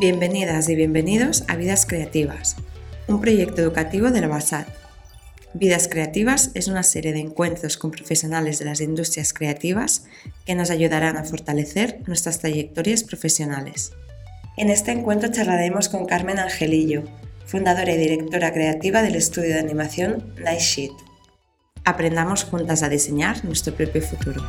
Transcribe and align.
Bienvenidas 0.00 0.70
y 0.70 0.76
bienvenidos 0.76 1.44
a 1.46 1.56
Vidas 1.56 1.84
Creativas, 1.84 2.56
un 3.06 3.20
proyecto 3.20 3.60
educativo 3.60 4.10
de 4.10 4.22
la 4.22 4.28
BASAT. 4.28 4.66
Vidas 5.52 5.88
Creativas 5.88 6.52
es 6.54 6.68
una 6.68 6.82
serie 6.84 7.12
de 7.12 7.20
encuentros 7.20 7.76
con 7.76 7.90
profesionales 7.90 8.58
de 8.58 8.64
las 8.64 8.80
industrias 8.80 9.34
creativas 9.34 10.06
que 10.46 10.54
nos 10.54 10.70
ayudarán 10.70 11.18
a 11.18 11.24
fortalecer 11.24 12.00
nuestras 12.06 12.38
trayectorias 12.38 13.04
profesionales. 13.04 13.92
En 14.56 14.70
este 14.70 14.90
encuentro 14.90 15.30
charlaremos 15.30 15.90
con 15.90 16.06
Carmen 16.06 16.38
Angelillo, 16.38 17.02
fundadora 17.44 17.92
y 17.92 17.98
directora 17.98 18.54
creativa 18.54 19.02
del 19.02 19.16
estudio 19.16 19.50
de 19.50 19.60
animación 19.60 20.32
Night 20.42 20.60
Sheet. 20.60 20.92
Aprendamos 21.84 22.44
juntas 22.44 22.82
a 22.82 22.88
diseñar 22.88 23.44
nuestro 23.44 23.74
propio 23.74 24.00
futuro. 24.00 24.42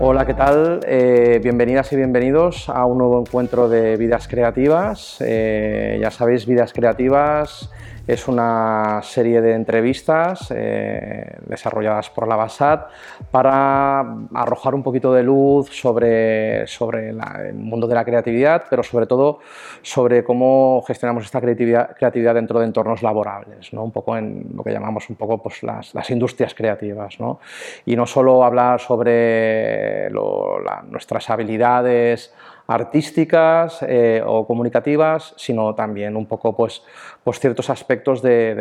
Hola, 0.00 0.24
¿qué 0.26 0.34
tal? 0.34 0.78
Eh, 0.86 1.40
bienvenidas 1.42 1.92
y 1.92 1.96
bienvenidos 1.96 2.68
a 2.68 2.84
un 2.86 2.98
nuevo 2.98 3.18
encuentro 3.18 3.68
de 3.68 3.96
Vidas 3.96 4.28
Creativas. 4.28 5.16
Eh, 5.18 5.98
ya 6.00 6.12
sabéis, 6.12 6.46
Vidas 6.46 6.72
Creativas 6.72 7.68
es 8.08 8.26
una 8.26 9.00
serie 9.02 9.42
de 9.42 9.52
entrevistas 9.52 10.50
eh, 10.56 11.36
desarrolladas 11.44 12.08
por 12.08 12.26
la 12.26 12.36
BASAT 12.36 12.88
para 13.30 14.00
arrojar 14.32 14.74
un 14.74 14.82
poquito 14.82 15.12
de 15.12 15.22
luz 15.22 15.68
sobre, 15.70 16.66
sobre 16.66 17.10
el 17.10 17.54
mundo 17.54 17.86
de 17.86 17.94
la 17.94 18.06
creatividad, 18.06 18.64
pero 18.70 18.82
sobre 18.82 19.06
todo 19.06 19.40
sobre 19.82 20.24
cómo 20.24 20.82
gestionamos 20.86 21.26
esta 21.26 21.42
creatividad, 21.42 21.94
creatividad 21.96 22.34
dentro 22.34 22.58
de 22.58 22.64
entornos 22.64 23.02
laborables, 23.02 23.74
¿no? 23.74 23.84
un 23.84 23.92
poco 23.92 24.16
en 24.16 24.52
lo 24.56 24.64
que 24.64 24.72
llamamos 24.72 25.10
un 25.10 25.16
poco 25.16 25.42
pues, 25.42 25.62
las, 25.62 25.94
las 25.94 26.08
industrias 26.08 26.54
creativas. 26.54 27.20
¿no? 27.20 27.40
Y 27.84 27.94
no 27.94 28.06
solo 28.06 28.42
hablar 28.42 28.80
sobre 28.80 30.08
nuestras 30.88 31.28
habilidades 31.28 32.32
artísticas 32.68 33.82
eh, 33.82 34.22
o 34.24 34.46
comunicativas, 34.46 35.32
sino 35.38 35.74
también 35.74 36.16
un 36.16 36.26
poco 36.26 36.54
pues, 36.54 36.82
pues 37.24 37.40
ciertos 37.40 37.68
aspectos 37.70 38.22
de, 38.22 38.54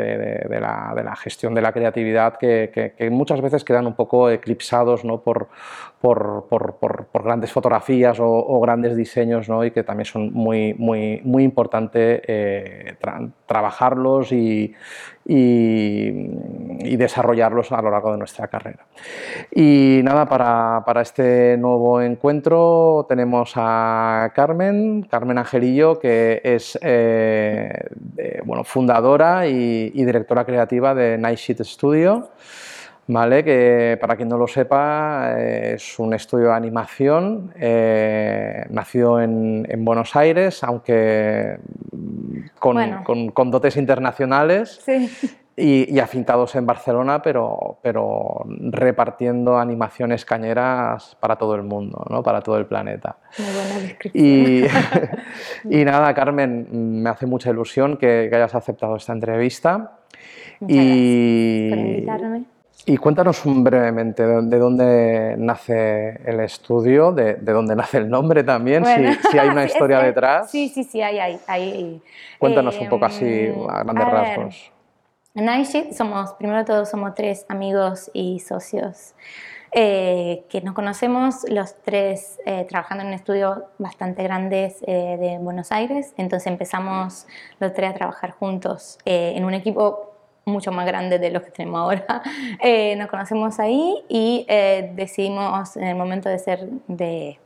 la, 0.59 1.16
gestión 1.16 1.53
de 1.55 1.61
la 1.61 1.72
creatividad 1.72 2.38
que, 2.38 3.09
muchas 3.11 3.41
veces 3.41 3.64
quedan 3.64 3.88
un 3.88 3.95
poco 3.95 4.30
eclipsados 4.30 5.05
¿no? 5.05 5.22
por, 5.22 5.47
por, 6.02 7.08
grandes 7.23 7.52
fotografías 7.52 8.17
o, 8.19 8.59
grandes 8.59 8.95
diseños 8.95 9.47
¿no? 9.47 9.64
y 9.64 9.72
que 9.72 9.83
también 9.83 10.05
son 10.05 10.33
muy, 10.33 10.73
muy, 10.73 11.22
muy 11.23 11.44
importante 11.44 12.22
eh, 12.27 12.95
trabajarlos 13.45 14.31
y, 14.31 14.75
y, 15.27 16.95
desarrollarlos 16.95 17.71
a 17.71 17.81
lo 17.81 17.92
largo 17.92 18.11
de 18.11 18.17
nuestra 18.17 18.47
carrera. 18.47 18.86
Y 19.53 19.99
nada, 20.03 20.25
para, 20.25 20.83
para 20.86 21.02
este 21.02 21.58
nuevo 21.58 22.02
encuentro 22.02 23.05
tenemos 23.09 23.53
a 23.55 24.31
Carmen, 24.33 25.03
Carmen 25.03 25.38
Angelillo, 25.38 25.99
que 25.99 26.42
es 26.44 26.80
eh, 26.81 27.71
fundadora 28.63 29.47
y, 29.47 29.89
directora 29.89 30.45
creativa 30.45 30.94
de 30.94 31.17
Night 31.17 31.39
Sheet 31.39 31.63
Studio. 31.63 32.30
¿vale? 33.09 33.44
que 33.44 33.97
para 34.02 34.17
quien 34.17 34.27
no 34.27 34.38
lo 34.38 34.47
sepa 34.47 35.39
es 35.39 35.97
un 35.97 36.14
estudio 36.14 36.47
de 36.47 36.55
animación, 36.55 37.53
eh, 37.55 38.66
nació 38.69 39.22
en, 39.22 39.66
en, 39.69 39.86
Buenos 39.86 40.16
Aires, 40.16 40.61
aunque 40.64 41.58
con, 42.59 43.31
con, 43.31 43.52
dotes 43.52 43.77
internacionales. 43.77 44.83
Y, 45.59 45.91
y, 45.91 46.00
afintados 46.00 46.53
en 46.53 46.67
Barcelona, 46.67 47.23
pero, 47.23 47.80
pero 47.81 48.45
repartiendo 48.45 49.58
animaciones 49.58 50.23
cañeras 50.23 51.17
para 51.20 51.36
todo 51.36 51.55
el 51.55 51.64
mundo, 51.64 52.05
¿no? 52.11 52.21
para 52.21 52.42
todo 52.42 52.58
el 52.58 52.67
planeta. 52.67 53.17
Muy 53.39 53.48
buena 53.55 53.80
descripción. 53.80 54.23
Y, 54.23 54.65
y 55.81 55.83
nada, 55.83 56.14
Carmen, 56.14 57.02
me 57.02 57.09
hace 57.09 57.26
mucha 57.26 57.49
ilusión 57.49 57.98
que, 57.98 58.27
que 58.30 58.36
hayas 58.36 58.54
aceptado 58.54 58.98
esta 58.98 59.14
entrevista. 59.14 59.98
Muchas 60.59 60.77
y, 60.77 61.70
por 61.70 61.80
invitarme. 61.80 62.43
Y 62.89 62.95
cuéntanos 62.95 63.42
brevemente 63.43 64.26
de 64.26 64.60
dónde 64.60 65.36
nace 65.37 66.21
el 66.23 66.39
estudio, 66.39 67.11
de, 67.11 67.36
dónde 67.36 67.76
nace 67.76 67.98
el 67.98 68.10
nombre 68.10 68.43
también, 68.45 68.86
si, 68.86 69.37
hay 69.37 69.49
una 69.49 69.65
historia 69.65 69.99
detrás. 69.99 70.49
Sí, 70.49 70.70
sí, 70.70 70.86
sí, 70.86 71.02
hay. 71.02 71.20
hay, 71.20 71.39
hay 71.48 72.02
Cuéntanos 72.39 72.80
un 72.80 72.87
poco 72.87 73.05
así 73.05 73.26
em, 73.26 73.70
a 73.70 73.83
grandes 73.83 74.08
rasgos. 74.08 74.71
En 75.37 75.93
somos, 75.93 76.33
primero 76.33 76.58
de 76.58 76.65
todo, 76.65 76.83
somos 76.87 77.14
tres 77.14 77.45
amigos 77.48 78.09
y 78.11 78.39
socios 78.39 79.14
eh, 79.71 80.45
que 80.49 80.61
nos 80.61 80.73
conocemos 80.73 81.45
los 81.48 81.75
tres 81.83 82.39
eh, 82.48 82.65
trabajando 82.67 83.03
en 83.03 83.09
un 83.09 83.14
estudio 83.14 83.65
bastante 83.77 84.23
grande 84.23 84.75
eh, 84.87 85.17
de 85.20 85.37
Buenos 85.37 85.71
Aires. 85.71 86.15
Entonces 86.17 86.48
empezamos 86.48 87.27
los 87.59 87.71
tres 87.75 87.92
a 87.92 87.93
trabajar 87.93 88.31
juntos 88.31 88.98
en 89.05 89.45
un 89.45 89.53
equipo 89.53 90.17
mucho 90.48 90.71
más 90.71 90.87
grande 90.87 91.20
de 91.20 91.30
lo 91.30 91.43
que 91.43 91.52
tenemos 91.52 91.81
ahora. 91.81 92.23
Eh, 92.59 92.95
nos 92.95 93.08
conocemos 93.08 93.59
ahí 93.59 94.04
y 94.09 94.45
eh, 94.49 94.92
decidimos 94.95 95.77
en 95.77 95.83
el 95.83 95.95
momento 95.95 96.30
de 96.30 96.39
ser, 96.39 96.67
de 96.87 97.39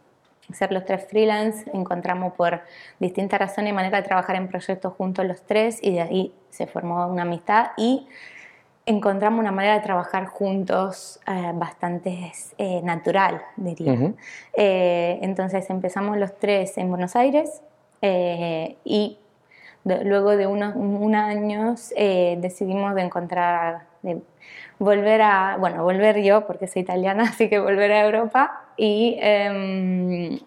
ser 0.54 0.72
los 0.72 0.86
tres 0.86 1.06
freelance, 1.08 1.70
encontramos 1.74 2.34
por 2.34 2.62
distintas 3.00 3.40
razones 3.40 3.72
y 3.72 3.74
manera 3.74 3.98
de 4.02 4.04
trabajar 4.04 4.36
en 4.36 4.48
proyectos 4.48 4.94
juntos 4.94 5.26
los 5.26 5.42
tres 5.44 5.80
y 5.82 5.92
de 5.92 6.02
ahí 6.02 6.34
se 6.50 6.68
formó 6.68 7.08
una 7.08 7.24
amistad 7.24 7.72
y 7.78 8.08
encontramos 8.86 9.40
una 9.40 9.52
manera 9.52 9.76
de 9.76 9.82
trabajar 9.82 10.26
juntos 10.26 11.20
eh, 11.28 11.52
bastante 11.54 12.32
natural, 12.84 13.42
diría. 13.56 14.14
entonces 14.56 15.70
empezamos 15.70 16.18
los 16.18 16.38
tres 16.40 16.78
en 16.78 16.90
Buenos 16.90 17.16
Aires 17.16 17.62
y 18.04 19.18
luego 19.84 20.36
de 20.36 20.48
unos 20.48 20.76
años 21.16 21.94
eh, 21.96 22.38
decidimos 22.40 22.96
de 22.96 23.02
encontrar, 23.02 23.84
de 24.02 24.22
volver 24.82 25.22
a, 25.22 25.58
bueno, 25.60 25.84
volver 25.84 26.24
yo 26.24 26.48
porque 26.48 26.68
soy 26.68 26.82
italiana, 26.82 27.24
así 27.30 27.50
que 27.50 27.60
volver 27.60 27.92
a 27.92 28.06
Europa 28.06 28.64
y 28.76 29.18
em, 29.22 30.40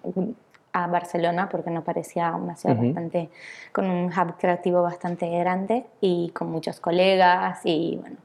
a 0.73 0.89
Barcelona 0.89 1.49
porque 1.49 1.71
nos 1.71 1.85
parecía 1.85 2.35
una 2.35 2.57
ciudad 2.57 2.77
bastante, 2.77 3.31
con 3.71 3.89
un 3.89 4.07
hub 4.07 4.37
creativo 4.37 4.83
bastante 4.83 5.31
grande 5.31 5.85
y 6.01 6.31
con 6.35 6.51
muchos 6.51 6.81
colegas 6.81 7.61
y 7.65 7.99
bueno. 8.01 8.17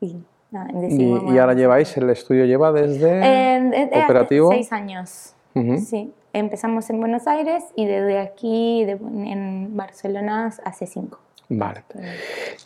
Y, 0.00 0.16
¿Y, 0.50 1.38
ahora 1.38 1.52
lleváis, 1.52 1.94
el 1.96 2.08
estudio 2.08 2.44
lleva 2.46 2.72
desde 2.72 3.20
eh, 3.20 3.90
operativo? 4.04 4.50
Seis 4.50 4.72
años, 4.72 5.34
sí 5.52 6.12
empezamos 6.32 6.88
en 6.90 7.00
Buenos 7.00 7.26
Aires 7.26 7.64
y 7.74 7.86
desde 7.86 8.18
aquí 8.20 8.82
en 8.82 9.76
Barcelona 9.76 10.52
hace 10.64 10.86
cinco. 10.86 11.18
Vale. 11.48 11.82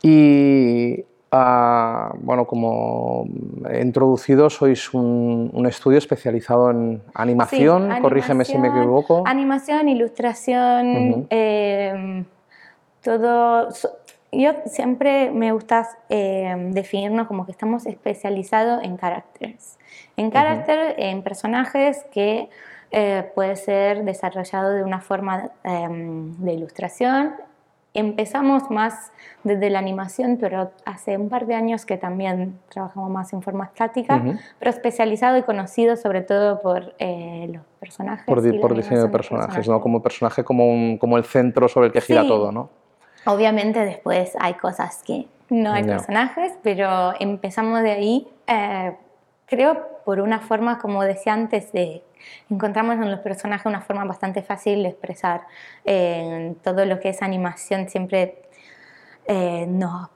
Y 0.02 1.04
bueno, 1.32 2.46
como 2.46 3.26
he 3.70 3.80
introducido, 3.80 4.50
sois 4.50 4.92
un, 4.92 5.64
estudio 5.66 5.98
especializado 5.98 6.70
en 6.70 7.02
animación, 7.14 7.88
corrígeme 8.02 8.44
si 8.44 8.58
me 8.58 8.68
equivoco. 8.68 9.22
Animación, 9.26 9.88
ilustración, 9.88 11.26
em, 11.30 12.24
todo. 13.02 13.68
yo 14.30 14.52
siempre 14.66 15.30
me 15.30 15.52
gusta 15.52 15.88
em, 16.10 16.72
definirnos 16.72 17.26
como 17.26 17.46
que 17.46 17.52
estamos 17.52 17.86
especializados 17.86 18.82
en 18.84 18.96
caracteres. 18.98 19.78
En 20.18 20.30
carácter, 20.30 20.96
en 20.98 21.22
personajes 21.22 22.04
que 22.12 22.50
eh, 22.90 23.30
puede 23.34 23.56
ser 23.56 24.04
desarrollado 24.04 24.70
de 24.70 24.84
una 24.84 25.00
forma 25.00 25.50
em, 25.64 26.36
de 26.36 26.52
ilustración. 26.52 27.32
Empezamos 27.94 28.70
más 28.70 29.12
desde 29.44 29.68
la 29.68 29.78
animación, 29.78 30.38
pero 30.40 30.70
hace 30.86 31.18
un 31.18 31.28
par 31.28 31.46
de 31.46 31.54
años 31.54 31.84
que 31.84 31.98
también 31.98 32.58
trabajamos 32.70 33.10
más 33.10 33.32
en 33.34 33.42
forma 33.42 33.64
estática, 33.64 34.22
pero 34.58 34.70
especializado 34.70 35.36
y 35.36 35.42
conocido 35.42 35.96
sobre 35.96 36.22
todo 36.22 36.62
por 36.62 36.94
eh, 36.98 37.50
los 37.52 37.62
personajes. 37.80 38.24
Por, 38.24 38.60
por 38.60 38.74
diseño 38.74 39.02
de 39.02 39.08
personajes, 39.08 39.68
¿no? 39.68 39.80
Como 39.80 40.02
personaje, 40.02 40.42
como, 40.42 40.68
un, 40.72 40.96
como 40.96 41.18
el 41.18 41.24
centro 41.24 41.68
sobre 41.68 41.88
el 41.88 41.92
que 41.92 42.00
gira 42.00 42.26
todo, 42.26 42.50
¿no? 42.50 42.70
Obviamente 43.26 43.84
después 43.84 44.36
hay 44.40 44.54
cosas 44.54 45.02
que 45.04 45.28
no 45.50 45.72
hay 45.72 45.84
personajes, 45.84 46.54
pero 46.62 47.12
empezamos 47.20 47.82
de 47.82 47.90
ahí, 47.90 48.28
eh, 48.46 48.96
creo, 49.46 49.91
por 50.04 50.20
una 50.20 50.40
forma, 50.40 50.78
como 50.78 51.02
decía 51.02 51.32
antes, 51.32 51.72
de 51.72 52.02
encontramos 52.50 52.94
en 52.96 53.10
los 53.10 53.20
personajes 53.20 53.66
una 53.66 53.80
forma 53.80 54.04
bastante 54.04 54.42
fácil 54.42 54.82
de 54.82 54.90
expresar 54.90 55.42
eh, 55.84 56.54
todo 56.62 56.84
lo 56.84 57.00
que 57.00 57.10
es 57.10 57.22
animación. 57.22 57.88
Siempre 57.88 58.42
eh, 59.26 59.66
nos 59.68 60.08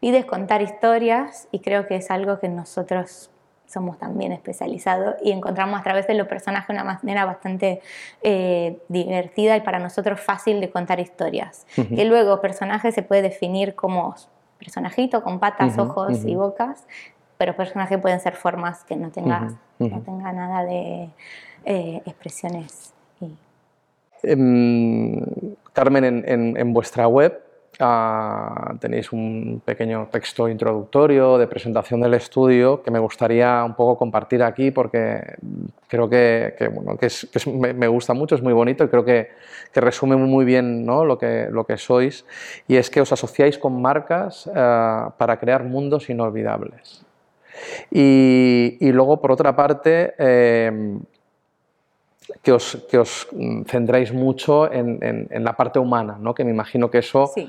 pide 0.00 0.26
contar 0.26 0.62
historias 0.62 1.48
y 1.50 1.60
creo 1.60 1.86
que 1.86 1.96
es 1.96 2.10
algo 2.10 2.38
que 2.38 2.48
nosotros 2.48 3.30
somos 3.66 3.98
también 3.98 4.32
especializados 4.32 5.14
y 5.22 5.30
encontramos 5.30 5.78
a 5.78 5.82
través 5.84 6.06
de 6.08 6.14
los 6.14 6.26
personajes 6.26 6.68
una 6.70 6.82
manera 6.82 7.24
bastante 7.24 7.80
eh, 8.20 8.80
divertida 8.88 9.56
y 9.56 9.60
para 9.60 9.78
nosotros 9.78 10.20
fácil 10.20 10.60
de 10.60 10.70
contar 10.70 10.98
historias. 10.98 11.66
Que 11.76 12.04
luego 12.04 12.40
personaje 12.40 12.90
se 12.90 13.02
puede 13.02 13.22
definir 13.22 13.76
como 13.76 14.16
personajito 14.58 15.22
con 15.22 15.38
patas, 15.38 15.78
ojos 15.78 16.24
y 16.24 16.34
bocas 16.34 16.84
pero 17.40 17.56
personajes 17.56 17.98
pueden 17.98 18.20
ser 18.20 18.34
formas 18.34 18.84
que 18.84 18.94
no 18.96 19.10
tengan 19.10 19.58
no 19.78 20.02
tenga 20.02 20.30
nada 20.30 20.62
de 20.62 21.08
eh, 21.64 22.02
expresiones. 22.04 22.92
Em, 24.22 25.24
Carmen, 25.72 26.04
en, 26.04 26.54
en, 26.58 26.72
vuestra 26.74 27.08
web 27.08 27.40
ah, 27.78 28.74
tenéis 28.78 29.10
un 29.10 29.62
pequeño 29.64 30.08
texto 30.12 30.50
introductorio 30.50 31.38
de 31.38 31.46
presentación 31.46 32.02
del 32.02 32.12
estudio 32.12 32.82
que 32.82 32.90
me 32.90 32.98
gustaría 32.98 33.64
un 33.64 33.74
poco 33.74 33.96
compartir 33.96 34.42
aquí 34.42 34.70
porque 34.70 35.22
creo 35.88 36.10
que, 36.10 36.52
bueno, 36.74 36.98
que, 36.98 37.06
es, 37.06 37.46
me, 37.46 37.88
gusta 37.88 38.12
mucho, 38.12 38.34
es 38.34 38.42
muy 38.42 38.52
bonito 38.52 38.84
y 38.84 38.88
creo 38.88 39.06
que, 39.06 39.28
que 39.72 39.80
resume 39.80 40.16
muy 40.16 40.44
bien 40.44 40.84
¿no? 40.84 41.06
lo, 41.06 41.16
que, 41.16 41.48
lo 41.50 41.64
que 41.64 41.78
sois 41.78 42.26
y 42.68 42.76
es 42.76 42.90
que 42.90 43.00
os 43.00 43.10
asociáis 43.10 43.56
con 43.56 43.80
marcas 43.80 44.46
ah, 44.54 45.14
para 45.16 45.38
crear 45.38 45.64
mundos 45.64 46.10
inolvidables. 46.10 47.06
Y, 47.90 48.92
luego, 48.92 49.20
por 49.20 49.32
otra 49.32 49.54
parte, 49.54 50.14
em, 50.18 51.00
que, 52.42 52.52
os, 52.52 52.78
que, 52.90 52.98
os, 52.98 53.28
centráis 53.66 54.12
mucho 54.12 54.70
en, 54.72 55.28
la 55.30 55.54
parte 55.54 55.78
humana, 55.78 56.16
¿no? 56.20 56.34
que 56.34 56.44
me 56.44 56.50
imagino 56.50 56.90
que 56.90 56.98
eso, 56.98 57.30
eh, 57.36 57.48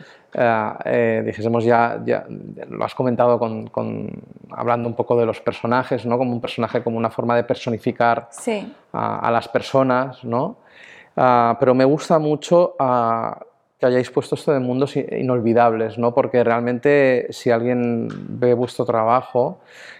eh, 0.86 1.24
dijésemos 1.26 1.64
ya, 1.64 2.02
ya, 2.06 2.26
lo 2.70 2.84
has 2.84 2.96
comentado 2.96 3.38
con, 3.38 4.10
hablando 4.50 4.90
un 4.90 4.96
poco 4.96 5.18
de 5.18 5.26
los 5.26 5.40
personajes, 5.42 6.06
¿no? 6.06 6.18
como 6.18 6.32
un 6.32 6.42
personaje 6.42 6.84
como 6.84 6.98
una 6.98 7.10
forma 7.10 7.36
de 7.36 7.44
personificar 7.44 8.30
a, 8.94 9.32
las 9.32 9.48
personas, 9.48 10.24
¿no? 10.24 10.58
Ah, 11.16 11.58
pero 11.60 11.76
me 11.76 11.84
gusta 11.84 12.20
mucho 12.20 12.76
ah, 12.80 13.38
que 13.82 13.88
hayáis 13.88 14.12
puesto 14.12 14.36
esto 14.36 14.54
de 14.54 14.60
mundos 14.60 14.96
inolvidables, 14.96 15.98
¿no? 15.98 16.14
porque 16.14 16.44
realmente 16.44 17.26
si 17.32 17.50
alguien 17.50 18.08
ve 18.30 18.54
vuestro 18.54 18.86
trabajo, 18.86 19.58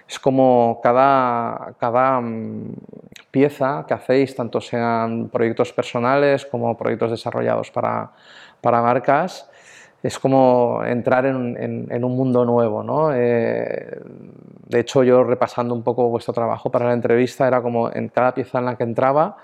es 0.08 0.20
como 0.20 0.80
cada, 0.84 1.74
cada 1.80 2.22
mm, 2.22 2.76
pieza 3.32 3.84
que 3.88 3.96
hacéis, 3.96 4.36
tanto 4.36 4.62
sean 4.62 5.30
proyectos 5.30 5.74
personales 5.74 6.46
como 6.46 6.78
proyectos 6.78 7.10
desarrollados 7.10 7.72
para, 7.72 8.12
para 8.62 8.84
marcas, 8.84 9.50
es 10.04 10.20
como 10.20 10.84
entrar 10.86 11.26
en, 11.26 12.04
un 12.04 12.16
mundo 12.16 12.46
nuevo. 12.46 12.84
¿no? 12.84 13.12
Eh, 13.16 14.00
de 14.68 14.80
hecho, 14.80 15.04
yo 15.04 15.24
repasando 15.24 15.74
un 15.74 15.82
poco 15.82 16.08
vuestro 16.10 16.36
trabajo 16.36 16.70
para 16.70 16.86
la 16.86 16.94
entrevista, 16.94 17.48
era 17.48 17.64
como 17.64 17.92
en 17.92 18.10
cada 18.10 18.36
pieza 18.36 18.60
en 18.60 18.66
la 18.66 18.76
que 18.76 18.84
entraba, 18.84 19.38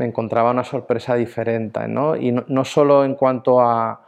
me 0.00 0.06
encontraba 0.06 0.50
una 0.50 0.64
sorpresa 0.64 1.14
diferente, 1.14 1.86
¿no? 1.86 2.16
Y 2.16 2.32
no, 2.32 2.64
solo 2.64 3.04
en 3.04 3.14
cuanto 3.16 3.60
a, 3.60 4.00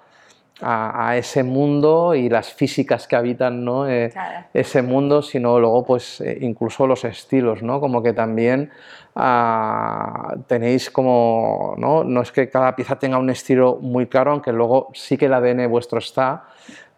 a, 0.63 1.19
ese 1.19 1.43
mundo 1.43 2.15
y 2.15 2.31
las 2.31 2.51
físicas 2.51 3.07
que 3.07 3.15
habitan 3.15 3.63
¿no? 3.63 3.87
Eh, 3.87 4.11
ese 4.55 4.81
mundo, 4.81 5.21
sino 5.21 5.61
luego 5.61 5.85
pues 5.85 6.23
eh, 6.23 6.39
incluso 6.41 6.87
los 6.87 7.05
estilos, 7.05 7.63
¿no? 7.63 7.79
Como 7.79 8.03
que 8.03 8.15
también 8.15 8.71
ah, 9.15 10.35
tenéis 10.47 10.91
como, 10.91 11.75
¿no? 11.77 12.05
no 12.05 12.23
es 12.23 12.33
que 12.33 12.49
cada 12.49 12.75
pieza 12.75 12.99
tenga 12.99 13.19
un 13.19 13.29
estilo 13.29 13.77
muy 13.79 14.07
claro, 14.07 14.31
aunque 14.31 14.51
luego 14.51 14.89
sí 14.95 15.19
que 15.19 15.27
el 15.27 15.35
ADN 15.35 15.69
vuestro 15.69 15.99
está, 15.99 16.45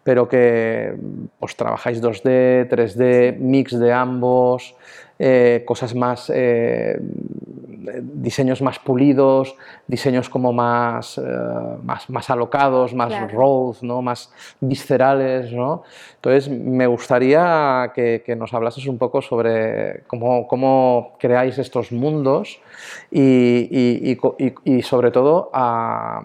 pero 0.05 0.29
que 0.29 0.95
pues 1.37 1.57
trabajáis 1.57 2.01
2D, 2.01 2.69
3D, 2.69 3.37
mix 3.39 3.77
de 3.77 3.91
ambos, 3.91 4.73
eh, 5.19 5.63
cosas 5.67 5.93
más 5.95 6.31
diseños 8.01 8.61
más 8.61 8.79
pulidos, 8.79 9.55
diseños 9.87 10.29
como 10.29 10.53
más, 10.53 11.17
eh, 11.17 11.21
más, 11.83 12.09
más, 12.09 12.29
alocados, 12.29 12.93
más 12.93 13.31
raw, 13.31 13.75
¿no? 13.81 14.01
más 14.01 14.31
viscerales. 14.59 15.51
¿no? 15.51 15.83
Entonces, 16.15 16.49
me 16.49 16.87
gustaría 16.87 17.91
que, 17.93 18.23
que, 18.25 18.35
nos 18.35 18.53
hablases 18.53 18.87
un 18.87 18.97
poco 18.97 19.21
sobre 19.21 20.03
cómo, 20.07 20.47
cómo 20.47 21.15
creáis 21.19 21.57
estos 21.57 21.91
mundos 21.91 22.59
y, 23.11 23.67
y, 23.71 24.17
y, 24.63 24.81
sobre 24.81 25.11
todo 25.11 25.49
a, 25.53 26.21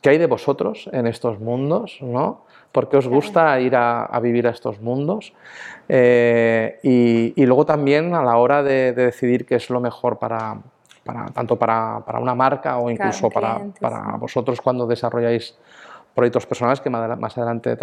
qué 0.00 0.10
hay 0.10 0.18
de 0.18 0.26
vosotros 0.26 0.88
en 0.92 1.06
estos 1.06 1.40
mundos, 1.40 1.98
¿no? 2.00 2.49
¿Por 2.72 2.88
qué 2.88 2.96
os 2.96 3.08
gusta 3.08 3.58
ir 3.60 3.74
a, 3.74 4.04
a 4.04 4.20
vivir 4.20 4.46
a 4.46 4.50
estos 4.50 4.80
mundos? 4.80 5.32
Eh, 5.88 6.78
y, 6.84 7.44
luego 7.46 7.66
también 7.66 8.14
a 8.14 8.22
la 8.22 8.36
hora 8.36 8.62
de, 8.62 8.92
decidir 8.92 9.44
qué 9.44 9.56
es 9.56 9.70
lo 9.70 9.80
mejor 9.80 10.20
para, 10.20 10.58
para 11.04 11.26
tanto 11.26 11.56
para, 11.56 12.00
para, 12.06 12.20
una 12.20 12.36
marca 12.36 12.78
o 12.78 12.88
incluso 12.88 13.28
para, 13.28 13.60
para, 13.80 14.16
vosotros 14.16 14.60
cuando 14.60 14.86
desarrolláis 14.86 15.56
proyectos 16.14 16.46
personales, 16.46 16.80
que 16.80 16.90
más 16.90 17.36
adelante 17.36 17.76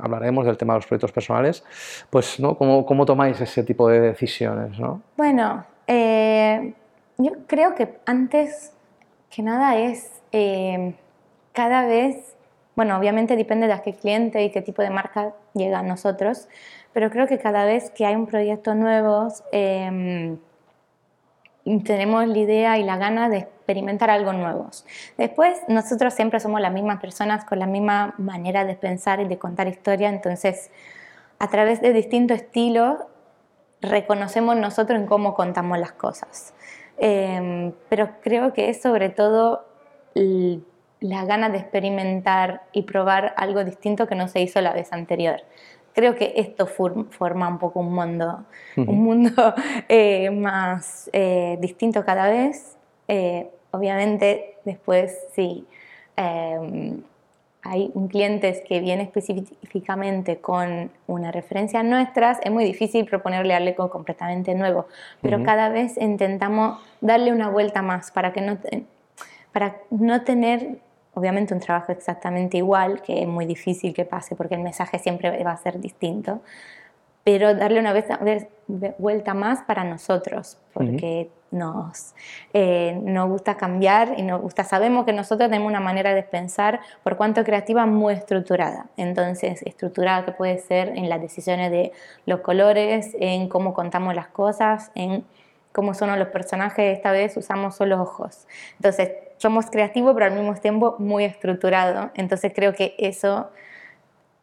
hablaremos 0.00 0.46
del 0.46 0.56
tema 0.56 0.72
de 0.72 0.78
los 0.78 0.86
proyectos 0.86 1.12
personales, 1.12 1.62
pues 2.08 2.40
¿no? 2.40 2.56
¿Cómo, 2.56 2.86
cómo 2.86 3.04
tomáis 3.04 3.38
ese 3.40 3.64
tipo 3.64 3.86
de 3.88 4.00
decisiones? 4.00 4.78
¿no? 4.78 5.02
Bueno, 5.18 5.64
eh, 5.86 6.72
yo 7.18 7.32
creo 7.46 7.74
que 7.74 7.98
antes 8.06 8.72
que 9.28 9.42
nada 9.42 9.76
es 9.76 10.22
eh, 10.32 10.94
cada 11.52 11.86
vez, 11.86 12.34
bueno, 12.74 12.96
obviamente 12.96 13.36
depende 13.36 13.66
de 13.66 13.82
qué 13.82 13.94
cliente 13.94 14.42
y 14.42 14.50
qué 14.50 14.62
tipo 14.62 14.82
de 14.82 14.90
marca 14.90 15.34
llega 15.54 15.80
a 15.80 15.82
nosotros, 15.82 16.48
pero 16.92 17.10
creo 17.10 17.26
que 17.26 17.38
cada 17.38 17.64
vez 17.64 17.90
que 17.90 18.06
hay 18.06 18.14
un 18.14 18.26
proyecto 18.26 18.74
nuevo, 18.74 19.28
em, 19.52 20.38
tenemos 21.84 22.26
la 22.26 22.38
idea 22.38 22.78
y 22.78 22.82
la 22.82 22.96
gana 22.96 23.28
de 23.28 23.38
experimentar 23.38 24.10
algo 24.10 24.32
nuevo. 24.32 24.68
Después, 25.16 25.60
nosotros 25.68 26.14
siempre 26.14 26.40
somos 26.40 26.60
las 26.60 26.72
mismas 26.72 27.00
personas 27.00 27.44
con 27.44 27.58
la 27.58 27.66
misma 27.66 28.14
manera 28.18 28.64
de 28.64 28.74
pensar 28.74 29.20
y 29.20 29.28
de 29.28 29.38
contar 29.38 29.68
historia, 29.68 30.08
entonces, 30.08 30.70
a 31.38 31.48
través 31.48 31.80
de 31.80 31.92
distintos 31.92 32.38
estilos, 32.38 32.96
reconocemos 33.80 34.56
nosotros 34.56 34.98
en 34.98 35.06
cómo 35.06 35.34
contamos 35.34 35.78
las 35.78 35.92
cosas. 35.92 36.54
Em, 36.98 37.72
pero 37.88 38.10
creo 38.22 38.52
que 38.52 38.70
es 38.70 38.80
sobre 38.80 39.08
todo 39.08 39.64
la 41.02 41.24
gana 41.24 41.50
de 41.50 41.58
experimentar 41.58 42.62
y 42.72 42.82
probar 42.82 43.34
algo 43.36 43.64
distinto 43.64 44.06
que 44.06 44.14
no 44.14 44.28
se 44.28 44.40
hizo 44.40 44.60
la 44.60 44.72
vez 44.72 44.92
anterior. 44.92 45.42
Creo 45.94 46.14
que 46.14 46.32
esto 46.36 46.66
forma 46.66 47.48
un 47.48 47.58
poco 47.58 47.80
un 47.80 47.92
mundo, 47.92 48.44
un 48.76 49.02
mundo 49.02 49.30
eh, 49.88 50.30
más 50.30 51.10
eh, 51.12 51.58
distinto 51.60 52.04
cada 52.04 52.30
vez. 52.30 52.76
Eh, 53.08 53.50
obviamente 53.72 54.54
después 54.64 55.18
sí 55.34 55.66
em, 56.16 57.02
hay 57.62 57.90
un 57.94 58.08
cliente 58.08 58.62
que 58.66 58.80
viene 58.80 59.02
específicamente 59.02 60.38
con 60.38 60.90
una 61.06 61.30
referencia 61.30 61.82
nuestras, 61.82 62.38
es 62.42 62.50
muy 62.50 62.64
difícil 62.64 63.04
proponerle 63.04 63.54
algo 63.54 63.90
completamente 63.90 64.54
nuevo, 64.54 64.86
pero 65.20 65.42
cada 65.44 65.68
vez 65.68 65.96
intentamos 65.96 66.80
darle 67.00 67.32
una 67.32 67.50
vuelta 67.50 67.82
más 67.82 68.10
para 68.10 68.32
que 68.32 68.40
no, 68.40 68.58
para 69.52 69.76
no 69.90 70.22
tener 70.22 70.78
obviamente 71.14 71.54
un 71.54 71.60
trabajo 71.60 71.92
exactamente 71.92 72.56
igual, 72.56 73.02
que 73.02 73.22
es 73.22 73.28
muy 73.28 73.46
difícil 73.46 73.94
que 73.94 74.04
pase 74.04 74.34
porque 74.36 74.54
el 74.54 74.62
mensaje 74.62 74.98
siempre 74.98 75.42
va 75.44 75.52
a 75.52 75.56
ser 75.56 75.80
distinto, 75.80 76.40
pero 77.24 77.54
darle 77.54 77.78
una 77.78 77.92
vez, 77.92 78.06
vuelta 78.98 79.34
más 79.34 79.62
para 79.62 79.84
nosotros, 79.84 80.58
porque 80.72 81.30
nos, 81.52 82.14
eh, 82.52 82.98
nos 83.04 83.28
gusta 83.28 83.56
cambiar 83.56 84.14
y 84.16 84.22
nos 84.22 84.40
gusta, 84.40 84.64
sabemos 84.64 85.04
que 85.04 85.12
nosotros 85.12 85.48
tenemos 85.48 85.68
una 85.68 85.80
manera 85.80 86.14
de 86.14 86.22
pensar, 86.22 86.80
por 87.04 87.16
cuanto 87.16 87.44
creativa, 87.44 87.86
muy 87.86 88.14
estructurada. 88.14 88.86
Entonces, 88.96 89.62
estructurada 89.62 90.24
que 90.24 90.32
puede 90.32 90.58
ser 90.58 90.96
en 90.96 91.08
las 91.08 91.20
decisiones 91.20 91.70
de 91.70 91.92
los 92.26 92.40
colores, 92.40 93.14
en 93.20 93.48
cómo 93.48 93.74
contamos 93.74 94.14
las 94.16 94.28
cosas, 94.28 94.90
en 94.94 95.24
cómo 95.72 95.94
son 95.94 96.16
los 96.18 96.28
personajes, 96.28 96.96
esta 96.96 97.12
vez 97.12 97.36
usamos 97.36 97.76
solo 97.76 98.00
ojos. 98.00 98.46
Entonces, 98.76 99.10
somos 99.38 99.66
creativos, 99.66 100.14
pero 100.14 100.26
al 100.26 100.34
mismo 100.34 100.54
tiempo 100.54 100.96
muy 100.98 101.24
estructurado. 101.24 102.10
Entonces, 102.14 102.52
creo 102.54 102.74
que 102.74 102.94
eso 102.98 103.50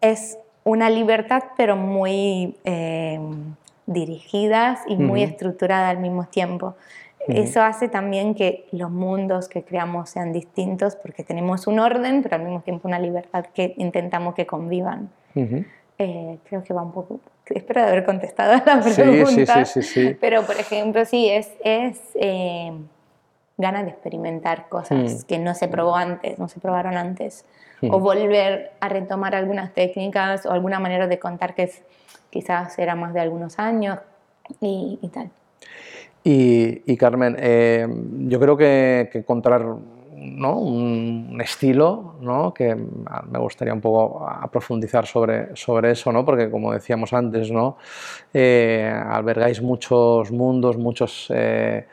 es 0.01 0.37
una 0.63 0.89
libertad, 0.89 1.43
pero 1.55 1.75
muy 1.75 2.57
eh, 2.65 3.19
dirigidas 3.85 4.81
y 4.87 4.95
muy 4.97 5.23
estructurada 5.23 5.89
al 5.89 5.99
mismo 5.99 6.25
tiempo. 6.25 6.75
Eso 7.27 7.61
hace 7.61 7.89
también 7.89 8.33
que 8.33 8.65
los 8.71 8.89
mundos 8.89 9.49
que 9.49 9.63
creamos 9.63 10.09
sean 10.09 10.33
distintos 10.33 10.95
porque 10.95 11.23
tenemos 11.23 11.67
un 11.67 11.79
orden, 11.79 12.23
pero 12.23 12.37
al 12.37 12.43
mismo 12.43 12.61
tiempo 12.61 12.87
una 12.87 12.97
libertad 12.97 13.45
que 13.53 13.75
intentamos 13.77 14.33
que 14.33 14.47
convivan. 14.47 15.09
Eh, 16.01 16.39
creo 16.45 16.63
que 16.63 16.73
va 16.73 16.81
un 16.81 16.91
poco 16.91 17.19
espero 17.55 17.83
haber 17.83 18.05
contestado 18.05 18.53
a 18.53 18.63
la 18.65 18.81
pregunta. 18.81 19.65
Sí, 19.65 19.81
sí, 19.81 19.87
sí, 19.87 20.17
Pero, 20.19 20.43
por 20.43 20.55
ejemplo, 20.55 21.05
sí, 21.05 21.29
es, 21.29 21.49
es 21.63 21.99
eh, 22.15 22.71
ganas 23.57 23.85
de 23.85 23.91
experimentar 23.91 24.69
cosas 24.69 25.23
mm. 25.23 25.27
que 25.27 25.39
no 25.39 25.53
se 25.55 25.67
probó 25.67 25.95
antes, 25.95 26.39
no 26.39 26.47
se 26.47 26.59
probaron 26.59 26.97
antes. 26.97 27.45
O 27.81 27.99
mm. 27.99 28.03
volver 28.03 28.71
a 28.79 28.89
retomar 28.89 29.35
algunas 29.35 29.73
técnicas 29.73 30.45
o 30.45 30.51
alguna 30.51 30.79
manera 30.79 31.07
de 31.07 31.17
contar 31.17 31.55
que 31.55 31.63
es, 31.63 31.81
quizás 32.29 32.77
era 32.77 32.95
más 32.95 33.13
de 33.13 33.21
algunos 33.21 33.57
años 33.57 33.99
y, 34.59 34.99
y 35.01 35.07
tal. 35.09 35.31
Y, 36.23 36.97
Carmen, 36.97 37.37
eh, 37.39 37.87
yo 38.27 38.39
creo 38.39 38.57
que, 38.57 39.09
encontrar 39.13 39.65
¿no? 40.19 40.57
un, 40.57 41.39
estilo 41.41 42.15
¿no? 42.21 42.53
que 42.53 42.75
me 42.75 43.39
gustaría 43.39 43.73
un 43.73 43.81
poco 43.81 44.27
profundizar 44.51 45.05
sobre, 45.05 45.55
sobre 45.55 45.91
eso, 45.91 46.11
¿no? 46.11 46.25
porque 46.25 46.49
como 46.49 46.73
decíamos 46.73 47.13
antes, 47.13 47.51
¿no? 47.51 47.77
Eh, 48.33 48.91
albergáis 49.09 49.61
muchos 49.61 50.31
mundos, 50.31 50.77
muchos, 50.77 51.27
eh, 51.33 51.87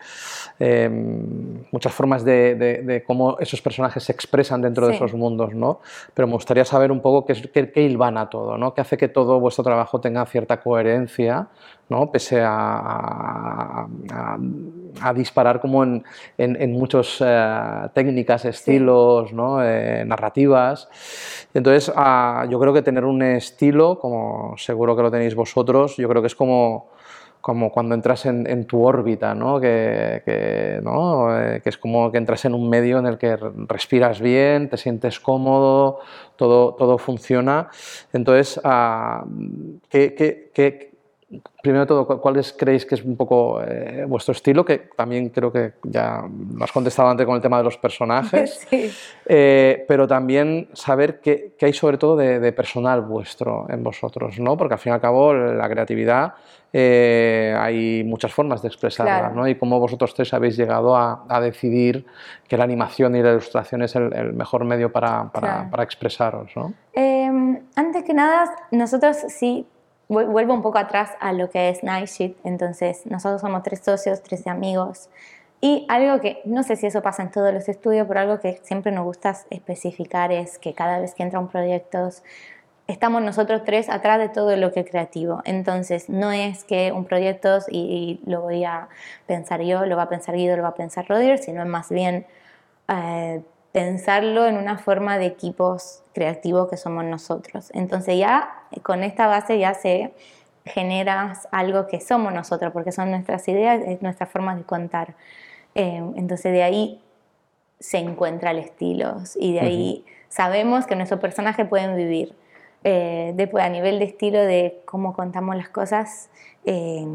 em, 0.59 1.64
muchas 1.71 1.92
formas 1.92 2.25
de, 2.25 2.54
de, 2.56 3.04
cómo 3.04 3.38
esos 3.38 3.62
personajes 3.62 4.02
se 4.02 4.12
expresan 4.12 4.61
dentro 4.62 4.87
de 4.87 4.95
esos 4.95 5.14
mundos, 5.14 5.54
¿no? 5.54 5.80
pero 6.12 6.26
me 6.26 6.35
gustaría 6.35 6.64
saber 6.64 6.90
un 6.90 7.00
poco 7.00 7.25
qué, 7.25 7.35
qué, 7.52 7.71
qué 7.71 7.83
hilvana 7.83 8.28
todo, 8.28 8.59
¿no? 8.59 8.75
qué 8.75 8.80
hace 8.80 8.97
que 8.97 9.09
todo 9.09 9.38
vuestro 9.40 9.62
trabajo 9.64 10.00
tenga 10.00 10.26
cierta 10.26 10.61
coherencia, 10.61 11.49
¿no? 11.88 12.11
pese 12.11 12.40
a, 12.43 13.87
a, 15.00 15.12
disparar 15.14 15.61
como 15.61 15.85
en, 15.85 16.05
en, 16.38 16.73
muchas 16.73 17.19
eh, 17.21 17.88
técnicas, 17.95 18.45
estilos, 18.45 19.33
¿no? 19.33 19.62
Eh, 19.62 20.05
narrativas. 20.07 20.88
Entonces, 21.55 21.93
ah, 21.95 22.47
yo 22.50 22.59
creo 22.59 22.73
que 22.73 22.83
tener 22.83 23.05
un 23.05 23.23
estilo, 23.23 23.99
como 24.00 24.55
seguro 24.57 24.97
que 24.97 25.02
lo 25.02 25.11
tenéis 25.11 25.35
vosotros, 25.35 25.97
yo 25.97 26.09
creo 26.09 26.23
que 26.23 26.28
es 26.28 26.35
como, 26.35 26.88
como 27.40 27.71
cuando 27.71 27.95
entras 27.95 28.26
en, 28.26 28.49
en 28.49 28.66
tu 28.66 28.85
órbita, 28.85 29.35
¿no? 29.35 29.61
Que, 29.61 30.23
que, 30.25 30.81
¿no? 30.83 31.38
Eh, 31.38 31.61
que, 31.62 31.69
es 31.69 31.78
como 31.78 32.11
que 32.11 32.19
entras 32.19 32.45
en 32.47 32.55
un 32.55 32.69
medio 32.69 32.99
en 32.99 33.07
el 33.07 33.19
que 33.19 33.37
respiras 33.69 34.21
bien, 34.21 34.69
te 34.69 34.76
sientes 34.76 35.21
cómodo, 35.21 36.00
todo, 36.37 36.75
todo 36.75 36.99
funciona. 36.99 37.69
Entonces, 38.12 38.61
ah, 38.64 39.25
¿qué, 39.88 40.14
qué, 40.14 40.50
qué 40.52 40.95
primero 41.61 41.80
de 41.80 41.87
todo, 41.87 42.06
¿cuáles 42.21 42.52
creéis 42.52 42.87
que 42.87 42.95
es 42.95 43.02
un 43.02 43.16
poco 43.16 43.61
eh, 43.61 44.04
vuestro 44.06 44.33
estilo? 44.33 44.64
Que 44.64 44.90
también 44.97 45.30
creo 45.30 45.50
que 45.50 45.73
ya 45.83 46.23
lo 46.23 46.64
has 46.64 46.71
contestado 46.71 47.09
antes 47.09 47.26
con 47.26 47.35
el 47.35 47.42
tema 47.42 47.59
de 47.59 47.64
los 47.64 47.76
personajes, 47.76 48.66
eh, 49.26 49.85
pero 49.88 50.06
también 50.06 50.68
saber 50.73 51.21
qué, 51.21 51.54
hay 51.61 51.73
sobre 51.73 51.99
todo 51.99 52.16
de, 52.16 52.52
personal 52.52 53.00
vuestro 53.00 53.66
en 53.68 53.83
vosotros, 53.83 54.38
¿no? 54.38 54.56
Porque 54.56 54.75
al 54.75 54.80
fin 54.80 54.92
y 54.92 54.95
al 54.95 55.00
cabo 55.00 55.35
la 55.35 55.68
creatividad 55.68 56.35
eh, 56.73 57.56
hay 57.59 58.04
muchas 58.04 58.33
formas 58.33 58.62
de 58.62 58.68
expresarla, 58.68 59.30
¿no? 59.30 59.49
Y 59.49 59.56
cómo 59.56 59.80
vosotros 59.80 60.14
tres 60.14 60.33
habéis 60.33 60.56
llegado 60.56 60.97
a, 60.97 61.40
decidir 61.40 62.06
que 62.47 62.56
la 62.56 62.64
animación 62.64 63.16
y 63.16 63.23
la 63.23 63.33
ilustración 63.33 63.83
es 63.83 63.97
el, 63.97 64.33
mejor 64.33 64.64
medio 64.64 64.92
para, 64.92 65.30
para, 65.33 65.68
para 65.68 65.83
expresaros, 65.83 66.52
¿no? 66.54 66.73
Em, 66.92 67.59
antes 67.75 68.04
que 68.04 68.14
nada, 68.14 68.54
nosotros 68.71 69.16
sí 69.28 69.66
vuelvo 70.08 70.54
un 70.54 70.62
poco 70.62 70.78
atrás 70.78 71.10
a 71.20 71.32
lo 71.32 71.50
que 71.50 71.68
es 71.68 71.82
Nightsheet. 71.82 72.36
Entonces, 72.44 73.06
nosotros 73.06 73.40
somos 73.40 73.62
tres 73.62 73.80
socios, 73.80 74.22
tres 74.22 74.46
amigos. 74.46 75.08
Y 75.60 75.86
algo 75.88 76.20
que, 76.20 76.42
no 76.44 76.62
sé 76.62 76.76
si 76.76 76.86
eso 76.86 77.02
pasa 77.02 77.22
en 77.22 77.30
todos 77.30 77.52
los 77.52 77.68
estudios, 77.68 78.06
pero 78.06 78.20
algo 78.20 78.40
que 78.40 78.60
siempre 78.62 78.92
nos 78.92 79.04
gusta 79.04 79.36
especificar 79.50 80.30
es 80.30 80.58
que 80.58 80.75
cada 80.75 81.00
vez 81.00 81.14
que 81.14 81.22
entra 81.22 81.40
un 81.40 81.48
proyecto, 81.48 82.10
estamos 82.86 83.22
nosotros 83.22 83.62
tres 83.64 83.88
atrás 83.88 84.18
de 84.18 84.28
todo 84.28 84.56
lo 84.56 84.72
que 84.72 84.80
es 84.80 84.90
creativo. 84.90 85.40
Entonces, 85.44 86.08
no 86.08 86.30
es 86.30 86.64
que 86.64 86.92
un 86.92 87.04
proyecto 87.04 87.58
y, 87.70 88.20
lo 88.26 88.42
voy 88.42 88.64
a 88.64 88.88
pensar 89.26 89.62
yo, 89.62 89.86
lo 89.86 89.96
va 89.96 90.04
a 90.04 90.08
pensar 90.08 90.36
Guido, 90.36 90.56
lo 90.56 90.62
va 90.62 90.70
a 90.70 90.75
pensar 90.75 91.06
Rodir, 91.08 91.38
sino 91.38 91.62
es 91.62 91.68
más 91.68 91.88
bien 91.88 92.26
eh, 92.88 93.42
pensarlo 93.76 94.47
en 94.47 94.56
una 94.56 94.78
forma 94.78 95.18
de 95.18 95.26
equipos 95.26 96.02
creativos 96.14 96.66
que 96.71 96.78
somos 96.78 97.04
nosotros. 97.04 97.71
Entonces 97.75 98.18
ya 98.18 98.62
con 98.83 99.04
esta 99.04 99.26
base 99.26 99.59
ya 99.59 99.75
se 99.75 100.14
genera 100.64 101.35
algo 101.52 101.87
que 101.87 102.00
somos 102.00 102.33
nosotros, 102.33 102.73
porque 102.73 102.90
son 102.90 103.11
nuestras 103.11 103.47
ideas, 103.49 103.83
es 103.87 104.00
nuestra 104.00 104.26
forma 104.26 104.56
de 104.56 104.62
contar. 104.62 105.14
Eh, 105.75 106.02
entonces 106.16 106.54
de 106.54 106.62
ahí 106.62 107.02
se 107.78 107.99
encuentra 107.99 108.52
el 108.52 108.61
estilo 108.61 109.18
y 109.38 109.52
de 109.52 109.61
ahí 109.61 110.04
sabemos 110.30 110.87
que 110.87 110.97
nuestros 110.97 111.21
personajes 111.21 111.68
pueden 111.68 111.97
vivir. 111.97 112.35
Eh, 112.83 113.33
después 113.35 113.62
a 113.62 113.68
nivel 113.68 113.99
de 113.99 114.06
estilo 114.06 114.38
de 114.38 114.80
cómo 114.87 115.12
contamos 115.12 115.54
las 115.54 115.68
cosas, 115.68 116.30
eh, 116.64 117.06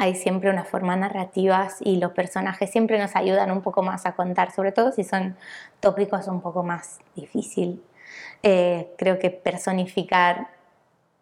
hay 0.00 0.14
siempre 0.14 0.48
una 0.48 0.64
forma 0.64 0.96
narrativas 0.96 1.76
y 1.80 1.98
los 1.98 2.12
personajes 2.12 2.70
siempre 2.70 2.98
nos 2.98 3.14
ayudan 3.16 3.50
un 3.50 3.60
poco 3.60 3.82
más 3.82 4.06
a 4.06 4.12
contar, 4.12 4.50
sobre 4.50 4.72
todo 4.72 4.92
si 4.92 5.04
son 5.04 5.36
tópicos 5.78 6.26
un 6.26 6.40
poco 6.40 6.62
más 6.62 7.00
difícil. 7.14 7.82
Eh, 8.42 8.88
creo 8.96 9.18
que 9.18 9.28
personificar 9.28 10.48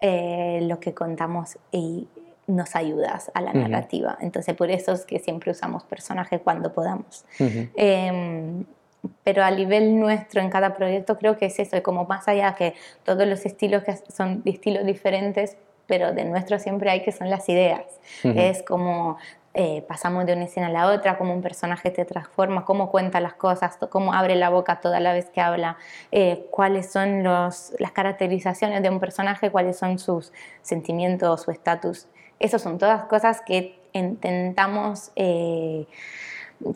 eh, 0.00 0.60
lo 0.62 0.78
que 0.78 0.94
contamos 0.94 1.58
y 1.72 2.06
nos 2.46 2.76
ayuda 2.76 3.18
a 3.34 3.40
la 3.40 3.52
narrativa. 3.52 4.16
Entonces 4.20 4.54
por 4.54 4.70
eso 4.70 4.92
es 4.92 5.04
que 5.04 5.18
siempre 5.18 5.50
usamos 5.50 5.82
personajes 5.82 6.40
cuando 6.40 6.72
podamos. 6.72 7.24
Em, 7.40 8.64
pero 9.24 9.42
a 9.42 9.50
nivel 9.50 9.98
nuestro 9.98 10.40
en 10.40 10.50
cada 10.50 10.76
proyecto 10.76 11.18
creo 11.18 11.36
que 11.36 11.46
es 11.46 11.58
eso, 11.58 11.82
como 11.82 12.04
más 12.04 12.28
allá 12.28 12.54
que 12.54 12.74
todos 13.02 13.26
los 13.26 13.44
estilos 13.44 13.82
que 13.82 13.96
son 13.96 14.42
estilos 14.44 14.86
diferentes, 14.86 15.56
pero 15.88 16.12
de 16.12 16.24
nuestro 16.24 16.60
siempre 16.60 16.90
hay 16.90 17.02
que 17.02 17.10
son 17.10 17.28
las 17.30 17.48
ideas. 17.48 17.82
Es 18.22 18.62
como 18.62 19.18
eh, 19.54 19.82
pasamos 19.88 20.24
de 20.26 20.34
una 20.34 20.44
escena 20.44 20.68
a 20.68 20.70
la 20.70 20.86
otra, 20.92 21.18
cómo 21.18 21.34
un 21.34 21.42
personaje 21.42 21.90
te 21.90 22.04
transforma, 22.04 22.64
cómo 22.64 22.92
cuenta 22.92 23.18
las 23.18 23.34
cosas, 23.34 23.76
cómo 23.90 24.12
abre 24.12 24.36
la 24.36 24.50
boca 24.50 24.80
toda 24.80 25.00
la 25.00 25.12
vez 25.12 25.30
que 25.30 25.40
habla, 25.40 25.78
eh, 26.12 26.46
cuáles 26.52 26.92
son 26.92 27.24
los, 27.24 27.72
las 27.80 27.90
caracterizaciones 27.90 28.82
de 28.82 28.90
un 28.90 29.00
personaje, 29.00 29.50
cuáles 29.50 29.76
son 29.76 29.98
sus 29.98 30.32
sentimientos, 30.62 31.42
su 31.42 31.50
estatus. 31.50 32.06
Esas 32.38 32.62
son 32.62 32.78
todas 32.78 33.06
cosas 33.06 33.40
que 33.40 33.80
intentamos 33.94 35.10
eh, 35.16 35.86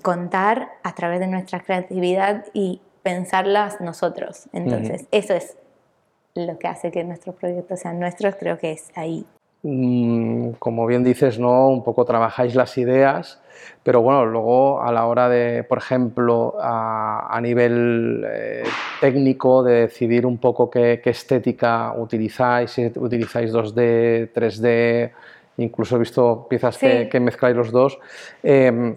contar 0.01 0.73
a 0.83 0.95
través 0.95 1.21
de 1.21 1.29
nuestra 1.29 1.61
creatividad 1.61 2.47
y 2.53 2.81
pensarlas 3.05 3.81
nosotros. 3.81 4.49
Entonces, 4.53 5.07
eso 5.13 5.35
es 5.35 5.57
lo 6.35 6.59
que 6.59 6.69
hace 6.69 6.91
que 6.91 7.05
nuestros 7.05 7.37
proyectos 7.37 7.81
sean 7.81 8.01
nuestros, 8.01 8.37
creo 8.37 8.59
que 8.59 8.73
es 8.73 8.91
ahí. 8.95 9.25
Mm, 9.65 10.53
como 10.59 10.87
bien 10.87 11.05
dices, 11.05 11.39
¿no? 11.39 11.69
un 11.69 11.85
poco 11.85 12.05
trabajáis 12.05 12.55
las 12.57 12.77
ideas, 12.79 13.41
pero 13.85 14.03
bueno, 14.03 14.27
luego 14.27 14.83
a 14.83 14.91
la 14.91 15.07
hora 15.07 15.29
de, 15.29 15.63
por 15.63 15.79
ejemplo, 15.79 16.57
a, 16.61 17.39
nivel 17.41 18.25
eh, 18.27 18.65
técnico, 19.01 19.63
de 19.63 19.83
decidir 19.83 20.27
un 20.27 20.39
poco 20.39 20.69
qué, 20.69 21.01
estética 21.05 21.95
utilizáis, 21.97 22.73
si 22.73 22.87
utilizáis 22.97 23.53
2D, 23.53 24.33
3D, 24.33 25.13
incluso 25.59 25.97
he 25.97 25.99
visto 26.01 26.47
piezas 26.49 26.79
que, 26.79 27.21
mezcláis 27.21 27.55
los 27.55 27.71
dos. 27.71 28.01
Em, 28.43 28.97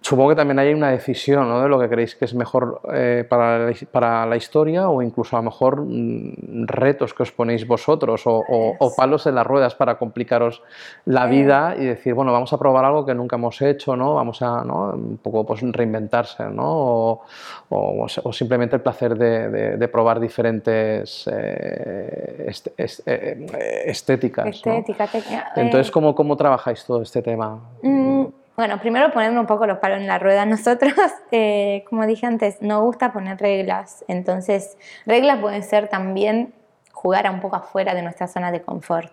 Supongo 0.00 0.30
que 0.30 0.34
también 0.34 0.58
hay 0.58 0.74
una 0.74 0.90
decisión 0.90 1.48
¿no? 1.48 1.62
de 1.62 1.68
lo 1.68 1.78
que 1.78 1.88
creéis 1.88 2.16
que 2.16 2.24
es 2.24 2.34
mejor 2.34 2.80
eh, 2.92 3.24
para, 3.28 3.58
la, 3.58 3.74
para, 3.92 4.26
la, 4.26 4.36
historia 4.36 4.88
o 4.88 5.00
incluso 5.00 5.36
a 5.36 5.38
lo 5.38 5.44
mejor 5.44 5.82
mm, 5.82 6.66
retos 6.66 7.14
que 7.14 7.22
os 7.22 7.30
ponéis 7.30 7.64
vosotros 7.68 8.26
o, 8.26 8.42
o, 8.48 8.94
palos 8.96 9.26
en 9.26 9.36
las 9.36 9.46
ruedas 9.46 9.76
para 9.76 9.96
complicaros 9.96 10.60
la 11.04 11.26
vida 11.26 11.76
y 11.78 11.84
decir, 11.84 12.14
bueno, 12.14 12.32
vamos 12.32 12.52
a 12.52 12.58
probar 12.58 12.84
algo 12.84 13.06
que 13.06 13.14
nunca 13.14 13.36
hemos 13.36 13.62
hecho, 13.62 13.94
¿no? 13.94 14.16
vamos 14.16 14.42
a 14.42 14.64
¿no? 14.64 14.90
un 14.92 15.18
poco 15.18 15.46
pues, 15.46 15.62
reinventarse 15.62 16.44
¿no? 16.50 17.20
o, 17.68 18.08
simplemente 18.32 18.74
el 18.74 18.82
placer 18.82 19.16
de, 19.16 19.76
de, 19.76 19.88
probar 19.88 20.18
diferentes 20.18 21.30
eh, 21.32 22.52
eh, 22.76 23.46
estéticas. 23.86 24.48
Estética, 24.48 25.08
Entonces, 25.54 25.92
¿cómo, 25.92 26.12
¿cómo 26.12 26.36
trabajáis 26.36 26.84
todo 26.84 27.02
este 27.02 27.22
tema? 27.22 27.60
Mm, 27.82 28.26
bueno, 28.60 28.78
primero 28.78 29.10
poniendo 29.10 29.40
un 29.40 29.46
poco 29.46 29.66
los 29.66 29.78
palos 29.78 30.00
en 30.00 30.06
la 30.06 30.18
rueda. 30.18 30.44
Nosotros, 30.54 30.92
eh, 31.30 31.82
como 31.88 32.06
dije 32.06 32.26
antes, 32.26 32.60
no 32.60 32.82
gusta 32.82 33.10
poner 33.10 33.38
reglas. 33.38 34.04
Entonces, 34.06 34.76
reglas 35.06 35.38
pueden 35.38 35.62
ser 35.62 35.88
también 35.88 36.52
jugar 36.92 37.30
un 37.30 37.40
poco 37.40 37.56
afuera 37.56 37.94
de 37.94 38.02
nuestra 38.02 38.28
zona 38.28 38.52
de 38.52 38.60
confort. 38.60 39.10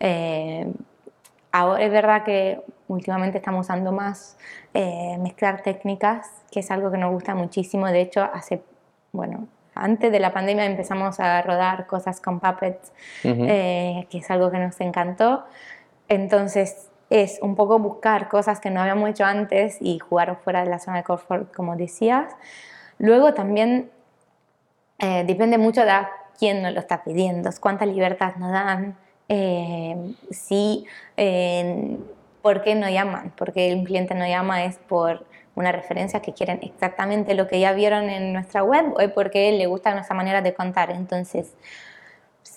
Eh, 0.00 0.66
ahora 1.52 1.84
es 1.84 1.92
verdad 1.92 2.24
que 2.24 2.60
últimamente 2.88 3.38
estamos 3.38 3.66
usando 3.66 3.92
más 3.92 4.36
eh, 4.74 5.16
mezclar 5.20 5.62
técnicas, 5.62 6.28
que 6.50 6.58
es 6.58 6.70
algo 6.72 6.90
que 6.90 6.98
nos 6.98 7.12
gusta 7.12 7.36
muchísimo. 7.36 7.86
De 7.86 8.00
hecho, 8.00 8.28
hace, 8.34 8.64
bueno, 9.12 9.46
antes 9.76 10.10
de 10.10 10.18
la 10.18 10.32
pandemia 10.32 10.66
empezamos 10.66 11.20
a 11.20 11.40
rodar 11.42 11.86
cosas 11.86 12.20
con 12.20 12.40
puppets, 12.40 12.90
que 13.22 14.08
es 14.10 14.28
algo 14.28 14.50
que 14.50 14.58
nos 14.58 14.80
encantó. 14.80 15.44
Entonces, 16.08 16.88
es 17.12 17.38
un 17.42 17.56
poco 17.56 17.78
buscar 17.78 18.28
cosas 18.28 18.58
que 18.58 18.70
no 18.70 18.80
habíamos 18.80 19.10
hecho 19.10 19.26
antes 19.26 19.76
y 19.80 19.98
jugar 19.98 20.38
fuera 20.42 20.64
de 20.64 20.70
la 20.70 20.78
zona 20.78 20.98
de 20.98 21.04
confort, 21.04 21.54
como 21.54 21.76
decías. 21.76 22.34
Luego 22.98 23.34
también 23.34 23.90
eh, 24.98 25.22
depende 25.26 25.58
mucho 25.58 25.84
de 25.84 25.92
quién 26.38 26.62
nos 26.62 26.72
lo 26.72 26.80
está 26.80 27.04
pidiendo, 27.04 27.50
cuánta 27.60 27.84
libertad 27.84 28.36
nos 28.36 28.50
dan, 28.50 28.96
eh, 29.28 30.14
si, 30.30 30.86
eh, 31.18 31.98
por 32.40 32.62
qué 32.62 32.74
no 32.74 32.88
llaman, 32.88 33.32
porque 33.36 33.74
un 33.74 33.84
cliente 33.84 34.14
no 34.14 34.26
llama 34.26 34.64
es 34.64 34.78
por 34.78 35.26
una 35.54 35.70
referencia 35.70 36.22
que 36.22 36.32
quieren 36.32 36.60
exactamente 36.62 37.34
lo 37.34 37.46
que 37.46 37.60
ya 37.60 37.74
vieron 37.74 38.08
en 38.08 38.32
nuestra 38.32 38.62
web 38.64 38.94
o 38.94 39.14
porque 39.14 39.52
le 39.52 39.66
gusta 39.66 39.92
nuestra 39.92 40.16
manera 40.16 40.40
de 40.40 40.54
contar. 40.54 40.90
Entonces, 40.90 41.52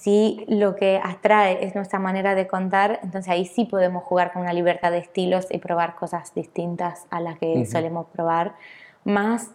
si 0.05 0.45
lo 0.47 0.75
que 0.75 1.01
atrae 1.03 1.65
es 1.65 1.73
nuestra 1.73 1.97
manera 1.97 2.35
de 2.35 2.45
contar, 2.45 2.99
entonces 3.01 3.27
ahí 3.27 3.43
sí 3.43 3.65
podemos 3.65 4.03
jugar 4.03 4.31
con 4.31 4.43
una 4.43 4.53
libertad 4.53 4.91
de 4.91 4.99
estilos 4.99 5.47
y 5.49 5.57
probar 5.57 5.95
cosas 5.95 6.31
distintas 6.35 7.07
a 7.09 7.19
las 7.19 7.39
que 7.39 7.65
solemos 7.65 8.05
probar. 8.13 8.53
Más 9.03 9.49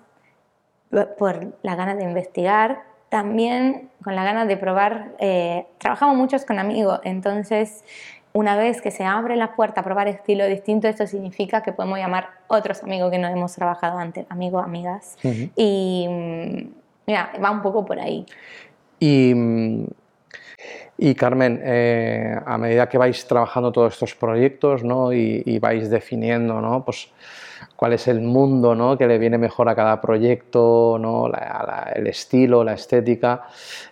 por 1.16 1.54
la 1.62 1.76
ganas 1.76 1.98
de 1.98 2.02
investigar, 2.02 2.82
también 3.10 3.90
con 4.02 4.16
la 4.16 4.24
ganas 4.24 4.48
de 4.48 4.56
probar. 4.56 5.12
Eh, 5.20 5.68
trabajamos 5.78 6.16
muchos 6.16 6.44
con 6.44 6.58
amigos, 6.58 6.98
entonces 7.04 7.84
una 8.32 8.56
vez 8.56 8.82
que 8.82 8.90
se 8.90 9.04
abre 9.04 9.36
la 9.36 9.54
puerta 9.54 9.82
a 9.82 9.84
probar 9.84 10.08
estilos 10.08 10.48
distintos, 10.48 10.90
esto 10.90 11.06
significa 11.06 11.62
que 11.62 11.70
podemos 11.70 12.00
llamar 12.00 12.28
otros 12.48 12.82
amigos 12.82 13.12
que 13.12 13.18
no 13.18 13.28
hemos 13.28 13.54
trabajado 13.54 13.98
antes, 13.98 14.26
amigos, 14.28 14.64
amigas. 14.64 15.16
Y 15.54 16.08
mm, 16.08 16.70
mira, 17.06 17.30
va 17.40 17.52
un 17.52 17.62
poco 17.62 17.84
por 17.84 18.00
ahí. 18.00 18.26
Y, 18.98 19.32
mm, 19.32 19.86
y 21.02 21.14
Carmen, 21.14 21.62
eh, 21.64 22.38
a 22.44 22.58
medida 22.58 22.86
que 22.86 22.98
vais 22.98 23.26
trabajando 23.26 23.72
todos 23.72 23.94
estos 23.94 24.14
proyectos 24.14 24.84
¿no? 24.84 25.14
y, 25.14 25.58
vais 25.58 25.88
definiendo, 25.88 26.60
¿no? 26.60 26.84
pues 26.84 27.08
cuál 27.74 27.94
es 27.94 28.06
el 28.06 28.20
mundo 28.20 28.74
¿no? 28.74 28.98
que 28.98 29.06
le 29.06 29.16
viene 29.16 29.38
mejor 29.38 29.70
a 29.70 29.74
cada 29.74 29.98
proyecto, 29.98 30.98
¿no? 31.00 31.30
el 31.94 32.06
estilo, 32.06 32.62
la 32.62 32.74
estética. 32.74 33.44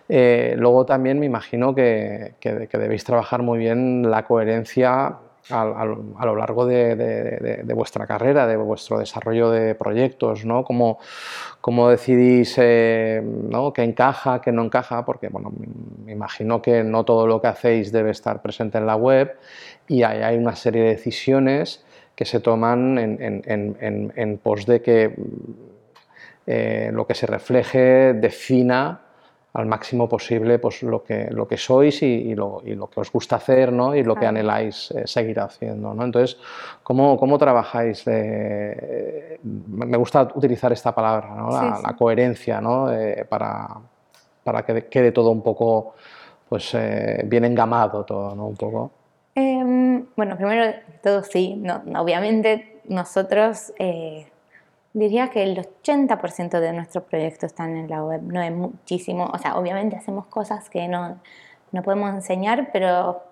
Eh, 0.07 0.53
luego 0.55 0.85
también 0.85 1.19
me 1.19 1.25
imagino 1.25 1.73
que, 1.73 2.35
debéis 2.71 3.03
trabajar 3.03 3.41
muy 3.41 3.57
bien 3.57 4.07
la 4.07 4.23
coherencia 4.23 5.15
a, 5.49 5.85
lo 5.85 6.35
largo 6.35 6.65
de, 6.65 7.63
vuestra 7.73 8.05
carrera, 8.05 8.47
de 8.47 8.55
vuestro 8.57 8.99
desarrollo 8.99 9.49
de 9.49 9.75
proyectos, 9.75 10.45
¿no? 10.45 10.63
Cómo, 10.63 10.99
cómo 11.61 11.89
decidís 11.89 12.55
eh, 12.57 13.21
¿no? 13.23 13.73
qué 13.73 13.83
encaja, 13.83 14.41
qué 14.41 14.51
no 14.51 14.63
encaja, 14.63 15.05
porque 15.05 15.29
bueno, 15.29 15.51
me 16.05 16.11
imagino 16.11 16.61
que 16.61 16.83
no 16.83 17.03
todo 17.03 17.27
lo 17.27 17.41
que 17.41 17.47
hacéis 17.47 17.91
debe 17.91 18.11
estar 18.11 18.41
presente 18.41 18.77
en 18.77 18.85
la 18.85 18.95
web 18.95 19.35
y 19.87 20.03
hay 20.03 20.37
una 20.37 20.55
serie 20.55 20.83
de 20.83 20.89
decisiones 20.89 21.83
que 22.15 22.25
se 22.25 22.39
toman 22.39 22.97
en, 22.99 24.39
pos 24.43 24.65
de 24.65 24.81
que 24.81 25.15
eh, 26.45 26.89
lo 26.93 27.07
que 27.07 27.15
se 27.15 27.25
refleje 27.27 28.13
defina 28.13 29.08
al 29.53 29.65
máximo 29.65 30.07
posible 30.07 30.59
pues, 30.59 30.83
lo, 30.83 31.03
que, 31.03 31.27
lo 31.31 31.47
que 31.47 31.57
sois 31.57 32.01
y, 32.03 32.35
lo, 32.35 32.61
que 32.63 32.99
os 32.99 33.11
gusta 33.11 33.37
hacer 33.37 33.73
¿no? 33.73 33.95
y 33.95 34.03
lo 34.03 34.15
que 34.15 34.25
anheláis 34.25 34.91
eh, 34.91 35.03
seguir 35.05 35.39
haciendo. 35.39 35.93
¿no? 35.93 36.03
Entonces, 36.03 36.37
¿cómo, 36.83 37.17
cómo 37.17 37.37
trabajáis? 37.37 38.05
me 38.07 39.97
gusta 39.97 40.27
utilizar 40.35 40.71
esta 40.71 40.93
palabra, 40.93 41.33
¿no? 41.35 41.49
la, 41.49 41.95
coherencia, 41.97 42.61
¿no? 42.61 42.87
para, 43.27 43.67
para 44.43 44.63
que 44.63 44.87
quede 44.87 45.11
todo 45.11 45.31
un 45.31 45.41
poco 45.41 45.95
pues, 46.49 46.73
eh, 46.73 47.21
bien 47.25 47.45
engamado 47.45 48.03
todo, 48.03 48.35
¿no? 48.35 48.47
un 48.47 48.55
poco. 48.55 48.91
Em, 49.35 50.05
bueno, 50.17 50.35
primero 50.35 50.65
de 50.65 50.75
todo 51.01 51.23
sí, 51.23 51.55
no, 51.55 51.81
obviamente 52.01 52.81
nosotros 52.87 53.71
eh, 53.77 54.27
diría 54.93 55.29
que 55.29 55.43
el 55.43 55.57
80% 55.57 56.59
de 56.59 56.73
nuestros 56.73 57.03
proyectos 57.05 57.51
están 57.51 57.75
en 57.75 57.89
la 57.89 58.03
web, 58.03 58.21
no 58.23 58.41
es 58.41 58.51
muchísimo, 58.51 59.29
o 59.31 59.37
sea, 59.37 59.57
obviamente 59.57 59.95
hacemos 59.95 60.25
cosas 60.27 60.69
que 60.69 60.87
no, 60.87 61.19
no 61.71 61.83
podemos 61.83 62.13
enseñar, 62.13 62.69
pero 62.73 63.23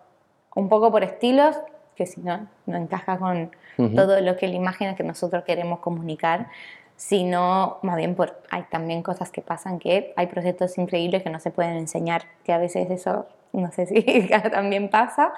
un 0.55 0.69
poco 0.69 0.91
por 0.91 1.03
estilos, 1.03 1.55
que 1.95 2.05
si 2.05 2.21
no, 2.21 2.47
no 2.65 2.77
encaja 2.77 3.17
con 3.17 3.51
todo 3.95 4.21
lo 4.21 4.37
que 4.37 4.47
la 4.47 4.55
imagen 4.55 4.95
que 4.95 5.03
nosotros 5.03 5.43
queremos 5.43 5.79
comunicar, 5.79 6.47
sino 6.95 7.77
más 7.83 7.95
bien 7.95 8.15
por, 8.15 8.41
hay 8.49 8.63
también 8.63 9.03
cosas 9.03 9.31
que 9.31 9.41
pasan 9.41 9.77
que 9.77 10.13
hay 10.15 10.27
proyectos 10.27 10.77
increíbles 10.79 11.21
que 11.21 11.29
no 11.29 11.39
se 11.39 11.51
pueden 11.51 11.77
enseñar, 11.77 12.23
que 12.43 12.53
a 12.53 12.57
veces 12.57 12.89
eso 12.89 13.27
no 13.53 13.71
sé 13.71 13.85
si 13.87 14.29
también 14.51 14.89
pasa. 14.89 15.33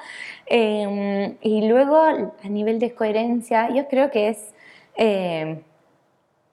Em, 0.46 1.36
y 1.42 1.68
luego, 1.68 1.98
a 1.98 2.50
nivel 2.50 2.80
de 2.80 2.94
coherencia, 2.94 3.70
yo 3.74 3.88
creo 3.88 4.10
que 4.10 4.30
es 4.30 4.54
eh, 4.96 5.62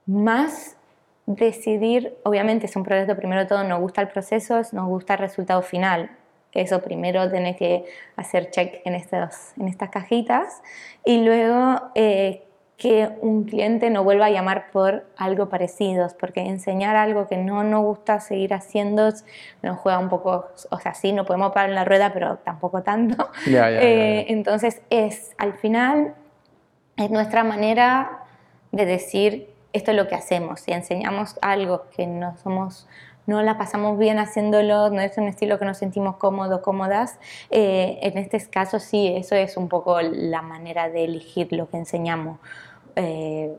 más 0.06 0.76
decidir, 1.26 2.16
obviamente 2.22 2.66
es 2.66 2.76
un 2.76 2.84
proyecto, 2.84 3.16
primero 3.16 3.42
de 3.42 3.46
todo 3.46 3.64
nos 3.64 3.80
gusta 3.80 4.00
el 4.00 4.08
proceso, 4.08 4.62
nos 4.72 4.86
gusta 4.86 5.14
el 5.14 5.20
resultado 5.20 5.62
final. 5.62 6.10
Eso 6.52 6.80
primero 6.80 7.30
tiene 7.30 7.56
que 7.56 7.84
hacer 8.16 8.50
check 8.50 8.80
en, 8.84 8.94
estos, 8.94 9.52
en 9.58 9.68
estas 9.68 9.90
cajitas 9.90 10.62
y 11.04 11.22
luego 11.22 11.82
eh, 11.94 12.46
que 12.78 13.10
un 13.20 13.44
cliente 13.44 13.90
no 13.90 14.04
vuelva 14.04 14.26
a 14.26 14.30
llamar 14.30 14.70
por 14.70 15.06
algo 15.16 15.48
parecido, 15.48 16.08
porque 16.18 16.40
enseñar 16.40 16.94
algo 16.96 17.26
que 17.26 17.36
no 17.36 17.64
nos 17.64 17.82
gusta 17.82 18.20
seguir 18.20 18.52
haciendo 18.52 19.10
nos 19.62 19.78
juega 19.78 19.98
un 19.98 20.08
poco, 20.08 20.46
o 20.70 20.80
sea, 20.80 20.94
sí, 20.94 21.12
no 21.12 21.24
podemos 21.24 21.52
parar 21.52 21.70
en 21.70 21.74
la 21.74 21.84
rueda, 21.84 22.12
pero 22.12 22.36
tampoco 22.38 22.82
tanto. 22.82 23.30
Eh, 23.46 24.26
entonces 24.28 24.82
es, 24.90 25.34
al 25.38 25.54
final, 25.54 26.14
es 26.96 27.10
nuestra 27.10 27.42
manera 27.44 28.24
de 28.72 28.84
decir, 28.84 29.48
esto 29.76 29.92
es 29.92 29.96
lo 29.96 30.08
que 30.08 30.14
hacemos, 30.14 30.60
si 30.60 30.72
enseñamos 30.72 31.38
algo 31.40 31.84
que 31.96 32.06
no 32.06 32.36
somos 32.36 32.86
no 33.26 33.42
la 33.42 33.58
pasamos 33.58 33.98
bien 33.98 34.18
haciéndolo, 34.18 34.88
no 34.90 35.00
es 35.00 35.18
un 35.18 35.26
estilo 35.26 35.58
que 35.58 35.64
nos 35.64 35.78
sentimos 35.78 36.16
cómodos, 36.16 36.60
cómodas. 36.60 37.18
Eh, 37.50 37.98
en 38.02 38.18
este 38.18 38.40
caso 38.48 38.78
sí, 38.78 39.12
eso 39.16 39.34
es 39.34 39.56
un 39.56 39.68
poco 39.68 40.00
la 40.00 40.42
manera 40.42 40.88
de 40.88 41.04
elegir 41.04 41.52
lo 41.52 41.68
que 41.68 41.76
enseñamos. 41.76 42.38
Eh, 42.94 43.56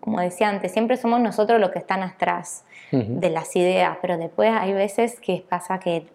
como 0.00 0.20
decía 0.20 0.48
antes, 0.48 0.72
siempre 0.72 0.96
somos 0.96 1.20
nosotros 1.20 1.60
los 1.60 1.70
que 1.70 1.78
están 1.78 2.02
atrás 2.02 2.64
de 2.90 3.28
las 3.28 3.54
ideas, 3.54 3.98
pero 4.00 4.16
después 4.16 4.50
hay 4.50 4.72
veces 4.72 5.20
que 5.20 5.44
pasa 5.46 5.78
que 5.78 6.08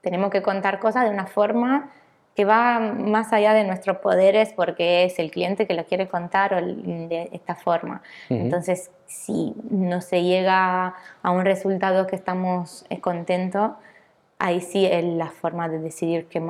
tenemos 0.00 0.30
que 0.30 0.40
contar 0.40 0.78
cosas 0.78 1.04
de 1.04 1.10
una 1.10 1.26
forma 1.26 1.90
que 2.36 2.44
va 2.44 2.78
más 2.78 3.32
allá 3.32 3.54
de 3.54 3.64
nuestros 3.64 3.96
poderes 3.96 4.52
porque 4.54 5.04
es 5.04 5.18
el 5.18 5.30
cliente 5.30 5.66
que 5.66 5.72
lo 5.74 5.86
quiere 5.86 6.06
contar 6.06 6.52
o 6.52 6.60
de 6.60 7.30
esta 7.32 7.54
forma. 7.54 8.02
Entonces, 8.28 8.90
si 9.06 9.54
no 9.70 10.02
se 10.02 10.22
llega 10.22 10.94
a 11.22 11.30
un 11.30 11.44
resultado 11.44 12.06
que 12.06 12.14
estamos 12.14 12.84
eh, 12.90 13.00
contentos, 13.00 13.72
ahí 14.38 14.60
sí 14.60 14.84
es 14.84 15.02
la 15.02 15.28
forma 15.28 15.66
de 15.70 15.78
decidir 15.78 16.26
qué 16.26 16.42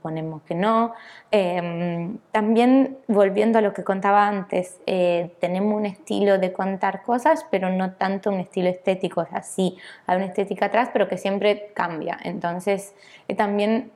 ponemos 0.00 0.42
que 0.44 0.54
no. 0.54 0.94
Em, 1.30 2.16
también 2.32 2.96
volviendo 3.06 3.58
a 3.58 3.62
lo 3.62 3.74
que 3.74 3.84
contaba 3.84 4.26
antes, 4.26 4.80
eh, 4.86 5.30
tenemos 5.40 5.76
un 5.76 5.84
estilo 5.84 6.38
de 6.38 6.52
contar 6.54 7.02
cosas, 7.02 7.44
pero 7.50 7.68
no 7.68 7.92
tanto 7.92 8.30
un 8.30 8.40
estilo 8.40 8.70
estético, 8.70 9.20
o 9.20 9.26
sea, 9.26 9.42
sí, 9.42 9.76
hay 10.06 10.16
una 10.16 10.26
estética 10.26 10.66
atrás, 10.66 10.88
pero 10.90 11.06
que 11.06 11.18
siempre 11.18 11.70
cambia. 11.74 12.18
Entonces, 12.24 12.94
eh, 13.28 13.34
también 13.34 13.92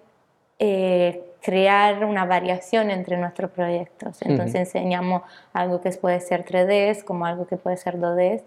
eh, 0.58 1.24
crear 1.42 2.04
una 2.04 2.24
variación 2.24 2.90
entre 2.90 3.16
nuestros 3.16 3.50
proyectos. 3.50 4.22
Entonces 4.22 4.54
enseñamos 4.54 5.22
algo 5.52 5.80
que 5.80 5.90
puede 5.90 6.20
ser 6.20 6.44
3D 6.44 7.04
como 7.04 7.26
algo 7.26 7.46
que 7.46 7.56
puede 7.56 7.76
ser 7.76 7.98
2D 7.98 8.42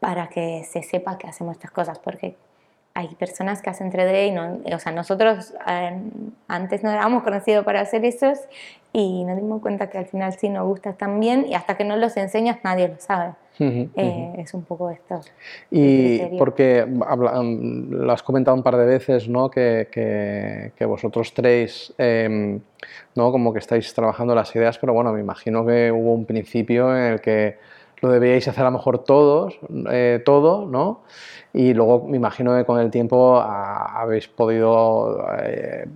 para 0.00 0.28
que 0.28 0.64
se 0.64 0.82
sepa 0.82 1.18
que 1.18 1.26
hacemos 1.26 1.56
estas 1.56 1.70
cosas, 1.70 1.98
porque 1.98 2.36
hay 2.94 3.14
personas 3.14 3.62
que 3.62 3.70
hacen 3.70 3.92
3D 3.92 4.28
y 4.28 4.30
no, 4.32 4.58
o 4.74 4.78
sea, 4.78 4.92
nosotros 4.92 5.54
eh, 5.68 6.00
antes 6.48 6.82
no 6.82 6.90
éramos 6.90 7.22
conocidos 7.22 7.64
para 7.64 7.80
hacer 7.80 8.04
eso 8.04 8.32
y 8.92 9.24
nos 9.24 9.36
dimos 9.36 9.62
cuenta 9.62 9.88
que 9.88 9.98
al 9.98 10.06
final 10.06 10.32
sí 10.32 10.48
nos 10.48 10.66
gusta 10.66 10.92
también 10.94 11.46
y 11.46 11.54
hasta 11.54 11.76
que 11.76 11.84
no 11.84 11.96
los 11.96 12.16
enseñas 12.16 12.58
nadie 12.64 12.88
lo 12.88 12.98
sabe. 12.98 13.34
Eh, 13.60 14.32
es 14.38 14.54
un 14.54 14.62
poco 14.62 14.90
esto. 14.90 15.20
Y 15.70 16.20
porque 16.38 16.86
lo 16.86 18.12
has 18.12 18.22
comentado 18.22 18.56
un 18.56 18.62
par 18.62 18.76
de 18.76 18.86
veces, 18.86 19.28
¿no? 19.28 19.50
Que, 19.50 19.88
que, 20.76 20.84
vosotros 20.84 21.34
tres, 21.34 21.92
em, 21.98 22.60
¿no? 23.14 23.32
Como 23.32 23.52
que 23.52 23.58
estáis 23.58 23.92
trabajando 23.94 24.34
las 24.34 24.54
ideas, 24.54 24.78
pero 24.78 24.92
bueno, 24.92 25.12
me 25.12 25.20
imagino 25.20 25.66
que 25.66 25.90
hubo 25.90 26.14
un 26.14 26.24
principio 26.24 26.96
en 26.96 27.12
el 27.14 27.20
que 27.20 27.58
lo 28.00 28.10
debíais 28.10 28.46
hacer 28.46 28.62
a 28.62 28.70
lo 28.70 28.78
mejor 28.78 29.04
todos, 29.04 29.58
eh, 29.90 30.22
todo, 30.24 30.66
¿no? 30.66 31.02
Y 31.52 31.72
luego 31.72 32.06
me 32.06 32.16
imagino 32.18 32.54
que 32.56 32.64
con 32.64 32.78
el 32.78 32.90
tiempo 32.90 33.40
habéis 33.40 34.28
podido 34.28 35.26
eh, 35.42 35.86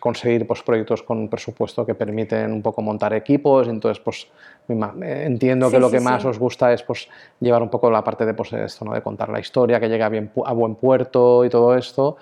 conseguir 0.00 0.46
pues, 0.46 0.62
proyectos 0.62 1.02
con 1.02 1.28
presupuesto 1.28 1.86
que 1.86 1.94
permiten 1.94 2.52
un 2.52 2.62
poco 2.62 2.82
montar 2.82 3.14
equipos, 3.14 3.68
entonces 3.68 4.02
pues 4.02 4.26
entiendo 4.68 5.70
que 5.70 5.78
lo 5.78 5.90
que 5.90 6.00
más 6.00 6.24
os 6.24 6.38
gusta 6.38 6.72
es 6.72 6.82
pues, 6.82 7.08
llevar 7.38 7.62
un 7.62 7.68
poco 7.68 7.88
la 7.88 8.02
parte 8.02 8.26
de, 8.26 8.34
pues, 8.34 8.52
esto, 8.52 8.84
¿no? 8.84 8.94
de 8.94 9.02
contar 9.02 9.28
la 9.28 9.38
historia, 9.38 9.78
que 9.78 9.88
llegue 9.88 10.02
a, 10.02 10.08
bien, 10.08 10.30
a 10.44 10.52
buen 10.52 10.74
puerto 10.74 11.44
y 11.44 11.48
todo 11.48 11.76
esto. 11.76 12.16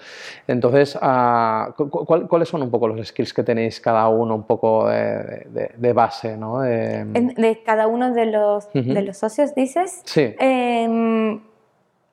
Entonces, 0.47 0.99
ah, 1.01 1.75
¿cuáles 2.29 2.49
son 2.49 2.63
un 2.63 2.71
poco 2.71 2.89
los 2.89 3.07
skills 3.07 3.33
que 3.33 3.43
tenéis 3.43 3.81
cada 3.81 4.09
uno 4.09 4.35
un 4.35 4.45
poco 4.45 4.89
de, 4.89 5.93
base? 5.95 6.37
¿no? 6.37 6.61
De, 6.61 7.63
cada 7.65 7.87
uno 7.87 8.13
de 8.13 8.27
los, 8.27 8.71
de 8.73 9.03
los 9.03 9.17
socios, 9.17 9.55
dices? 9.55 10.03
Sí. 10.05 10.35
Em, 10.39 11.41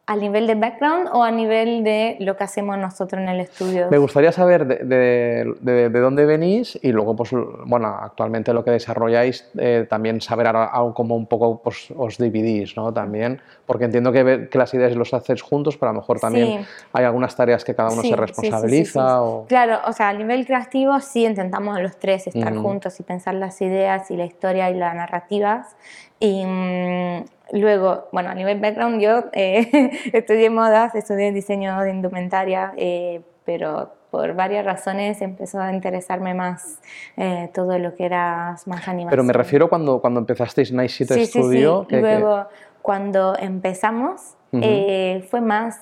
a 0.07 0.15
nivel 0.15 0.47
de 0.47 0.55
background 0.55 1.09
o 1.13 1.23
a 1.23 1.31
nivel 1.31 1.83
de 1.83 2.17
lo 2.19 2.35
que 2.35 2.43
hacemos 2.43 2.77
nosotros 2.77 3.21
en 3.21 3.29
el 3.29 3.39
estudio? 3.39 3.87
Me 3.89 3.97
gustaría 3.97 4.31
saber 4.31 4.65
de, 4.65 5.55
de, 5.61 5.89
de, 5.89 5.99
dónde 5.99 6.25
venís 6.25 6.77
y 6.81 6.91
luego, 6.91 7.15
pues, 7.15 7.31
bueno, 7.65 7.87
actualmente 7.87 8.51
lo 8.51 8.63
que 8.63 8.71
desarrolláis, 8.71 9.47
eh, 9.57 9.85
también 9.89 10.19
saber 10.19 10.47
cómo 10.95 11.15
un 11.15 11.27
poco 11.27 11.61
pues, 11.61 11.93
os 11.95 12.17
dividís, 12.17 12.75
¿no? 12.75 12.91
También, 12.91 13.41
porque 13.65 13.85
entiendo 13.85 14.11
que, 14.11 14.49
que, 14.49 14.57
las 14.57 14.73
ideas 14.73 14.95
los 14.95 15.13
hacéis 15.13 15.41
juntos, 15.41 15.77
pero 15.77 15.91
a 15.91 15.93
lo 15.93 16.01
mejor 16.01 16.19
también 16.19 16.65
hay 16.93 17.05
algunas 17.05 17.35
tareas 17.35 17.63
que 17.63 17.75
cada 17.75 17.91
uno 17.91 18.01
se 18.01 18.15
responsabiliza. 18.15 19.21
o... 19.21 19.45
Claro, 19.47 19.79
o 19.87 19.93
sea, 19.93 20.09
a 20.09 20.13
nivel 20.13 20.45
creativo 20.45 20.99
sí 20.99 21.25
intentamos 21.25 21.79
los 21.79 21.97
tres 21.97 22.27
estar 22.27 22.55
juntos 22.55 22.99
y 22.99 23.03
pensar 23.03 23.35
las 23.35 23.61
ideas 23.61 24.09
y 24.11 24.17
la 24.17 24.25
historia 24.25 24.69
y 24.71 24.73
las 24.73 24.95
narrativas. 24.95 25.75
Y, 26.19 26.45
mm, 26.45 27.23
luego, 27.51 28.07
bueno, 28.11 28.29
a 28.29 28.33
nivel 28.33 28.59
background 28.59 29.01
yo 29.01 29.25
eh, 29.33 29.91
estudié 30.13 30.49
modas, 30.49 30.95
estudié 30.95 31.31
diseño 31.31 31.79
de 31.81 31.91
indumentaria, 31.91 32.73
eh, 32.77 33.21
pero 33.45 33.93
por 34.11 34.33
varias 34.35 34.65
razones 34.65 35.21
empezó 35.21 35.61
a 35.61 35.73
interesarme 35.73 36.33
más 36.33 36.79
eh, 37.15 37.49
todo 37.53 37.77
lo 37.79 37.95
que 37.95 38.05
era 38.05 38.57
más 38.65 38.87
animación. 38.87 39.09
Pero 39.09 39.23
me 39.23 39.33
refiero 39.33 39.69
cuando, 39.69 40.01
cuando 40.01 40.19
empezasteis 40.19 40.71
Night 40.71 40.91
City 40.91 41.13
sí, 41.13 41.25
Studio. 41.27 41.85
Sí, 41.89 41.95
sí. 41.95 42.01
Luego, 42.01 42.47
cuando 42.81 43.37
empezamos, 43.37 44.35
fue 44.51 45.41
más 45.41 45.79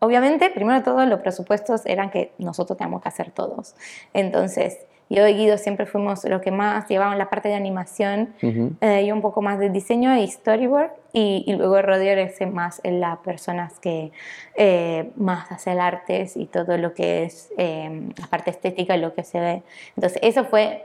Obviamente, 0.00 0.50
primero 0.50 0.78
de 0.78 0.84
todo, 0.84 1.04
los 1.06 1.20
presupuestos 1.20 1.84
eran 1.84 2.10
que 2.10 2.32
nosotros 2.38 2.78
teníamos 2.78 3.02
que 3.02 3.08
hacer 3.08 3.32
todos. 3.32 3.74
Entonces, 4.12 4.78
yo 5.08 5.26
y 5.26 5.34
Guido 5.34 5.56
siempre 5.56 5.86
fuimos 5.86 6.24
los 6.24 6.42
que 6.42 6.50
más 6.50 6.86
llevaban 6.88 7.16
la 7.16 7.30
parte 7.30 7.48
de 7.48 7.54
animación 7.54 8.34
eh, 8.42 9.02
y 9.04 9.12
un 9.12 9.22
poco 9.22 9.40
más 9.40 9.58
de 9.58 9.70
diseño 9.70 10.16
y 10.16 10.26
storyboard. 10.28 10.90
Y, 11.12 11.44
y 11.46 11.54
luego 11.54 11.80
Rodier 11.80 12.18
es 12.18 12.38
más 12.46 12.80
en 12.84 13.00
las 13.00 13.18
personas 13.18 13.78
que 13.78 14.12
eh, 14.54 15.10
más 15.16 15.50
hacen 15.50 15.80
artes 15.80 16.36
y 16.36 16.44
todo 16.44 16.76
lo 16.76 16.92
que 16.92 17.24
es 17.24 17.50
eh, 17.56 18.10
la 18.18 18.26
parte 18.26 18.50
estética 18.50 18.96
y 18.96 19.00
lo 19.00 19.14
que 19.14 19.24
se 19.24 19.40
ve. 19.40 19.62
Entonces, 19.96 20.20
eso 20.22 20.44
fue 20.44 20.84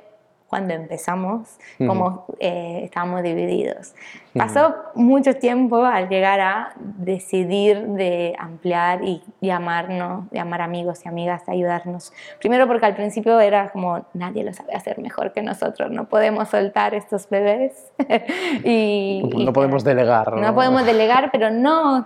cuando 0.53 0.75
empezamos, 0.75 1.57
como 1.79 2.27
eh, 2.39 2.81
estábamos 2.83 3.23
divididos. 3.23 3.95
Pasó 4.37 4.75
mucho 4.93 5.33
tiempo 5.33 5.83
al 5.83 6.09
llegar 6.09 6.39
a 6.41 6.73
decidir 6.77 7.81
de 7.87 8.35
ampliar 8.37 9.03
y 9.03 9.23
llamarnos, 9.41 10.25
llamar 10.31 10.61
amigos 10.61 11.03
y 11.05 11.09
amigas, 11.09 11.41
ayudarnos. 11.49 12.13
Primero 12.37 12.67
porque 12.67 12.85
al 12.85 12.93
principio 12.93 13.39
era 13.39 13.71
como 13.71 14.05
nadie 14.13 14.43
lo 14.43 14.53
sabe 14.53 14.75
hacer 14.75 14.99
mejor 14.99 15.33
que 15.33 15.41
nosotros, 15.41 15.89
no 15.89 16.05
podemos 16.05 16.49
soltar 16.49 16.93
estos 16.93 17.27
bebés. 17.27 17.91
y, 18.63 19.23
no 19.35 19.53
podemos 19.53 19.83
delegar. 19.83 20.33
¿no? 20.33 20.39
no 20.39 20.53
podemos 20.53 20.85
delegar, 20.91 21.31
pero 21.31 21.49
no... 21.49 22.05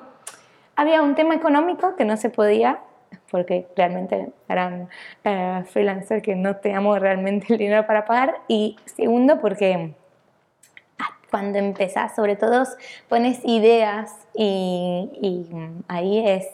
Había 0.77 1.01
un 1.01 1.15
tema 1.15 1.35
económico 1.35 1.97
que 1.97 2.05
no 2.05 2.15
se 2.15 2.29
podía 2.29 2.79
porque 3.29 3.67
realmente 3.75 4.29
eran 4.47 4.89
eh, 5.23 5.63
freelancers 5.67 6.21
que 6.21 6.35
no 6.35 6.57
teníamos 6.57 6.99
realmente 6.99 7.47
el 7.53 7.57
dinero 7.57 7.85
para 7.85 8.05
pagar. 8.05 8.35
Y 8.47 8.77
segundo, 8.85 9.39
porque 9.39 9.93
ah, 10.99 11.17
cuando 11.29 11.59
empezás, 11.59 12.15
sobre 12.15 12.35
todo, 12.35 12.63
pones 13.07 13.39
ideas 13.43 14.13
y, 14.33 15.09
y 15.21 15.49
ahí 15.87 16.27
es, 16.27 16.47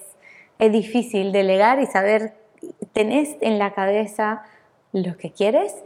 es 0.60 0.72
difícil 0.72 1.32
delegar 1.32 1.80
y 1.80 1.86
saber, 1.86 2.34
tenés 2.94 3.38
en 3.42 3.60
la 3.60 3.74
cabeza 3.74 4.44
lo 4.92 5.18
que 5.18 5.32
quieres 5.32 5.84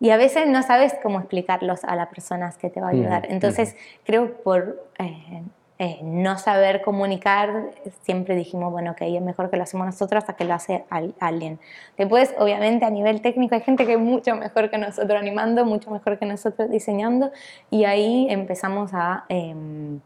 y 0.00 0.10
a 0.10 0.16
veces 0.16 0.46
no 0.46 0.62
sabes 0.62 0.94
cómo 1.02 1.18
explicarlos 1.18 1.84
a 1.84 1.96
las 1.96 2.08
personas 2.08 2.56
que 2.56 2.70
te 2.70 2.80
va 2.80 2.88
a 2.88 2.90
ayudar. 2.90 3.26
Entonces, 3.30 3.76
creo 4.04 4.34
por 4.42 4.88
eh, 4.98 5.42
eh, 5.80 6.00
no 6.02 6.38
saber 6.38 6.82
comunicar, 6.82 7.70
siempre 8.02 8.34
dijimos, 8.34 8.72
bueno, 8.72 8.96
que 8.96 9.16
es 9.16 9.22
mejor 9.22 9.48
que 9.48 9.56
lo 9.56 9.62
hacemos 9.62 9.86
nosotros 9.86 10.24
hasta 10.24 10.34
que 10.34 10.44
lo 10.44 10.54
hace 10.54 10.84
alguien. 11.20 11.60
Después, 11.96 12.34
obviamente, 12.36 12.84
a 12.84 12.90
nivel 12.90 13.20
técnico 13.20 13.54
hay 13.54 13.60
gente 13.60 13.86
que 13.86 13.92
es 13.92 13.98
mucho 14.00 14.34
mejor 14.34 14.70
que 14.70 14.78
nosotros 14.78 15.16
animando, 15.16 15.64
mucho 15.64 15.92
mejor 15.92 16.18
que 16.18 16.26
nosotros 16.26 16.68
diseñando, 16.68 17.30
y 17.70 17.84
ahí 17.84 18.26
empezamos 18.28 18.90
a 18.92 19.24
em, 19.28 20.00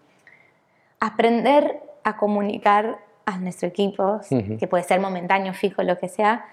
aprender 1.01 1.81
a 2.05 2.19
comunicar 2.19 2.99
a 3.25 3.39
nuestro 3.39 3.67
equipo, 3.69 4.21
que 4.59 4.67
puede 4.67 4.85
ser 4.85 5.01
momentáneo, 5.01 5.55
fijo, 5.55 5.83
lo 5.83 5.97
que 5.97 6.09
sea, 6.09 6.45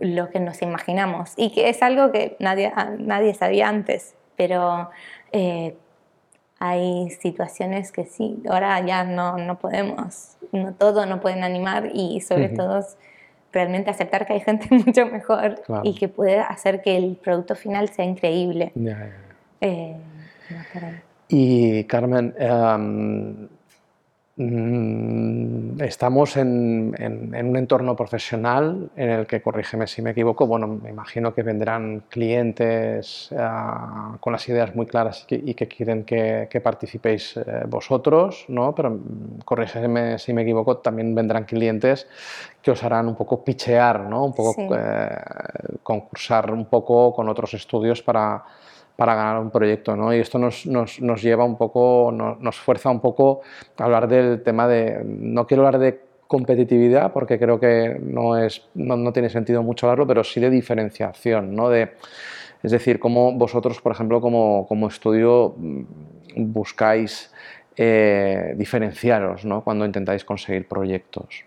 lo 0.00 0.28
que 0.28 0.40
nos 0.40 0.60
imaginamos, 0.60 1.34
y 1.36 1.52
que 1.52 1.68
es 1.68 1.82
algo 1.82 2.10
que 2.10 2.36
nadie, 2.40 2.72
nadie 2.98 3.32
sabía 3.32 3.68
antes, 3.68 4.16
pero... 4.34 4.90
Eh, 5.30 5.76
hay 6.60 7.08
situaciones 7.22 7.90
que 7.90 8.04
sí, 8.04 8.42
ahora 8.48 8.78
ya 8.84 9.02
no, 9.02 9.38
no 9.38 9.58
podemos, 9.58 10.36
no 10.52 10.74
todo 10.74 11.06
no 11.06 11.20
pueden 11.20 11.42
animar 11.42 11.90
y 11.92 12.20
sobre 12.20 12.50
todo 12.50 12.84
realmente 13.50 13.90
aceptar 13.90 14.26
que 14.26 14.34
hay 14.34 14.40
gente 14.40 14.68
mucho 14.70 15.06
mejor 15.06 15.62
y 15.82 15.94
que 15.94 16.08
puede 16.08 16.38
hacer 16.38 16.82
que 16.82 16.96
el 16.96 17.16
producto 17.16 17.54
final 17.54 17.88
sea 17.88 18.04
increíble. 18.04 18.72
Eh, 19.62 19.96
y 21.28 21.84
Carmen, 21.84 22.34
em, 22.38 23.48
estamos 25.80 26.36
en, 26.38 26.94
un 26.98 27.56
entorno 27.56 27.94
profesional 27.94 28.90
en 28.96 29.10
el 29.10 29.26
que, 29.26 29.42
corrígeme 29.42 29.86
si 29.86 30.00
me 30.00 30.10
equivoco, 30.10 30.46
bueno, 30.46 30.66
me 30.66 30.88
imagino 30.88 31.34
que 31.34 31.42
vendrán 31.42 32.04
clientes 32.08 33.28
ah, 33.36 34.16
con 34.18 34.32
las 34.32 34.48
ideas 34.48 34.74
muy 34.74 34.86
claras 34.86 35.26
y 35.28 35.52
que, 35.52 35.68
quieren 35.68 36.04
que, 36.04 36.60
participéis 36.62 37.36
eh, 37.36 37.64
vosotros, 37.68 38.46
¿no? 38.48 38.74
Pero 38.74 38.90
mm, 38.90 39.40
corrígeme 39.44 40.18
si 40.18 40.32
me 40.32 40.42
equivoco, 40.42 40.78
también 40.78 41.14
vendrán 41.14 41.44
clientes 41.44 42.06
que 42.62 42.70
os 42.70 42.82
harán 42.82 43.08
un 43.08 43.16
poco 43.16 43.44
pichear, 43.44 44.00
¿no? 44.00 44.24
Un 44.24 44.34
poco 44.34 44.74
eh, 44.74 45.16
concursar 45.82 46.50
un 46.50 46.64
poco 46.64 47.14
con 47.14 47.28
otros 47.28 47.52
estudios 47.54 48.02
para 48.02 48.42
para 49.00 49.14
ganar 49.14 49.40
un 49.40 49.50
proyecto. 49.50 49.96
¿no? 49.96 50.14
Y 50.14 50.18
esto 50.18 50.38
nos, 50.38 50.66
nos, 50.66 51.00
nos 51.00 51.22
lleva 51.22 51.42
un 51.42 51.56
poco, 51.56 52.12
nos, 52.12 52.56
fuerza 52.60 52.90
un 52.90 53.00
poco 53.00 53.40
a 53.78 53.84
hablar 53.84 54.06
del 54.08 54.42
tema 54.42 54.68
de, 54.68 55.00
no 55.02 55.46
quiero 55.46 55.64
hablar 55.64 55.80
de 55.80 56.02
competitividad 56.26 57.10
porque 57.10 57.38
creo 57.38 57.58
que 57.58 57.98
no, 57.98 58.36
es, 58.36 58.68
no, 58.74 58.98
no 58.98 59.10
tiene 59.14 59.30
sentido 59.30 59.62
mucho 59.62 59.86
hablarlo, 59.86 60.06
pero 60.06 60.22
sí 60.22 60.38
de 60.38 60.50
diferenciación. 60.50 61.54
¿no? 61.54 61.70
De, 61.70 61.94
es 62.62 62.72
decir, 62.72 62.98
cómo 63.00 63.32
vosotros, 63.32 63.80
por 63.80 63.92
ejemplo, 63.92 64.20
como, 64.20 64.66
como 64.68 64.88
estudio 64.88 65.54
mm, 65.56 65.82
buscáis 66.36 67.32
eh, 67.78 68.52
diferenciaros 68.58 69.46
¿no? 69.46 69.64
cuando 69.64 69.86
intentáis 69.86 70.26
conseguir 70.26 70.68
proyectos. 70.68 71.42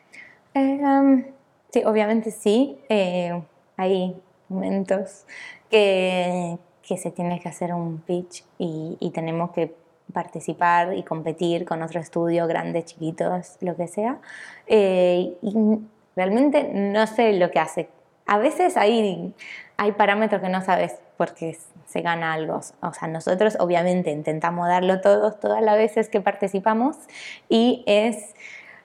Eh, 0.56 1.24
sí, 1.70 1.84
obviamente 1.86 2.32
sí. 2.32 2.80
Eh, 2.90 3.40
hay 3.78 4.16
momentos 4.50 5.28
que, 5.70 6.58
que 6.84 6.98
se 6.98 7.12
tiene 7.12 7.40
que 7.40 7.50
hacer 7.50 7.74
un 7.74 8.00
pitch 8.00 8.44
y, 8.58 9.12
tenemos 9.14 9.52
que 9.52 9.74
participar 10.12 10.94
y 10.94 11.04
competir 11.04 11.66
con 11.66 11.82
otro 11.82 12.00
estudio, 12.00 12.46
grandes, 12.46 12.86
chiquitos, 12.86 13.58
lo 13.62 13.76
que 13.76 13.88
sea. 13.88 14.20
Eh, 14.68 15.34
y 15.42 15.80
realmente 16.16 16.70
no 16.74 17.08
sé 17.08 17.34
lo 17.34 17.50
que 17.52 17.60
hace. 17.60 17.90
A 18.26 18.38
veces 18.38 18.78
hay, 18.78 19.34
hay 19.78 19.92
parámetros 19.94 20.42
que 20.42 20.50
no 20.50 20.62
sabes 20.62 21.00
porque 21.18 21.58
se 21.88 22.02
gana 22.02 22.34
algo. 22.34 22.60
O 22.82 22.94
sea, 22.94 23.08
nosotros 23.08 23.56
obviamente 23.60 24.12
intentamos 24.12 24.68
darlo 24.68 25.00
todos, 25.00 25.40
todas 25.40 25.62
las 25.62 25.78
veces 25.78 26.10
que 26.10 26.22
participamos 26.22 26.98
y 27.48 27.84
es 27.88 28.36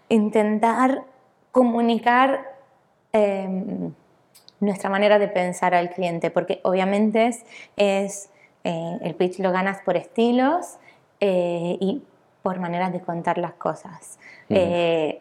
intentar 0.08 1.02
comunicar 1.50 2.54
eh, 3.12 3.90
nuestra 4.60 4.90
manera 4.90 5.18
de 5.18 5.28
pensar 5.28 5.74
al 5.74 5.90
cliente, 5.90 6.30
porque 6.30 6.60
obviamente 6.62 7.26
es, 7.26 7.44
es 7.76 8.30
eh, 8.64 8.98
el 9.02 9.14
pitch 9.14 9.38
lo 9.38 9.52
ganas 9.52 9.80
por 9.84 9.96
estilos 9.96 10.78
eh, 11.20 11.76
y 11.80 12.02
por 12.42 12.58
maneras 12.60 12.92
de 12.92 13.00
contar 13.00 13.38
las 13.38 13.52
cosas. 13.54 14.18
Eh, 14.48 15.20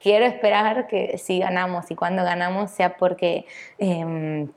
quiero 0.00 0.24
esperar 0.24 0.86
que 0.86 1.18
si 1.18 1.38
ganamos 1.38 1.90
y 1.90 1.94
cuando 1.94 2.24
ganamos 2.24 2.70
sea 2.70 2.96
porque 2.96 3.46
em, 3.78 4.48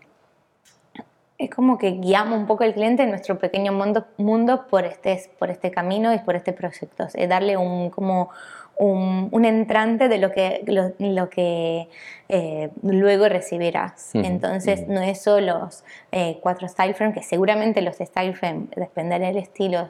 es 1.37 1.49
como 1.49 1.77
que 1.77 1.91
guiamos 1.91 2.39
un 2.39 2.47
poco 2.47 2.63
al 2.63 2.73
cliente 2.73 3.03
en 3.03 3.09
nuestro 3.09 3.37
pequeño 3.37 3.73
mundo, 3.73 4.05
mundo 4.17 4.67
por, 4.67 4.85
este, 4.85 5.29
por 5.37 5.49
este 5.49 5.71
camino 5.71 6.13
y 6.13 6.19
por 6.19 6.35
este 6.35 6.53
proyecto. 6.53 7.07
Es 7.13 7.29
darle 7.29 7.57
un, 7.57 7.89
como 7.89 8.29
un, 8.77 9.45
entrante 9.45 10.09
de 10.09 10.17
lo 10.17 10.31
que, 10.31 10.63
lo, 10.99 11.29
que 11.29 11.87
eh, 12.29 12.69
luego 12.81 13.29
recibirás. 13.29 14.11
Entonces, 14.15 14.87
no 14.87 15.01
es 15.01 15.21
solo 15.21 15.59
los 15.59 15.83
eh, 16.11 16.39
cuatro 16.41 16.67
style 16.67 16.93
frame, 16.93 17.13
que 17.13 17.23
seguramente 17.23 17.81
los 17.81 17.97
style 17.97 18.33
frame, 18.33 18.67
depender 18.75 19.21
del 19.21 19.37
estilo, 19.37 19.87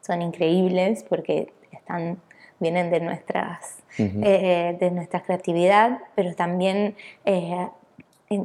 son 0.00 0.22
increíbles 0.22 1.04
porque 1.08 1.52
están, 1.72 2.18
vienen 2.58 2.90
de, 2.90 3.00
nuestras, 3.00 3.78
eh, 3.98 4.76
de 4.78 4.90
nuestra 4.90 5.22
creatividad, 5.22 5.98
pero 6.14 6.34
también 6.34 6.94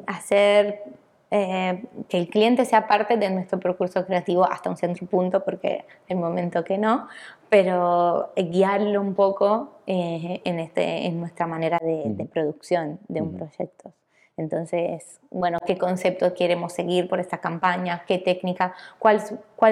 hacer 0.07 0.83
que 1.29 2.17
el 2.17 2.29
cliente 2.29 2.63
sea 2.63 2.87
parte 2.87 3.17
de 3.17 3.29
nuestro 3.29 3.59
percurso 3.59 4.05
creativo 4.05 4.49
hasta 4.49 4.69
un 4.69 4.77
cierto 4.77 5.05
punto, 5.05 5.43
porque 5.43 5.83
el 6.07 6.15
momento 6.17 6.63
que 6.63 6.77
no, 6.77 7.09
pero 7.49 8.31
guiarlo 8.35 9.01
un 9.01 9.13
poco 9.15 9.79
eh, 9.87 10.41
en, 10.43 10.59
este, 10.59 11.05
en 11.05 11.19
nuestra 11.19 11.47
manera 11.47 11.79
de, 11.81 12.25
producción 12.25 12.99
de 13.07 13.21
un 13.21 13.37
proyecto. 13.37 13.93
Entonces, 14.37 15.21
bueno, 15.29 15.59
¿qué 15.65 15.77
concepto 15.77 16.33
queremos 16.33 16.73
seguir 16.73 17.07
por 17.07 17.19
esta 17.19 17.39
campaña? 17.39 18.03
¿Qué 18.05 18.17
técnica? 18.17 18.73
¿Cuáles 18.99 19.29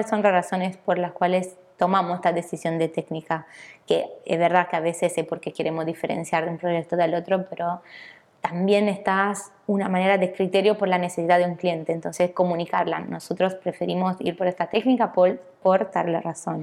son 0.08 0.22
las 0.22 0.32
razones 0.32 0.76
por 0.78 0.98
las 0.98 1.12
cuales 1.12 1.56
tomamos 1.76 2.16
esta 2.16 2.32
decisión 2.32 2.78
de 2.78 2.88
técnica? 2.88 3.46
Que 3.86 4.06
es 4.24 4.38
verdad 4.38 4.68
que 4.68 4.76
a 4.76 4.80
veces 4.80 5.18
es 5.18 5.26
porque 5.26 5.52
queremos 5.52 5.84
diferenciar 5.84 6.46
de 6.46 6.52
un 6.52 6.58
proyecto 6.58 6.96
del 6.96 7.14
otro, 7.14 7.44
pero 7.50 7.82
también 8.44 8.88
estás 8.88 9.52
una 9.66 9.88
manera 9.88 10.18
de 10.18 10.30
criterio 10.30 10.76
por 10.76 10.86
la 10.86 10.98
necesidad 10.98 11.38
de 11.38 11.46
un 11.46 11.54
cliente, 11.54 11.92
entonces 11.92 12.32
comunicarla. 12.32 13.00
Nosotros 13.00 13.54
preferimos 13.54 14.16
ir 14.20 14.36
por 14.36 14.46
esta 14.46 14.66
técnica 14.66 15.14
por, 15.14 15.38
por 15.62 15.90
darle 15.90 16.20
razón, 16.20 16.62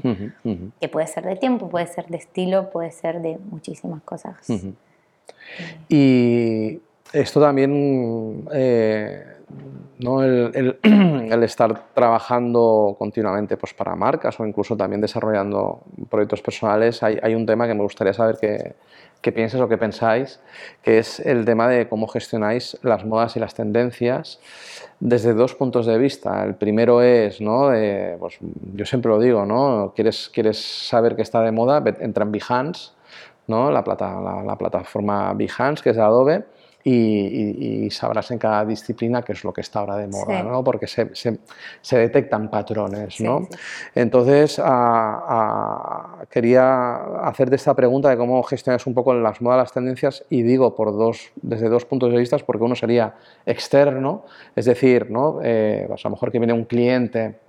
que 0.79 0.89
puede 0.89 1.07
ser 1.07 1.25
de 1.25 1.35
tiempo, 1.37 1.69
puede 1.69 1.87
ser 1.87 2.05
de 2.05 2.17
estilo, 2.17 2.69
puede 2.69 2.91
ser 2.91 3.21
de 3.21 3.39
muchísimas 3.49 4.03
cosas. 4.03 4.35
Y 5.89 6.81
esto 7.13 7.41
también, 7.41 8.47
eh, 8.53 9.25
el, 10.01 11.43
estar 11.43 11.93
trabajando 11.93 12.95
continuamente 12.97 13.57
pues, 13.57 13.73
para 13.73 13.95
marcas 13.95 14.39
o 14.39 14.45
incluso 14.45 14.75
también 14.75 15.01
desarrollando 15.01 15.81
proyectos 16.09 16.41
personales, 16.41 17.03
hay, 17.03 17.35
un 17.35 17.45
tema 17.45 17.67
que 17.67 17.73
me 17.73 17.83
gustaría 17.83 18.13
saber 18.13 18.37
que, 18.39 18.73
que 19.21 19.31
pienses 19.31 19.61
o 19.61 19.67
que 19.67 19.77
pensáis, 19.77 20.39
que 20.81 20.97
es 20.97 21.19
el 21.19 21.45
tema 21.45 21.67
de 21.67 21.87
cómo 21.87 22.07
gestionáis 22.07 22.77
las 22.81 23.05
modas 23.05 23.35
y 23.35 23.39
las 23.39 23.53
tendencias 23.53 24.39
desde 24.99 25.33
dos 25.33 25.55
puntos 25.55 25.85
de 25.85 25.97
vista. 25.97 26.43
El 26.43 26.55
primero 26.55 27.01
es, 27.01 27.41
¿no? 27.41 27.69
pues 28.19 28.37
yo 28.73 28.85
siempre 28.85 29.09
lo 29.09 29.19
digo, 29.19 29.45
¿no? 29.45 29.93
¿Quieres, 29.95 30.29
quieres 30.33 30.87
saber 30.87 31.15
qué 31.15 31.21
está 31.21 31.41
de 31.41 31.51
moda, 31.51 31.83
entra 31.99 32.23
en 32.23 32.31
Behance, 32.31 32.91
¿no? 33.47 33.71
la, 33.71 33.83
plata, 33.83 34.43
la 34.45 34.55
plataforma 34.55 35.33
Behance, 35.33 35.83
que 35.83 35.89
es 35.89 35.97
Adobe, 35.97 36.45
y, 36.83 37.89
sabrás 37.91 38.31
en 38.31 38.37
cada 38.37 38.65
disciplina 38.65 39.21
qué 39.21 39.33
es 39.33 39.43
lo 39.43 39.53
que 39.53 39.61
está 39.61 39.79
ahora 39.79 39.97
de 39.97 40.07
moda, 40.07 40.43
¿no? 40.43 40.63
porque 40.63 40.87
se, 40.87 41.09
se, 41.13 41.97
detectan 41.97 42.49
patrones. 42.49 43.19
¿no? 43.21 43.47
Entonces, 43.93 44.61
quería 46.29 46.95
hacerte 47.23 47.55
esta 47.55 47.73
pregunta 47.73 48.09
de 48.09 48.17
cómo 48.17 48.41
gestionas 48.43 48.85
un 48.87 48.93
poco 48.93 49.13
las 49.13 49.41
modas, 49.41 49.59
las 49.59 49.73
tendencias, 49.73 50.23
y 50.29 50.41
digo 50.41 50.75
por 50.75 50.95
dos, 50.95 51.31
desde 51.41 51.69
dos 51.69 51.85
puntos 51.85 52.11
de 52.11 52.17
vista, 52.17 52.37
porque 52.39 52.63
uno 52.63 52.75
sería 52.75 53.15
externo, 53.45 54.25
es 54.55 54.65
decir, 54.65 55.09
¿no? 55.11 55.39
Eh, 55.43 55.85
pues 55.87 56.05
a 56.05 56.09
lo 56.09 56.15
mejor 56.15 56.31
que 56.31 56.39
viene 56.39 56.53
un 56.53 56.65
cliente, 56.65 57.39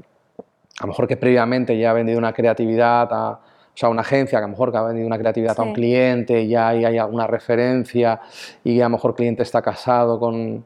a 0.79 0.83
lo 0.83 0.89
mejor 0.89 1.07
que 1.07 1.17
previamente 1.17 1.79
ya 1.79 1.91
ha 1.91 1.95
vendido 1.95 2.19
una 2.19 2.33
creatividad 2.33 3.09
a 3.13 3.41
o 3.75 3.77
sea, 3.77 3.89
una 3.89 4.03
agencia 4.03 4.39
que 4.39 4.45
a 4.45 4.49
lo 4.49 4.53
mejor 4.53 4.71
que 4.71 4.77
ha 4.77 4.83
vendido 4.83 5.07
una 5.07 5.19
creatividad 5.19 5.59
a 5.59 5.63
un 5.63 5.73
cliente, 5.73 6.47
ya 6.47 6.69
hay, 6.69 6.85
hay 6.85 6.99
alguna 6.99 7.27
referencia 7.27 8.21
y 8.63 8.81
a 8.81 8.85
lo 8.85 8.91
mejor 8.91 9.13
el 9.13 9.15
cliente 9.17 9.43
está 9.43 9.63
casado 9.63 10.19
con, 10.21 10.63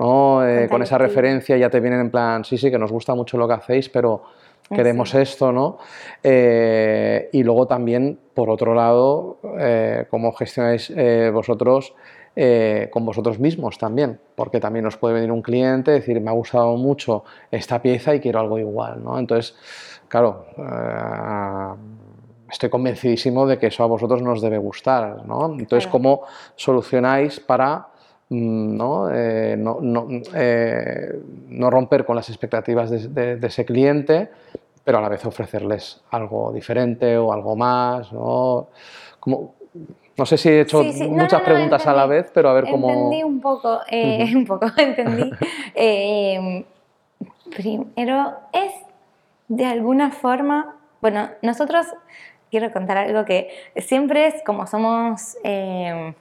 ¿no? 0.00 0.46
Eh, 0.46 0.66
con 0.68 0.82
esa 0.82 0.96
referencia, 0.96 1.58
ya 1.58 1.68
te 1.68 1.78
vienen 1.78 2.00
en 2.00 2.10
plan, 2.10 2.42
sí, 2.42 2.56
sí, 2.56 2.70
que 2.70 2.78
nos 2.78 2.90
gusta 2.90 3.14
mucho 3.14 3.36
lo 3.36 3.46
que 3.46 3.54
hacéis, 3.54 3.90
pero 3.90 4.22
queremos 4.68 5.14
esto, 5.14 5.52
¿no? 5.52 5.78
Eh, 6.22 7.28
y 7.32 7.42
luego 7.42 7.66
también, 7.66 8.18
por 8.32 8.48
otro 8.48 8.74
lado, 8.74 9.38
eh, 9.58 10.06
cómo 10.10 10.32
gestionáis 10.32 10.92
vosotros 11.32 11.94
con 12.90 13.04
vosotros 13.04 13.38
mismos 13.38 13.76
también, 13.76 14.18
porque 14.34 14.60
también 14.60 14.86
os 14.86 14.96
puede 14.96 15.14
venir 15.14 15.30
un 15.30 15.42
cliente, 15.42 15.90
decir, 15.90 16.18
me 16.22 16.30
ha 16.30 16.32
gustado 16.32 16.74
mucho 16.76 17.24
esta 17.50 17.82
pieza 17.82 18.14
y 18.14 18.20
quiero 18.20 18.40
algo 18.40 18.58
igual, 18.58 19.04
¿no? 19.04 19.18
Entonces, 19.18 19.54
claro, 20.08 20.46
estoy 22.50 22.68
convencidísimo 22.68 23.46
de 23.46 23.58
que 23.58 23.68
eso 23.68 23.82
a 23.84 23.86
vosotros 23.86 24.22
nos 24.22 24.40
debe 24.40 24.58
gustar, 24.58 25.24
¿no? 25.26 25.46
Entonces, 25.46 25.86
¿cómo 25.86 26.22
solucionáis 26.56 27.40
para 27.40 27.88
mm, 28.28 28.76
¿no? 28.76 29.10
Eh, 29.10 29.56
eh, 30.34 31.20
no, 31.48 31.70
romper 31.70 32.04
con 32.04 32.16
las 32.16 32.28
expectativas 32.28 32.90
de, 32.90 33.38
ese 33.42 33.64
cliente, 33.64 34.30
pero 34.84 34.98
a 34.98 35.00
la 35.00 35.08
vez 35.08 35.24
ofrecerles 35.24 36.02
algo 36.10 36.52
diferente 36.52 37.16
o 37.16 37.32
algo 37.32 37.56
más, 37.56 38.12
¿no? 38.12 38.68
Como, 39.18 39.54
no 40.16 40.26
sé 40.26 40.36
si 40.36 40.48
he 40.48 40.60
hecho 40.62 40.82
muchas 40.82 41.40
preguntas 41.42 41.86
a 41.86 41.92
la 41.92 42.06
vez, 42.06 42.30
pero 42.34 42.50
a 42.50 42.52
ver 42.52 42.64
cómo... 42.70 42.90
Entendí 42.90 43.22
un 43.22 43.40
poco, 43.40 43.80
eh, 43.88 44.30
un 44.34 44.44
poco, 44.44 44.66
entendí. 44.76 45.30
primero, 47.50 48.32
es 48.52 48.72
de 49.50 49.66
alguna 49.66 50.12
forma, 50.12 50.76
bueno, 51.00 51.28
nosotros 51.42 51.84
quiero 52.50 52.72
contar 52.72 52.98
algo 52.98 53.24
que 53.24 53.48
siempre 53.76 54.26
es 54.26 54.42
como 54.44 54.66
somos 54.66 55.36
eh, 55.44 56.14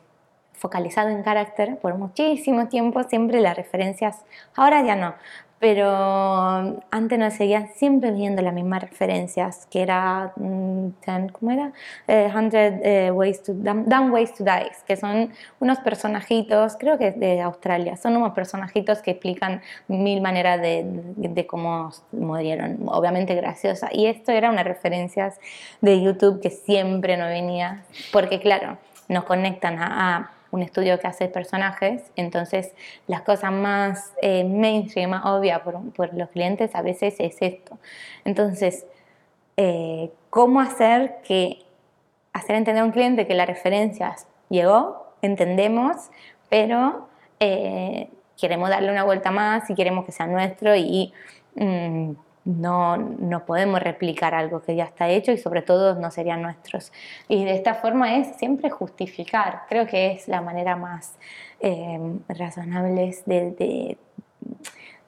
focalizados 0.54 1.12
en 1.12 1.24
carácter 1.24 1.78
por 1.78 1.96
muchísimo 1.96 2.68
tiempo, 2.68 3.04
siempre 3.04 3.40
las 3.40 3.56
referencias, 3.56 4.26
ahora 4.56 4.84
ya 4.84 4.96
no, 4.96 5.16
pero 5.60 6.82
antes 6.90 7.20
nos 7.20 7.34
seguían 7.34 7.70
siempre 7.76 8.12
viendo 8.12 8.42
las 8.42 8.54
mismas 8.54 8.82
referencias, 8.82 9.68
que 9.70 9.82
era, 9.82 10.32
mm, 10.38 10.90
¿cómo 11.34 11.52
era? 11.52 11.74
100 12.08 12.56
eh, 12.56 12.82
eh, 12.84 13.12
ways 13.12 13.44
to, 13.44 13.54
dumb, 13.54 14.12
Ways 14.12 14.34
to 14.34 14.44
Die, 14.44 14.72
que 14.88 14.96
son 14.96 15.32
unos 15.60 15.80
personajitos, 15.80 16.78
creo 16.78 16.98
que 16.98 17.10
es 17.10 17.20
de 17.20 17.42
Australia, 17.42 17.98
son 17.98 18.16
unos 18.16 18.34
personajitos 18.34 19.02
que 19.02 19.12
explican 19.12 19.62
mil 19.88 20.22
maneras 20.22 20.62
de, 20.62 21.46
cómo 21.48 21.92
murieron, 22.12 22.80
obviamente 22.88 23.36
graciosa. 23.36 23.90
Y 23.92 24.06
esto 24.06 24.32
era 24.32 24.50
unas 24.50 24.66
referencias 24.66 25.40
de 25.82 26.02
YouTube 26.02 26.42
que 26.42 26.50
siempre 26.50 27.18
no 27.18 27.26
venía, 27.26 27.84
porque 28.12 28.40
claro, 28.40 28.78
nos 29.10 29.26
conectan 29.26 29.78
a 29.80 30.32
un 30.52 30.62
estudio 30.62 31.00
que 31.00 31.08
hace 31.08 31.28
personajes, 31.28 32.12
entonces 32.16 32.74
las 33.08 33.22
cosas 33.22 33.52
más 33.52 34.14
eh, 34.22 34.44
mainstream, 34.44 35.12
más 35.12 35.26
obvias 35.26 35.62
por, 35.62 36.14
los 36.14 36.30
clientes 36.30 36.76
a 36.76 36.82
veces 36.82 37.16
es 37.20 37.38
esto. 37.42 37.78
Entonces, 38.26 38.86
eh, 39.58 40.12
¿cómo 40.30 40.62
hacer 40.62 41.18
que 41.24 41.60
hacer 42.34 42.56
entender 42.56 42.82
a 42.82 42.86
un 42.86 42.92
cliente 42.92 43.28
que 43.28 43.34
la 43.34 43.46
referencia 43.46 44.16
llegó, 44.50 45.14
entendemos, 45.22 46.10
pero 46.50 47.08
eh, 47.40 48.10
queremos 48.40 48.70
darle 48.70 48.92
una 48.92 49.04
vuelta 49.04 49.32
más 49.32 49.70
y 49.70 49.76
queremos 49.76 50.06
que 50.06 50.12
sea 50.12 50.28
nuestro 50.28 50.76
y 50.76 51.14
mm, 51.56 52.12
no, 52.50 52.98
no, 52.98 53.46
podemos 53.46 53.80
replicar 53.82 54.34
algo 54.34 54.62
que 54.62 54.76
ya 54.76 54.86
está 54.86 55.08
hecho 55.08 55.32
y 55.32 55.38
sobre 55.38 55.62
todo 55.62 55.96
no 55.96 56.10
serían 56.10 56.42
nuestros. 56.42 56.92
Y 57.28 57.46
de 57.46 57.54
esta 57.54 57.76
forma 57.76 58.18
es 58.18 58.36
siempre 58.38 58.70
justificar, 58.72 59.64
creo 59.70 59.86
que 59.86 60.14
es 60.14 60.28
la 60.28 60.42
manera 60.42 60.76
más 60.76 61.16
eh, 61.60 62.00
razonable 62.28 63.16
de, 63.26 63.98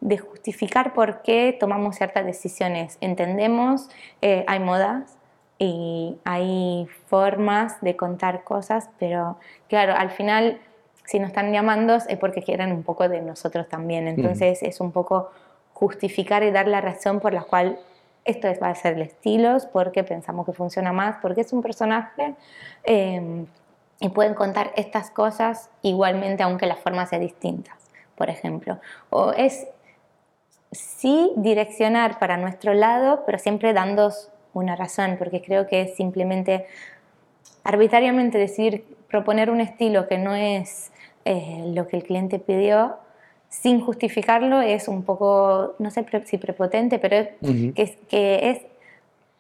de, 0.02 0.18
justificar 0.18 0.94
por 0.94 1.24
qué 1.24 1.58
tomamos 1.60 1.96
ciertas 1.96 2.26
decisiones. 2.26 2.98
Entendemos, 3.02 3.90
eh, 4.22 4.46
hay 4.48 4.60
modas, 4.60 5.18
y 5.64 6.18
hay 6.24 6.88
formas 7.06 7.80
de 7.82 7.96
contar 7.96 8.44
cosas, 8.44 8.90
pero 8.98 9.38
claro, 9.68 9.94
al 9.96 10.10
final 10.10 10.60
si 11.06 11.20
nos 11.20 11.30
están 11.30 11.52
llamando 11.52 11.96
es 11.96 12.18
porque 12.18 12.42
quieren 12.42 12.72
un 12.72 12.82
poco 12.82 13.08
de 13.08 13.22
nosotros 13.22 13.70
también, 13.70 14.08
entonces 14.08 14.64
es 14.64 14.80
un 14.82 14.92
poco 14.92 15.30
justificar 15.82 16.44
y 16.44 16.52
dar 16.52 16.68
la 16.68 16.80
razón 16.80 17.20
por 17.20 17.34
la 17.34 17.42
cual 17.42 17.80
esto 18.24 18.48
va 18.62 18.70
a 18.70 18.76
ser 18.76 18.94
el 18.98 19.02
estilo, 19.02 19.58
porque 19.74 20.04
pensamos 20.04 20.46
que 20.46 20.54
funciona 20.54 20.94
más, 20.94 21.16
porque 21.24 21.42
es 21.42 21.52
un 21.54 21.64
personaje 21.64 22.36
em, 22.84 23.48
y 24.00 24.10
pueden 24.10 24.36
contar 24.36 24.74
estas 24.76 25.10
cosas 25.10 25.72
igualmente 25.82 26.44
aunque 26.44 26.68
las 26.68 26.78
formas 26.78 27.10
sean 27.10 27.24
distintas, 27.24 27.76
por 28.16 28.30
ejemplo. 28.30 28.80
O 29.10 29.32
es 29.32 29.66
sí 30.72 31.32
direccionar 31.36 32.20
para 32.20 32.38
nuestro 32.38 32.76
lado, 32.76 33.24
pero 33.26 33.40
siempre 33.40 33.74
dando 33.74 34.12
una 34.54 34.76
razón, 34.76 35.16
porque 35.18 35.42
creo 35.42 35.66
que 35.66 35.82
es 35.82 35.96
simplemente 35.96 36.68
arbitrariamente 37.64 38.38
decir, 38.38 38.86
proponer 39.10 39.50
un 39.50 39.62
estilo 39.62 40.08
que 40.08 40.20
no 40.20 40.36
es 40.36 40.92
eh, 41.26 41.64
lo 41.74 41.88
que 41.88 41.98
el 41.98 42.04
cliente 42.04 42.38
pidió, 42.38 42.98
sin 43.52 43.82
justificarlo 43.82 44.62
es 44.62 44.88
un 44.88 45.04
poco, 45.04 45.76
no 45.78 45.92
sé 45.92 46.06
si 46.24 46.38
prepotente, 46.38 47.00
pero 47.00 47.28
que, 47.42 47.98
que, 48.10 48.50
es, 48.50 48.62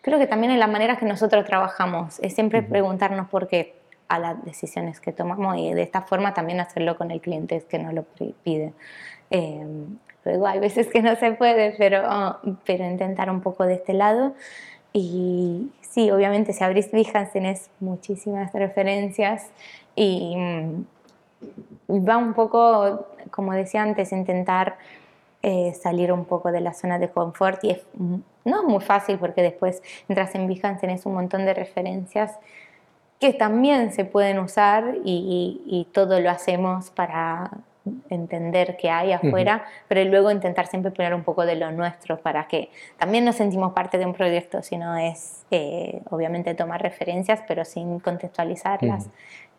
creo 0.01 0.19
que 0.19 0.27
también 0.27 0.51
en 0.51 0.59
la 0.59 0.67
manera 0.67 0.97
que 0.97 1.05
nosotros 1.05 1.45
trabajamos, 1.45 2.19
es 2.19 2.35
siempre 2.35 2.61
preguntarnos 2.61 3.29
por 3.29 3.47
qué 3.47 3.73
a 4.09 4.19
las 4.19 4.43
decisiones 4.43 4.99
que 4.99 5.13
tomamos 5.13 5.57
y 5.57 5.73
de 5.73 5.81
esta 5.81 6.01
forma 6.01 6.33
también 6.33 6.59
hacerlo 6.59 6.97
con 6.97 7.09
el 7.09 7.21
cliente 7.21 7.55
es 7.55 7.63
que 7.63 7.79
nos 7.79 7.93
lo 7.93 8.03
pide. 8.43 8.73
Eh, 9.29 9.65
luego 10.25 10.45
hay 10.45 10.59
veces 10.59 10.87
que 10.87 11.01
no 11.01 11.15
se 11.15 11.31
puede, 11.31 11.73
pero, 11.77 12.37
pero 12.65 12.85
intentar 12.85 13.31
un 13.31 13.39
poco 13.39 13.65
de 13.65 13.75
este 13.75 13.93
lado. 13.93 14.35
Y 14.91 15.69
sí, 15.79 16.11
obviamente 16.11 16.51
si 16.51 16.61
abrís 16.65 16.91
Behance 16.91 17.31
tenés 17.31 17.69
muchísimas 17.79 18.51
referencias 18.51 19.47
y 19.95 20.35
va 21.99 22.17
un 22.17 22.33
poco, 22.33 23.07
como 23.29 23.53
decía 23.53 23.81
antes, 23.83 24.11
intentar 24.11 24.77
eh, 25.43 25.73
salir 25.73 26.13
un 26.13 26.25
poco 26.25 26.51
de 26.51 26.61
la 26.61 26.73
zona 26.73 26.99
de 26.99 27.09
confort 27.09 27.63
y 27.63 27.71
es, 27.71 27.81
no 28.45 28.61
es 28.61 28.63
muy 28.63 28.79
fácil 28.79 29.17
porque 29.17 29.41
después 29.41 29.81
entras 30.07 30.35
en 30.35 30.47
Behance, 30.47 30.81
tenés 30.81 31.05
un 31.07 31.15
montón 31.15 31.45
de 31.45 31.55
referencias 31.55 32.37
que 33.19 33.33
también 33.33 33.91
se 33.91 34.05
pueden 34.05 34.39
usar 34.39 34.97
y, 35.03 35.87
todo 35.93 36.19
lo 36.19 36.29
hacemos 36.29 36.91
para 36.91 37.49
entender 38.09 38.77
qué 38.77 38.91
hay 38.91 39.13
afuera, 39.13 39.65
pero 39.87 40.03
luego 40.05 40.29
intentar 40.31 40.67
siempre 40.67 40.91
poner 40.91 41.13
un 41.15 41.23
poco 41.23 41.45
de 41.45 41.55
lo 41.55 41.71
nuestro 41.71 42.19
para 42.19 42.47
que 42.47 42.69
también 42.97 43.25
nos 43.25 43.35
sentimos 43.35 43.73
parte 43.73 43.97
de 43.97 44.05
un 44.05 44.13
proyecto, 44.13 44.61
sino 44.61 44.95
es 44.95 45.43
eh, 45.49 46.01
obviamente 46.09 46.53
tomar 46.53 46.81
referencias, 46.81 47.41
pero 47.47 47.65
sin 47.65 47.99
contextualizarlas. 47.99 49.09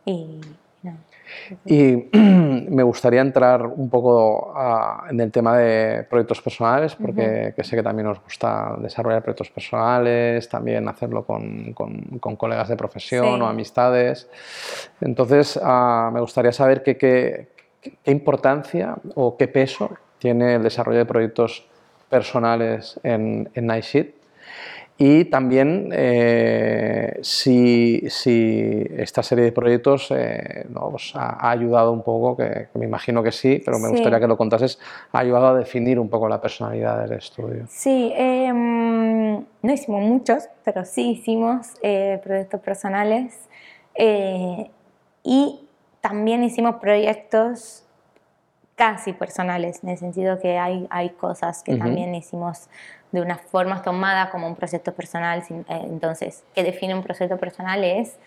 y, 0.05 0.41
Y 1.65 2.09
me 2.13 2.83
gustaría 2.83 3.21
entrar 3.21 3.67
un 3.67 3.89
poco 3.89 4.55
en 5.09 5.21
el 5.21 5.31
tema 5.31 5.57
de 5.57 6.05
proyectos 6.05 6.41
personales, 6.41 6.95
porque 6.95 7.55
sé 7.63 7.77
que 7.77 7.83
también 7.83 8.09
nos 8.09 8.23
gusta 8.23 8.77
desarrollar 8.79 9.23
proyectos 9.23 9.51
personales, 9.51 10.49
también 10.49 10.89
hacerlo 10.89 11.25
con, 11.25 11.73
con, 11.73 12.37
colegas 12.37 12.69
de 12.69 12.77
profesión 12.77 13.41
o 13.41 13.47
amistades. 13.47 14.29
Entonces, 15.01 15.59
ah, 15.63 16.11
me 16.13 16.21
gustaría 16.21 16.53
saber 16.53 16.83
qué, 16.83 16.97
qué, 16.97 17.49
qué 18.03 18.11
importancia 18.11 18.97
o 19.15 19.37
qué 19.37 19.49
peso 19.49 19.91
tiene 20.19 20.55
el 20.55 20.63
desarrollo 20.63 20.99
de 20.99 21.07
proyectos 21.07 21.67
personales 22.09 23.01
en, 23.03 23.51
en 23.55 23.67
y 24.99 25.25
también 25.25 25.89
eh, 25.93 27.19
si, 27.23 28.05
si, 28.09 28.87
esta 28.97 29.23
serie 29.23 29.45
de 29.45 29.53
proyectos 29.53 30.11
eh, 30.11 30.67
os 30.75 31.15
ha, 31.17 31.51
ayudado 31.51 31.93
un 31.93 32.03
poco, 32.03 32.37
que, 32.37 32.69
me 32.75 32.85
imagino 32.85 33.23
que 33.23 33.33
sí, 33.33 33.61
pero 33.65 33.79
me 33.79 33.89
gustaría 33.89 34.21
que 34.21 34.29
lo 34.29 34.37
contases, 34.37 34.79
ha 35.13 35.19
ayudado 35.19 35.49
a 35.49 35.55
definir 35.55 35.99
un 35.99 36.09
poco 36.09 36.29
la 36.29 36.41
personalidad 36.41 37.03
del 37.03 37.19
estudio. 37.19 37.65
Sí, 37.69 38.13
em, 38.15 39.37
no 39.63 39.73
hicimos 39.73 40.03
muchos, 40.03 40.49
pero 40.65 40.85
sí 40.85 41.11
hicimos 41.11 41.69
eh, 41.83 42.21
proyectos 42.23 42.61
personales 42.61 43.49
y 45.25 45.61
también 46.01 46.45
hicimos 46.45 46.77
proyectos 46.77 47.85
casi 48.75 49.13
personales, 49.13 49.83
en 49.83 49.91
el 49.91 49.99
sentido 49.99 50.39
que 50.39 50.59
hay, 50.59 50.87
hay 50.91 51.11
cosas 51.11 51.63
que 51.63 51.77
también 51.77 52.15
hicimos 52.15 52.69
de 53.13 53.21
una 53.21 53.37
forma 53.37 53.83
tomada 53.83 54.31
como 54.31 54.47
un 54.47 54.57
proyecto 54.57 54.93
personal. 54.93 55.43
Eh, 55.51 55.65
entonces, 55.69 56.45
¿qué 56.55 56.65
define 56.65 56.95
un 56.95 57.03
proyecto 57.03 57.37
personal? 57.37 57.85
Es 57.85 58.19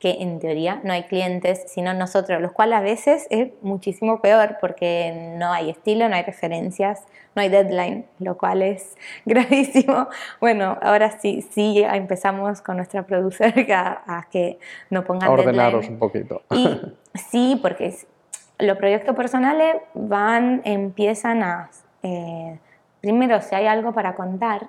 que 0.00 0.22
en 0.22 0.40
teoría 0.40 0.80
no 0.82 0.94
hay 0.94 1.02
clientes, 1.04 1.64
sino 1.66 1.92
nosotros, 1.92 2.40
lo 2.40 2.54
cual 2.54 2.72
a 2.72 2.80
veces 2.80 3.26
es 3.28 3.50
muchísimo 3.60 4.22
peor 4.22 4.56
porque 4.58 5.34
no 5.36 5.52
hay 5.52 5.68
estilo, 5.68 6.08
no 6.08 6.16
hay 6.16 6.22
referencias, 6.22 7.04
no 7.36 7.42
hay 7.42 7.50
deadline, 7.50 8.06
lo 8.18 8.38
cual 8.38 8.62
es 8.62 8.96
gravísimo. 9.26 10.08
Bueno, 10.40 10.78
ahora 10.80 11.20
sí, 11.20 11.42
sí 11.42 11.84
empezamos 11.86 12.62
con 12.62 12.78
nuestra 12.78 13.04
productora 13.04 13.52
a, 14.06 14.26
que 14.30 14.58
no 14.88 15.04
pongan 15.04 15.28
a 15.28 15.32
ordenaros 15.32 15.86
un 15.88 15.98
poquito. 15.98 16.42
Y, 16.50 16.80
sí, 17.14 17.58
porque 17.60 17.94
los 18.58 18.78
proyectos 18.78 19.14
personales 19.14 19.76
van, 19.94 20.62
empiezan 20.64 21.42
a... 21.42 21.70
Eh, 22.02 22.58
primero 23.00 23.40
si 23.40 23.54
hay 23.54 23.66
algo 23.66 23.92
para 23.92 24.14
contar 24.14 24.68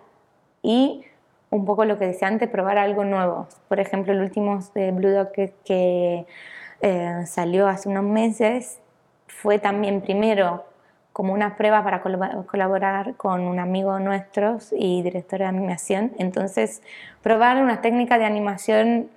y 0.62 1.06
un 1.50 1.66
poco 1.66 1.86
lo 1.86 2.00
que 2.00 2.08
decía 2.08 2.30
antes, 2.30 2.50
probar 2.50 2.78
algo 2.78 3.04
nuevo. 3.04 3.48
Por 3.68 3.80
ejemplo, 3.80 4.14
el 4.14 4.22
último 4.22 4.60
de 4.74 4.92
Blue 4.92 5.10
Dog 5.10 5.32
que, 5.34 6.26
eh, 6.82 7.24
salió 7.28 7.68
hace 7.68 7.90
unos 7.90 8.06
meses 8.06 8.80
fue 9.28 9.60
también 9.60 10.02
primero 10.02 10.66
como 11.14 11.34
una 11.34 11.58
prueba 11.58 11.84
para 11.84 12.02
colaborar 12.02 13.16
con 13.16 13.42
un 13.42 13.60
amigo 13.60 14.00
nuestro 14.00 14.58
y 14.72 15.02
director 15.02 15.40
de 15.40 15.46
animación. 15.46 16.14
Entonces, 16.18 16.82
probar 17.22 17.62
una 17.62 17.82
técnica 17.82 18.18
de 18.18 18.26
animación 18.26 19.10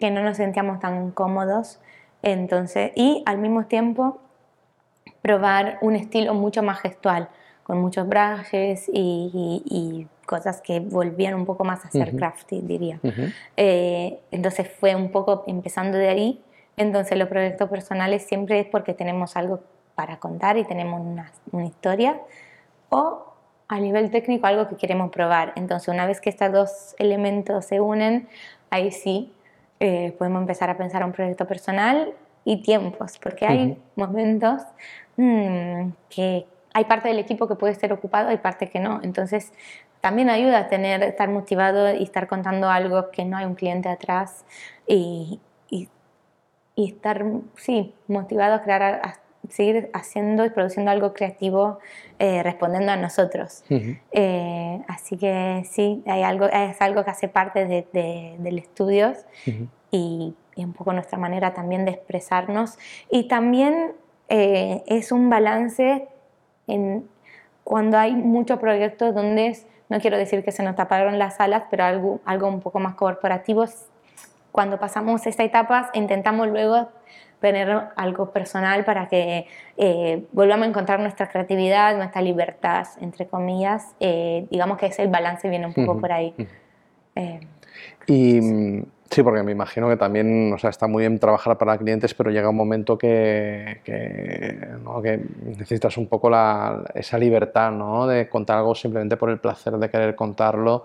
que 0.00 0.10
no 0.10 0.22
nos 0.22 0.38
sentíamos 0.38 0.80
tan 0.80 1.10
cómodos. 1.10 1.80
Entonces, 2.22 2.92
y 2.94 3.22
al 3.26 3.38
mismo 3.38 3.66
tiempo 3.66 4.18
probar 5.20 5.78
un 5.82 5.96
estilo 5.96 6.32
mucho 6.32 6.62
más 6.62 6.80
gestual 6.80 7.28
con 7.68 7.82
muchos 7.82 8.08
brushes 8.08 8.90
y, 8.90 10.06
cosas 10.24 10.60
que 10.60 10.80
volvían 10.80 11.34
un 11.34 11.46
poco 11.46 11.64
más 11.64 11.86
a 11.86 11.90
ser 11.90 12.14
crafty, 12.14 12.60
diría. 12.60 13.00
Eh, 13.56 14.18
entonces 14.30 14.68
fue 14.68 14.94
un 14.94 15.10
poco 15.10 15.44
empezando 15.46 15.96
de 15.96 16.08
ahí. 16.08 16.42
Entonces 16.76 17.16
los 17.16 17.28
proyectos 17.28 17.68
personales 17.70 18.24
siempre 18.24 18.60
es 18.60 18.66
porque 18.66 18.92
tenemos 18.92 19.36
algo 19.36 19.60
para 19.94 20.18
contar 20.18 20.58
y 20.58 20.64
tenemos 20.64 21.00
una, 21.00 21.32
una 21.50 21.64
historia 21.64 22.20
o 22.90 23.24
a 23.68 23.80
nivel 23.80 24.10
técnico 24.10 24.46
algo 24.46 24.68
que 24.68 24.76
queremos 24.76 25.10
probar. 25.10 25.52
Entonces 25.56 25.88
una 25.88 26.06
vez 26.06 26.20
que 26.20 26.28
estos 26.28 26.52
dos 26.52 26.94
elementos 26.98 27.64
se 27.64 27.80
unen, 27.80 28.28
ahí 28.70 28.90
sí 28.90 29.32
eh, 29.80 30.14
podemos 30.18 30.40
empezar 30.42 30.68
a 30.68 30.76
pensar 30.76 31.04
un 31.04 31.12
proyecto 31.12 31.46
personal 31.46 32.12
y 32.44 32.62
tiempos, 32.62 33.18
porque 33.18 33.46
hay 33.46 33.78
momentos 33.96 34.62
mm, 35.16 35.90
que 36.10 36.46
hay 36.74 36.84
parte 36.84 37.08
del 37.08 37.18
equipo 37.18 37.48
que 37.48 37.54
puede 37.54 37.72
estar 37.72 37.92
ocupado, 37.92 38.28
hay 38.28 38.38
parte 38.38 38.68
que 38.68 38.80
no. 38.80 39.00
Entonces, 39.02 39.52
también 40.00 40.30
ayuda 40.30 40.58
a 40.58 40.68
tener, 40.68 41.02
estar 41.02 41.28
motivado 41.28 41.94
y 41.94 42.02
estar 42.02 42.28
contando 42.28 42.70
algo 42.70 43.10
que 43.10 43.24
no 43.24 43.36
hay 43.36 43.46
un 43.46 43.54
cliente 43.54 43.88
atrás 43.88 44.44
y, 44.86 45.40
y, 45.70 45.88
estar, 46.76 47.24
sí, 47.56 47.92
motivado 48.06 48.54
a 48.54 48.62
crear, 48.62 48.82
a, 48.82 49.14
seguir 49.48 49.90
haciendo 49.94 50.44
y 50.44 50.50
produciendo 50.50 50.92
algo 50.92 51.12
creativo 51.12 51.80
eh, 52.20 52.42
respondiendo 52.44 52.92
a 52.92 52.96
nosotros. 52.96 53.64
Eh, 53.68 54.80
así 54.86 55.16
que 55.16 55.64
sí, 55.68 56.04
hay 56.06 56.22
algo, 56.22 56.46
es 56.46 56.80
algo 56.80 57.04
que 57.04 57.10
hace 57.10 57.26
parte 57.28 57.66
de, 57.66 58.36
del 58.38 58.58
estudio 58.58 59.14
y, 59.90 60.34
y, 60.54 60.64
un 60.64 60.72
poco 60.72 60.92
nuestra 60.92 61.18
manera 61.18 61.52
también 61.52 61.84
de 61.84 61.92
expresarnos. 61.92 62.78
Y 63.10 63.26
también 63.26 63.94
eh, 64.28 64.84
es 64.86 65.10
un 65.10 65.30
balance 65.30 66.06
cuando 67.64 67.98
hay 67.98 68.14
muchos 68.14 68.58
proyectos 68.58 69.14
donde, 69.14 69.58
no 69.88 70.00
quiero 70.00 70.16
decir 70.16 70.44
que 70.44 70.52
se 70.52 70.62
nos 70.62 70.76
taparon 70.76 71.18
las 71.18 71.40
alas, 71.40 71.64
pero 71.70 71.84
algo, 71.84 72.20
algo 72.24 72.48
un 72.48 72.60
poco 72.60 72.78
más 72.80 72.94
corporativo, 72.94 73.64
cuando 74.52 74.78
pasamos 74.78 75.26
esta 75.26 75.44
etapa 75.44 75.90
intentamos 75.94 76.48
luego 76.48 76.88
tener 77.40 77.90
algo 77.96 78.30
personal 78.32 78.84
para 78.84 79.08
que 79.08 79.46
eh, 79.76 80.24
volvamos 80.32 80.66
a 80.66 80.68
encontrar 80.70 81.00
nuestra 81.00 81.28
creatividad, 81.28 81.96
nuestra 81.96 82.20
libertad, 82.20 82.86
entre 83.00 83.26
comillas. 83.26 83.94
Eh, 84.00 84.46
digamos 84.50 84.78
que 84.78 84.86
es 84.86 84.98
el 84.98 85.08
balance 85.08 85.48
viene 85.48 85.66
un 85.66 85.74
poco 85.74 86.00
por 86.00 86.12
ahí. 86.12 86.34
Eh, 87.14 87.40
y 88.06 88.40
Sí, 89.10 89.22
porque 89.22 89.42
me 89.42 89.52
imagino 89.52 89.88
que 89.88 89.96
también 89.96 90.52
o 90.52 90.58
sea, 90.58 90.68
está 90.68 90.86
muy 90.86 91.02
bien 91.02 91.18
trabajar 91.18 91.56
para 91.56 91.78
clientes, 91.78 92.12
pero 92.12 92.30
llega 92.30 92.50
un 92.50 92.56
momento 92.56 92.98
que, 92.98 93.80
que, 93.82 94.58
necesitas 95.44 95.96
un 95.96 96.08
poco 96.08 96.28
la, 96.28 96.84
esa 96.94 97.16
libertad 97.16 97.70
¿no? 97.70 98.06
de 98.06 98.28
contar 98.28 98.58
algo 98.58 98.74
simplemente 98.74 99.16
por 99.16 99.30
el 99.30 99.38
placer 99.38 99.78
de 99.78 99.88
querer 99.88 100.14
contarlo 100.14 100.84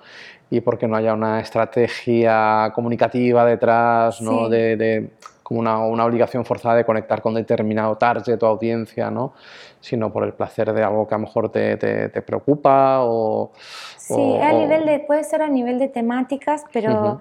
y 0.49 0.61
porque 0.61 0.87
no 0.87 0.95
haya 0.95 1.13
una 1.13 1.41
estrategia 1.41 2.71
comunicativa 2.73 3.45
detrás, 3.45 4.21
¿no? 4.21 4.47
de, 4.47 4.77
de, 4.77 5.09
como 5.41 5.59
una, 5.59 5.79
una, 5.79 6.05
obligación 6.05 6.45
forzada 6.45 6.75
de 6.75 6.85
conectar 6.85 7.21
con 7.21 7.33
determinado 7.33 7.97
target 7.97 8.41
o 8.41 8.47
audiencia, 8.47 9.11
¿no? 9.11 9.33
sino 9.81 10.13
por 10.13 10.23
el 10.23 10.31
placer 10.31 10.71
de 10.71 10.81
algo 10.81 11.05
que 11.05 11.15
a 11.15 11.17
lo 11.17 11.25
mejor 11.25 11.49
te, 11.49 11.75
te, 11.75 12.07
te 12.07 12.21
preocupa 12.21 12.99
o... 13.01 13.51
Sí, 13.97 14.37
a 14.41 14.53
nivel 14.53 14.85
de, 14.85 14.99
puede 14.99 15.25
ser 15.25 15.41
a 15.41 15.49
nivel 15.49 15.77
de 15.77 15.89
temáticas, 15.89 16.63
pero 16.71 17.19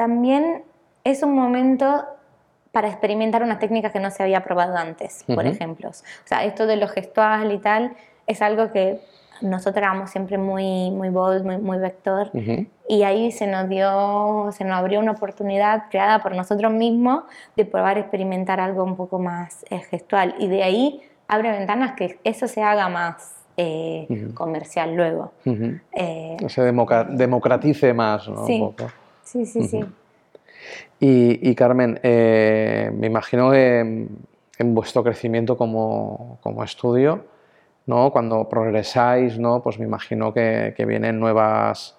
también 0.00 0.62
es 1.04 1.22
un 1.22 1.34
momento 1.34 2.06
para 2.72 2.88
experimentar 2.88 3.42
una 3.42 3.58
técnica 3.58 3.92
que 3.92 4.00
no 4.00 4.10
se 4.10 4.22
había 4.22 4.42
probado 4.42 4.74
antes, 4.74 5.24
por 5.26 5.44
ejemplo. 5.46 5.90
O 5.90 6.24
sea, 6.24 6.44
esto 6.44 6.66
de 6.66 6.76
lo 6.76 6.88
gestual 6.88 7.52
y 7.52 7.58
tal 7.58 7.92
es 8.26 8.40
algo 8.40 8.72
que 8.72 8.98
nosotros 9.42 9.76
éramos 9.76 10.08
siempre 10.08 10.38
muy, 10.38 10.90
muy 10.90 11.10
bold, 11.10 11.44
muy, 11.44 11.58
muy 11.58 11.76
vector, 11.76 12.30
y 12.88 13.02
ahí 13.02 13.30
se 13.30 13.46
nos 13.46 13.68
dio, 13.68 14.48
se 14.52 14.64
nos 14.64 14.78
abrió 14.78 15.00
una 15.00 15.12
oportunidad 15.12 15.90
creada 15.90 16.22
por 16.22 16.34
nosotros 16.34 16.72
mismos 16.72 17.24
de 17.56 17.66
probar 17.66 17.98
experimentar 17.98 18.58
algo 18.58 18.82
un 18.82 18.96
poco 18.96 19.18
más 19.18 19.66
eh, 19.68 19.80
gestual, 19.80 20.34
y 20.38 20.46
de 20.46 20.62
ahí 20.62 21.02
abre 21.28 21.50
ventanas 21.50 21.92
que 21.92 22.18
eso 22.24 22.48
se 22.48 22.62
haga 22.62 22.88
más 22.88 23.34
eh, 23.58 24.30
comercial 24.32 24.94
luego. 24.94 25.32
Eh, 25.92 26.38
se 26.48 26.62
democratice 26.62 27.92
más, 27.92 28.26
¿no? 28.26 28.46
Sí. 28.46 28.62
Un 28.62 28.74
poco. 28.74 28.90
Sí, 29.30 29.46
sí, 29.46 29.62
sí. 29.68 29.80
Y, 30.98 31.54
Carmen, 31.54 32.00
eh, 32.02 32.90
me 32.92 33.06
imagino 33.06 33.52
que 33.52 33.78
en 33.78 34.74
vuestro 34.74 35.04
crecimiento 35.04 35.56
como, 35.56 36.40
estudio, 36.64 37.24
¿no? 37.86 38.10
cuando 38.10 38.48
progresáis, 38.48 39.38
¿no? 39.38 39.62
pues 39.62 39.78
me 39.78 39.84
imagino 39.84 40.34
que, 40.34 40.74
vienen 40.86 41.20
nuevas, 41.20 41.96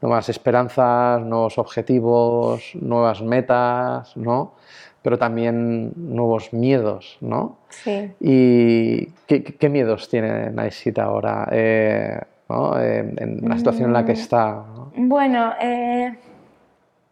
nuevas 0.00 0.30
esperanzas, 0.30 1.20
nuevos 1.20 1.58
objetivos, 1.58 2.72
nuevas 2.80 3.20
metas, 3.20 4.16
¿no? 4.16 4.54
pero 5.02 5.18
también 5.18 5.92
nuevos 5.96 6.54
miedos. 6.54 7.18
¿no? 7.20 7.58
Sí. 7.68 8.10
¿Y 8.20 9.06
qué, 9.26 9.68
miedos 9.68 10.08
tiene 10.08 10.50
Naisita 10.50 11.04
ahora 11.04 11.46
eh, 11.52 12.20
en, 12.48 13.48
la 13.48 13.58
situación 13.58 13.88
en 13.88 13.92
la 13.92 14.04
que 14.04 14.12
mm, 14.12 14.16
está? 14.16 14.64
Bueno, 14.96 15.52
eh, 15.60 16.14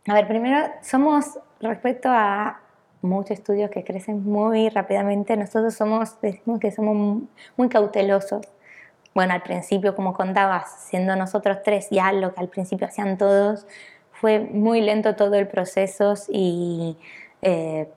a 0.09 0.15
ver, 0.15 0.29
primero, 0.29 0.71
somos, 0.83 1.39
respecto 1.61 2.09
a 2.11 2.61
muchos 3.03 3.33
estudios 3.33 3.71
que 3.71 3.85
crecen 3.85 4.25
muy 4.25 4.69
rápidamente, 4.69 5.37
nosotros 5.37 5.75
somos, 5.75 6.21
decimos 6.21 6.61
que 6.61 6.71
somos 6.71 7.23
muy 7.57 7.69
cautelosos. 7.69 8.47
Bueno, 9.15 9.35
al 9.35 9.43
principio, 9.43 9.95
como 9.95 10.15
contabas, 10.15 10.85
siendo 10.89 11.17
nosotros 11.17 11.59
tres, 11.65 11.89
ya 11.91 12.13
lo 12.13 12.35
que 12.35 12.41
al 12.41 12.49
principio 12.49 12.87
hacían 12.87 13.19
todos, 13.19 13.67
fue 14.13 14.41
muy 14.41 14.81
lento 14.81 15.15
todo 15.15 15.35
el 15.35 15.47
proceso 15.47 16.15
y 16.29 16.97
eh, 17.43 17.89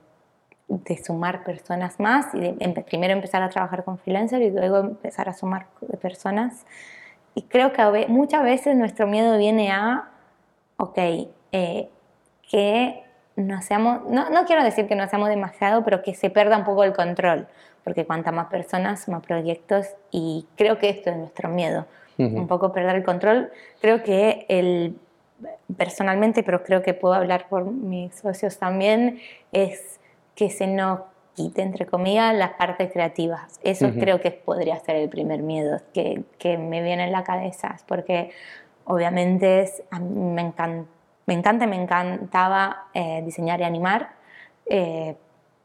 de 0.68 1.02
sumar 1.02 1.44
personas 1.44 1.98
más 2.00 2.34
y 2.34 2.40
de 2.40 2.84
primero 2.86 3.12
empezar 3.12 3.42
a 3.42 3.48
trabajar 3.48 3.84
con 3.84 3.98
freelancers 3.98 4.42
y 4.42 4.50
luego 4.50 4.78
empezar 4.78 5.28
a 5.28 5.34
sumar 5.34 5.66
personas. 6.00 6.64
Y 7.34 7.42
creo 7.42 7.72
que 7.72 8.06
muchas 8.08 8.42
veces 8.42 8.76
nuestro 8.76 9.06
miedo 9.06 9.36
viene 9.38 9.70
a, 9.70 10.10
ok, 10.76 10.98
eh, 11.52 11.90
que 12.50 13.02
no 13.36 13.62
seamos, 13.62 14.08
no, 14.10 14.30
no, 14.30 14.44
quiero 14.44 14.62
decir 14.62 14.86
que 14.86 14.94
no 14.94 15.08
seamos 15.08 15.28
demasiado, 15.28 15.84
pero 15.84 16.02
que 16.02 16.14
se 16.14 16.30
pierda 16.30 16.58
un 16.58 16.64
poco 16.64 16.84
el 16.84 16.92
control, 16.92 17.46
porque 17.84 18.04
cuanta 18.04 18.32
más 18.32 18.46
personas, 18.48 19.08
más 19.08 19.22
proyectos, 19.22 19.86
y 20.10 20.46
creo 20.56 20.78
que 20.78 20.90
esto 20.90 21.10
es 21.10 21.16
nuestro 21.16 21.48
miedo, 21.48 21.86
un 22.18 22.46
poco 22.46 22.72
perder 22.72 22.94
el 22.94 23.02
control. 23.02 23.50
Creo 23.80 24.04
que 24.04 24.46
el, 24.48 24.96
personalmente, 25.76 26.42
pero 26.44 26.62
creo 26.62 26.82
que 26.82 26.94
puedo 26.94 27.14
hablar 27.14 27.48
por 27.48 27.64
mis 27.64 28.14
socios 28.14 28.58
también, 28.58 29.18
es 29.50 29.98
que 30.34 30.50
se 30.50 30.66
nos 30.66 31.00
quite, 31.34 31.62
entre 31.62 31.86
comillas, 31.86 32.34
las 32.34 32.52
partes 32.52 32.92
creativas. 32.92 33.58
Eso 33.62 33.90
creo 33.92 34.20
que 34.20 34.30
podría 34.30 34.78
ser 34.80 34.96
el 34.96 35.08
primer 35.08 35.42
miedo 35.42 35.80
que, 35.94 36.24
que 36.38 36.58
me 36.58 36.82
viene 36.82 37.04
en 37.04 37.12
la 37.12 37.24
cabeza, 37.24 37.76
porque 37.86 38.30
obviamente 38.84 39.62
es, 39.62 39.82
me, 40.00 40.42
encanta, 40.42 40.90
me 41.26 41.34
encanta, 41.34 41.66
me 41.66 41.80
encantaba 41.80 42.86
eh, 42.94 43.22
diseñar 43.24 43.60
y 43.60 43.64
animar. 43.64 44.10
Eh, 44.66 45.16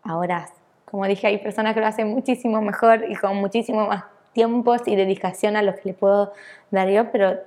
ahora, 0.03 0.49
como 0.85 1.05
dije, 1.05 1.27
hay 1.27 1.37
personas 1.39 1.73
que 1.73 1.79
lo 1.79 1.87
hacen 1.87 2.09
muchísimo 2.09 2.61
mejor 2.61 3.05
y 3.09 3.15
con 3.15 3.37
muchísimo 3.37 3.87
más 3.87 4.03
tiempos 4.33 4.81
y 4.87 4.95
dedicación 4.95 5.55
a 5.55 5.61
lo 5.61 5.75
que 5.75 5.81
le 5.85 5.93
puedo 5.93 6.31
dar 6.69 6.89
yo, 6.89 7.11
pero 7.11 7.37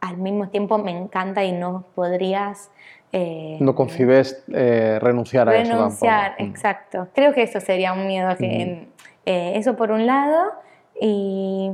al 0.00 0.16
mismo 0.16 0.48
tiempo 0.48 0.78
me 0.78 0.90
encanta 0.90 1.44
y 1.44 1.52
no 1.52 1.84
podrías... 1.94 2.70
Eh, 3.12 3.56
no 3.60 3.74
concibes 3.74 4.44
renunciar 4.46 5.48
a 5.48 5.56
eso 5.56 5.72
Renunciar, 5.72 6.36
mm. 6.38 6.44
exacto. 6.44 7.08
Creo 7.14 7.32
que 7.32 7.42
eso 7.42 7.60
sería 7.60 7.92
un 7.92 8.06
miedo. 8.06 8.36
Que, 8.36 8.88
eh, 9.26 9.52
eso 9.56 9.76
por 9.76 9.90
un 9.90 10.06
lado. 10.06 10.52
Y 11.00 11.70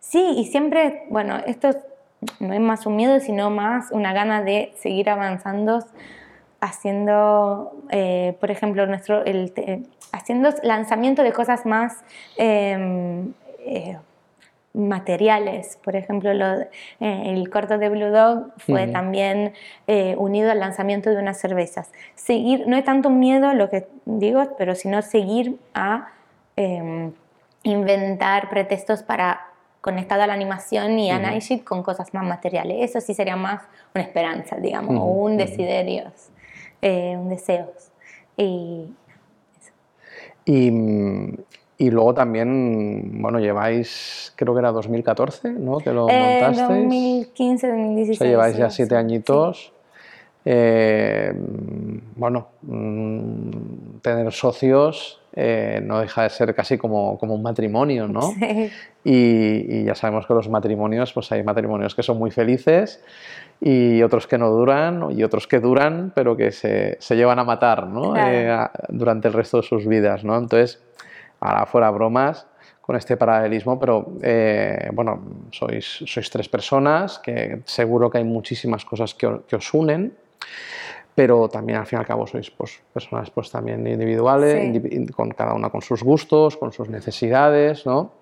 sí, 0.00 0.34
y 0.36 0.44
siempre, 0.46 1.04
bueno, 1.10 1.38
esto 1.46 1.70
no 2.40 2.54
es 2.54 2.60
más 2.60 2.86
un 2.86 2.96
miedo, 2.96 3.20
sino 3.20 3.50
más 3.50 3.90
una 3.90 4.12
gana 4.12 4.42
de 4.42 4.72
seguir 4.76 5.10
avanzando 5.10 5.84
haciendo, 6.60 7.76
por 8.40 8.50
ejemplo, 8.50 8.86
nuestro, 8.86 9.22
el, 9.26 9.52
haciendo 10.12 10.48
lanzamiento 10.62 11.22
de 11.22 11.32
cosas 11.32 11.66
más 11.66 12.02
em, 12.38 13.34
materiales. 14.74 15.78
Por 15.82 15.96
ejemplo, 15.96 16.30
eh, 16.32 16.68
el 17.00 17.48
corto 17.48 17.78
de 17.78 17.88
Blue 17.88 18.10
Dog 18.10 18.52
fue 18.58 18.88
también 18.88 19.54
eh, 19.86 20.16
unido 20.18 20.50
al 20.50 20.58
lanzamiento 20.58 21.10
de 21.10 21.16
unas 21.16 21.38
cervezas. 21.38 21.90
Seguir, 22.16 22.66
no 22.66 22.76
es 22.76 22.84
tanto 22.84 23.08
miedo 23.08 23.54
lo 23.54 23.70
que 23.70 23.86
digo, 24.04 24.44
pero 24.58 24.74
sino 24.74 25.00
seguir 25.00 25.56
a 25.74 26.08
em, 26.56 27.12
inventar 27.62 28.50
pretextos 28.50 29.02
para 29.02 29.46
conectar 29.84 30.18
a 30.18 30.26
la 30.26 30.32
animación 30.32 30.98
y 30.98 31.10
a 31.10 31.18
Nightshade 31.18 31.62
con 31.62 31.82
cosas 31.82 32.14
más 32.14 32.24
materiales. 32.24 32.78
Eso 32.80 33.02
sí 33.02 33.12
sería 33.12 33.36
más 33.36 33.60
una 33.94 34.02
esperanza, 34.02 34.56
digamos, 34.56 34.96
o 34.96 35.04
un 35.04 35.36
desiderios, 35.36 36.30
eh, 36.80 37.14
un 37.18 37.28
deseos. 37.28 37.92
Y, 38.38 38.86
y 40.46 40.70
y 41.76 41.90
luego 41.90 42.14
también, 42.14 43.20
bueno, 43.20 43.40
lleváis, 43.40 44.32
creo 44.36 44.54
que 44.54 44.60
era 44.60 44.70
2014, 44.70 45.50
¿no? 45.50 45.78
Que 45.78 45.92
lo 45.92 46.08
eh, 46.08 46.40
montasteis. 46.40 46.82
2015, 46.82 47.68
2016. 47.68 48.16
O 48.16 48.22
sea, 48.22 48.30
lleváis 48.30 48.56
ya 48.56 48.70
siete 48.70 48.96
añitos. 48.96 49.72
Eh, 50.44 51.34
bueno, 52.16 52.48
mm, 52.62 53.98
tener 54.02 54.32
socios 54.32 55.20
eh, 55.34 55.80
no 55.82 56.00
deja 56.00 56.22
de 56.22 56.30
ser 56.30 56.54
casi 56.54 56.78
como, 56.78 57.18
como 57.18 57.34
un 57.34 57.42
matrimonio, 57.42 58.08
¿no? 58.08 58.22
Sí. 58.38 58.70
Y, 59.06 59.80
y, 59.80 59.84
ya 59.84 59.94
sabemos 59.94 60.26
que 60.26 60.32
los 60.32 60.48
matrimonios, 60.48 61.12
pues 61.12 61.30
hay 61.30 61.42
matrimonios 61.42 61.94
que 61.94 62.02
son 62.02 62.18
muy 62.18 62.30
felices 62.30 63.04
y 63.60 64.02
otros 64.02 64.26
que 64.26 64.38
no 64.38 64.48
duran 64.50 65.10
y 65.10 65.22
otros 65.22 65.46
que 65.46 65.60
duran, 65.60 66.12
pero 66.14 66.36
que 66.36 66.50
se, 66.52 66.96
se 67.00 67.16
llevan 67.16 67.38
a 67.38 67.44
matar, 67.44 67.86
¿no? 67.86 68.16
Eh, 68.16 68.56
durante 68.88 69.28
el 69.28 69.34
resto 69.34 69.58
de 69.58 69.62
sus 69.62 69.86
vidas, 69.86 70.24
¿no? 70.24 70.38
Entonces, 70.38 70.82
ahora 71.40 71.66
fuera 71.66 71.90
bromas 71.90 72.46
con 72.80 72.96
este 72.96 73.16
paralelismo, 73.16 73.80
pero 73.80 74.12
eh, 74.20 74.90
bueno, 74.92 75.48
sois, 75.52 76.04
sois 76.04 76.28
tres 76.28 76.50
personas, 76.50 77.18
que 77.18 77.62
seguro 77.64 78.10
que 78.10 78.18
hay 78.18 78.24
muchísimas 78.24 78.84
cosas 78.84 79.14
que, 79.14 79.26
os 79.26 79.72
unen, 79.72 80.12
pero 81.14 81.48
también 81.48 81.78
al 81.78 81.86
fin 81.86 81.98
y 81.98 82.00
al 82.00 82.06
cabo 82.06 82.26
sois 82.26 82.50
pues, 82.50 82.82
personas 82.92 83.30
pues, 83.30 83.50
también 83.50 83.86
individuales, 83.86 84.80
con 85.14 85.30
cada 85.30 85.54
una 85.54 85.70
con 85.70 85.80
sus 85.80 86.02
gustos, 86.02 86.56
con 86.56 86.72
sus 86.72 86.88
necesidades, 86.88 87.86
¿no? 87.86 88.12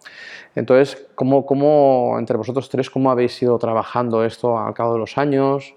Entonces, 0.55 1.07
¿cómo, 1.14 1.47
¿cómo, 1.47 2.16
entre 2.18 2.36
vosotros 2.36 2.68
tres, 2.68 2.90
cómo 2.90 3.11
habéis 3.11 3.40
ido 3.43 3.59
trabajando 3.59 4.22
esto 4.22 4.59
al 4.59 4.74
cabo 4.74 4.93
de 4.93 4.99
los 4.99 5.16
años? 5.16 5.74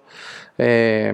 Eh, 0.58 1.14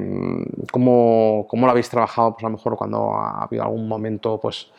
¿cómo, 0.71 1.45
¿cómo, 1.47 1.65
lo 1.67 1.71
habéis 1.71 1.89
trabajado, 1.89 2.33
pues 2.33 2.43
a 2.43 2.47
lo 2.47 2.57
mejor 2.57 2.75
cuando 2.75 3.13
ha 3.13 3.43
habido 3.43 3.63
algún 3.63 3.87
momento, 3.87 4.39
pues, 4.39 4.71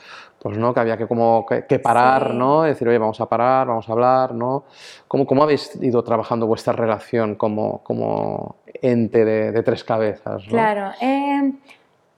pues 0.43 0.59
no, 0.59 0.75
que 0.75 0.81
había 0.81 0.97
que 0.97 1.07
como 1.07 1.47
que, 1.47 1.79
parar, 1.79 2.35
¿no? 2.35 2.63
Decir, 2.63 2.89
oye, 2.89 2.99
vamos 2.99 3.21
a 3.21 3.27
parar, 3.27 3.69
vamos 3.69 3.89
a 3.89 3.93
hablar, 3.93 4.35
¿no? 4.35 4.65
¿Cómo, 5.07 5.25
cómo 5.25 5.45
habéis 5.45 5.81
ido 5.81 6.03
trabajando 6.03 6.49
vuestra 6.49 6.73
relación 6.73 7.37
como, 7.37 7.79
como 7.85 8.57
ente 8.67 9.25
de, 9.25 9.63
tres 9.63 9.85
cabezas? 9.85 10.43
Claro, 10.49 10.91
eh, 11.01 11.53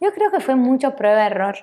yo 0.01 0.11
creo 0.15 0.31
que 0.31 0.41
fue 0.41 0.55
mucho 0.55 0.97
prueba-error 0.97 1.57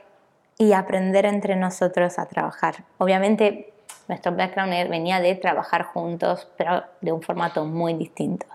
y 0.59 0.73
aprender 0.73 1.25
entre 1.25 1.55
nosotros 1.55 2.19
a 2.19 2.27
trabajar. 2.27 2.83
Obviamente 2.99 3.73
nuestro 4.07 4.31
background 4.35 4.71
venía 4.87 5.19
de 5.19 5.33
trabajar 5.33 5.85
juntos, 5.85 6.47
pero 6.57 6.83
de 7.01 7.11
un 7.11 7.23
formato 7.23 7.65
muy 7.65 7.95
distinto, 7.95 8.45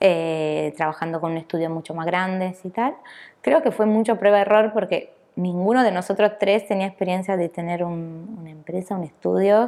eh, 0.00 0.72
trabajando 0.78 1.20
con 1.20 1.32
un 1.32 1.36
estudio 1.36 1.68
mucho 1.68 1.92
más 1.92 2.06
grandes 2.06 2.64
y 2.64 2.70
tal. 2.70 2.94
Creo 3.42 3.62
que 3.62 3.72
fue 3.72 3.84
mucho 3.84 4.16
prueba-error 4.16 4.72
porque 4.72 5.12
ninguno 5.36 5.82
de 5.82 5.92
nosotros 5.92 6.32
tres 6.38 6.66
tenía 6.66 6.86
experiencia 6.86 7.36
de 7.36 7.48
tener 7.48 7.84
una 7.84 8.50
empresa, 8.50 8.96
un 8.96 9.04
estudio, 9.04 9.66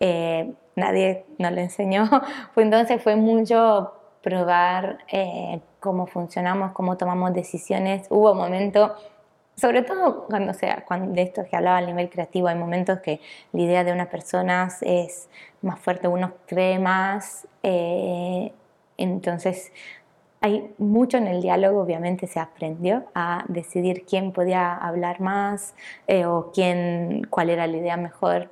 eh, 0.00 0.52
nadie 0.76 1.24
nos 1.38 1.52
lo 1.52 1.60
enseñó, 1.60 2.08
pues 2.54 2.64
entonces 2.64 3.02
fue 3.02 3.16
mucho 3.16 3.92
probar 4.22 4.98
eh, 5.12 5.60
cómo 5.80 6.06
funcionamos, 6.06 6.72
cómo 6.72 6.96
tomamos 6.96 7.34
decisiones. 7.34 8.06
Hubo 8.08 8.34
momentos, 8.34 8.92
sobre 9.54 9.82
todo 9.82 10.24
cuando 10.24 10.54
sea, 10.54 10.82
cuando 10.86 11.12
de 11.12 11.22
esto 11.22 11.44
que 11.48 11.56
hablaba 11.56 11.76
a 11.76 11.82
nivel 11.82 12.08
creativo, 12.08 12.48
hay 12.48 12.56
momentos 12.56 13.00
que 13.00 13.20
la 13.52 13.60
idea 13.60 13.84
de 13.84 13.92
una 13.92 14.08
persona 14.08 14.68
es 14.80 15.28
más 15.60 15.78
fuerte, 15.78 16.08
uno 16.08 16.32
cree 16.46 16.78
más, 16.78 17.46
eh, 17.62 18.52
entonces 18.96 19.72
hay 20.44 20.74
mucho 20.76 21.16
en 21.16 21.26
el 21.26 21.40
diálogo, 21.40 21.80
obviamente 21.80 22.26
se 22.26 22.38
aprendió 22.38 23.04
a 23.14 23.46
decidir 23.48 24.04
quién 24.04 24.30
podía 24.30 24.74
hablar 24.74 25.22
más 25.22 25.74
eh, 26.06 26.26
o 26.26 26.50
quién, 26.52 27.26
cuál 27.30 27.48
era 27.48 27.66
la 27.66 27.78
idea 27.78 27.96
mejor 27.96 28.50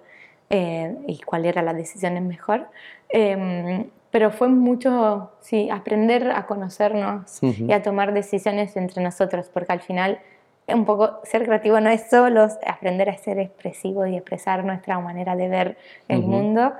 eh, 0.48 0.96
y 1.06 1.18
cuál 1.18 1.44
era 1.44 1.60
la 1.60 1.74
decisión 1.74 2.26
mejor. 2.26 2.66
Em, 3.10 3.90
pero 4.10 4.30
fue 4.30 4.48
mucho, 4.48 5.32
sí, 5.42 5.68
aprender 5.68 6.30
a 6.30 6.46
conocernos 6.46 7.42
y 7.42 7.70
a 7.72 7.82
tomar 7.82 8.14
decisiones 8.14 8.74
entre 8.78 9.02
nosotros, 9.02 9.50
porque 9.52 9.72
al 9.72 9.80
final 9.80 10.18
un 10.68 10.86
poco 10.86 11.20
ser 11.24 11.44
creativo 11.44 11.78
no 11.80 11.90
es 11.90 12.08
solo 12.08 12.48
aprender 12.66 13.10
a 13.10 13.18
ser 13.18 13.38
expresivo 13.38 14.06
y 14.06 14.16
expresar 14.16 14.64
nuestra 14.64 14.98
manera 14.98 15.36
de 15.36 15.48
ver 15.48 15.76
el 16.08 16.22
mundo, 16.22 16.72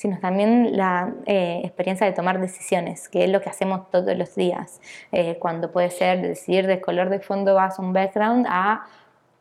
sino 0.00 0.18
también 0.18 0.78
la 0.78 1.12
eh, 1.26 1.60
experiencia 1.62 2.06
de 2.06 2.14
tomar 2.14 2.40
decisiones, 2.40 3.10
que 3.10 3.24
es 3.24 3.30
lo 3.30 3.42
que 3.42 3.50
hacemos 3.50 3.90
todos 3.90 4.16
los 4.16 4.34
días, 4.34 4.80
eh, 5.12 5.36
cuando 5.38 5.72
puede 5.72 5.90
ser 5.90 6.22
decidir 6.22 6.66
de 6.66 6.80
color 6.80 7.10
de 7.10 7.20
fondo 7.20 7.54
vas 7.54 7.78
un 7.78 7.92
background 7.92 8.46
a 8.48 8.86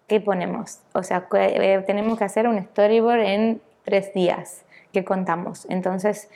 qué 0.08 0.20
ponemos. 0.20 0.82
O 0.92 1.02
sea, 1.02 1.30
eh, 1.32 1.82
tenemos 1.88 2.18
que 2.18 2.26
hacer 2.26 2.46
un 2.46 2.62
storyboard 2.62 3.22
en 3.22 3.62
tres 3.86 4.14
días 4.14 4.66
que 4.92 5.06
contamos. 5.06 5.66
Entonces, 5.70 6.30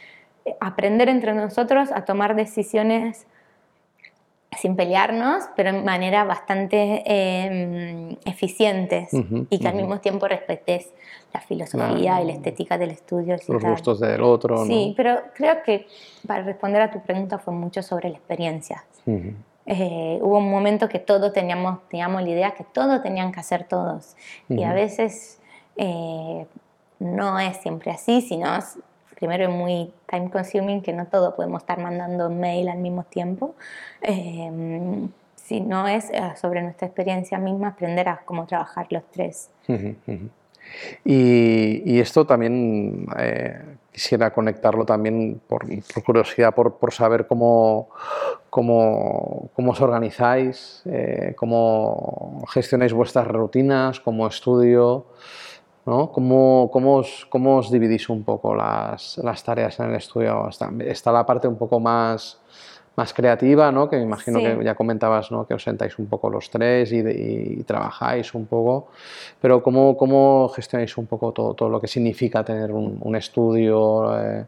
aprender 0.61 1.09
entre 1.09 1.33
nosotros 1.33 1.91
a 1.91 2.05
tomar 2.05 2.33
decisiones 2.33 3.27
sin 4.57 4.75
pelearnos, 4.75 5.45
pero 5.55 5.69
en 5.69 5.83
manera 5.83 6.23
bastante 6.23 7.03
em, 7.05 8.17
eficientes 8.25 9.09
y 9.49 9.59
que 9.59 9.67
al 9.67 9.75
mismo 9.75 9.99
tiempo 9.99 10.27
respetes 10.27 10.91
la 11.33 11.41
filosofía 11.41 12.21
y 12.21 12.25
la 12.25 12.33
estética 12.33 12.77
del 12.77 12.91
estudio. 12.91 13.35
Los 13.47 13.63
gustos 13.63 13.99
del 13.99 14.21
otro. 14.21 14.65
Sí, 14.65 14.93
pero 14.95 15.21
creo 15.33 15.63
que 15.63 15.87
para 16.27 16.43
responder 16.43 16.81
a 16.81 16.91
tu 16.91 17.01
pregunta 17.01 17.37
fue 17.39 17.53
mucho 17.53 17.81
sobre 17.81 18.09
la 18.09 18.17
experiencia. 18.17 18.83
Eh, 19.65 20.19
hubo 20.21 20.37
un 20.39 20.49
momento 20.49 20.89
que 20.89 20.99
todos 20.99 21.31
teníamos, 21.31 21.79
teníamos 21.89 22.21
la 22.21 22.29
idea 22.29 22.51
que 22.51 22.63
todos 22.63 23.01
tenían 23.01 23.31
que 23.31 23.39
hacer 23.39 23.65
todos. 23.65 24.15
Y 24.49 24.63
a 24.63 24.73
veces 24.73 25.39
eh, 25.77 26.45
no 26.99 27.39
es 27.39 27.57
siempre 27.57 27.91
así, 27.91 28.21
sino 28.21 28.47
primero 29.23 29.45
es 29.45 29.55
muy 29.55 29.89
time 30.05 30.29
consuming, 30.29 30.81
que 30.81 30.91
no 30.91 31.07
todo 31.07 31.33
podemos 31.33 31.61
estar 31.61 31.79
mandando 31.79 32.29
mail 32.29 32.67
al 32.67 32.79
mismo 32.79 33.05
tiempo. 33.05 33.55
Eh, 34.01 35.07
si 35.35 35.61
no 35.61 35.87
es 35.87 36.09
eh, 36.09 36.33
sobre 36.35 36.61
nuestra 36.61 36.87
experiencia 36.87 37.37
misma, 37.37 37.69
aprender 37.69 38.09
a 38.09 38.21
cómo 38.25 38.45
trabajar 38.45 38.87
los 38.89 39.03
tres. 39.11 39.49
Y, 41.05 41.99
esto 42.01 42.25
también 42.25 43.07
eh, 43.17 43.61
quisiera 43.93 44.33
conectarlo 44.33 44.85
también 44.85 45.39
por, 45.47 45.65
curiosidad, 46.05 46.53
por, 46.53 46.91
saber 46.91 47.25
cómo, 47.25 47.87
cómo, 48.49 49.49
os 49.55 49.81
organizáis, 49.81 50.81
eh, 50.85 51.33
cómo 51.37 52.43
gestionáis 52.51 52.91
vuestras 52.91 53.27
rutinas 53.27 54.01
como 54.01 54.27
estudio, 54.27 55.05
¿no? 55.85 56.11
¿Cómo, 56.11 56.69
cómo, 56.71 56.97
os, 56.97 57.25
¿Cómo, 57.29 57.57
os, 57.57 57.71
dividís 57.71 58.09
un 58.09 58.23
poco 58.23 58.55
las, 58.55 59.17
las 59.17 59.43
tareas 59.43 59.79
en 59.79 59.89
el 59.89 59.95
estudio? 59.95 60.49
está 60.79 61.11
la 61.11 61.25
parte 61.25 61.47
un 61.47 61.57
poco 61.57 61.79
más 61.79 62.39
más 62.95 63.13
creativa, 63.13 63.71
¿no? 63.71 63.89
que 63.89 63.95
me 63.97 64.03
imagino 64.03 64.39
que 64.39 64.63
ya 64.63 64.75
comentabas 64.75 65.31
¿no? 65.31 65.47
que 65.47 65.55
os 65.55 65.63
sentáis 65.63 65.97
un 65.97 66.05
poco 66.05 66.29
los 66.29 66.49
tres 66.49 66.91
y, 66.91 67.63
trabajáis 67.63 68.33
un 68.35 68.45
poco, 68.45 68.89
pero 69.41 69.63
¿cómo, 69.63 69.97
cómo 69.97 70.47
gestionáis 70.49 70.95
un 70.97 71.07
poco 71.07 71.31
todo, 71.31 71.55
todo 71.55 71.69
lo 71.69 71.81
que 71.81 71.87
significa 71.87 72.43
tener 72.43 72.71
un, 72.71 73.15
estudio? 73.15 74.19
Eh, 74.19 74.45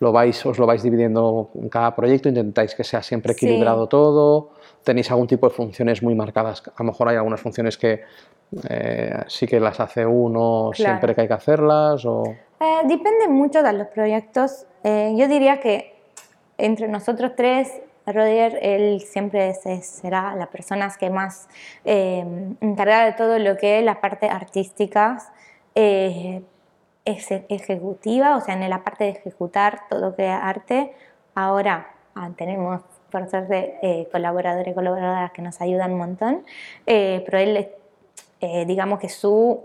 lo 0.00 0.12
vais, 0.12 0.44
¿Os 0.46 0.58
lo 0.58 0.66
vais 0.66 0.82
dividiendo 0.82 1.50
en 1.54 1.68
cada 1.68 1.94
proyecto? 1.94 2.28
¿Intentáis 2.28 2.74
que 2.74 2.82
sea 2.82 3.02
siempre 3.02 3.32
equilibrado 3.32 3.86
todo? 3.88 4.50
¿Tenéis 4.82 5.10
algún 5.10 5.26
tipo 5.26 5.48
de 5.48 5.54
funciones 5.54 6.02
muy 6.02 6.14
marcadas? 6.14 6.62
A 6.66 6.82
lo 6.82 6.86
mejor 6.86 7.08
hay 7.08 7.16
algunas 7.16 7.40
funciones 7.40 7.76
que 7.76 8.02
eh, 8.68 9.24
sí 9.28 9.46
que 9.46 9.60
las 9.60 9.80
hace 9.80 10.06
uno 10.06 10.70
siempre 10.72 11.14
que 11.14 11.22
hay 11.22 11.28
que 11.28 11.34
hacerlas. 11.34 12.04
O... 12.04 12.24
Eh, 12.60 12.80
depende 12.84 13.28
mucho 13.28 13.62
de 13.62 13.72
los 13.72 13.88
proyectos. 13.88 14.66
yo 14.84 15.28
diría 15.28 15.60
que 15.60 15.94
entre 16.58 16.88
nosotros 16.88 17.32
tres, 17.36 17.70
Rodier, 18.06 18.58
él 18.62 19.00
siempre 19.00 19.52
será 19.54 20.36
la 20.36 20.46
persona 20.46 20.92
que 20.98 21.10
más 21.10 21.48
eh, 21.84 22.24
encargada 22.60 23.06
de 23.06 23.12
todo 23.12 23.38
lo 23.38 23.56
que 23.56 23.80
es 23.80 23.84
la 23.84 24.00
parte 24.00 24.28
artística, 24.28 25.18
eh, 25.74 26.42
ejecutiva, 27.04 28.36
o 28.36 28.40
sea, 28.40 28.54
en 28.54 28.68
la 28.70 28.82
parte 28.82 29.04
de 29.04 29.10
ejecutar 29.10 29.82
todo 29.88 30.00
lo 30.00 30.16
que 30.16 30.26
es 30.26 30.32
arte. 30.32 30.92
Ahora 31.34 31.88
ah, 32.14 32.30
tenemos, 32.36 32.82
por 33.10 33.28
suerte, 33.28 33.78
eh, 33.82 34.08
colaboradores 34.10 34.72
y 34.72 34.74
colaboradoras 34.74 35.32
que 35.32 35.42
nos 35.42 35.60
ayudan 35.60 35.92
un 35.92 35.98
montón, 35.98 36.44
eh, 36.86 37.22
pero 37.26 37.38
él, 37.38 37.68
digamos 38.40 38.98
que 38.98 39.08
su 39.08 39.64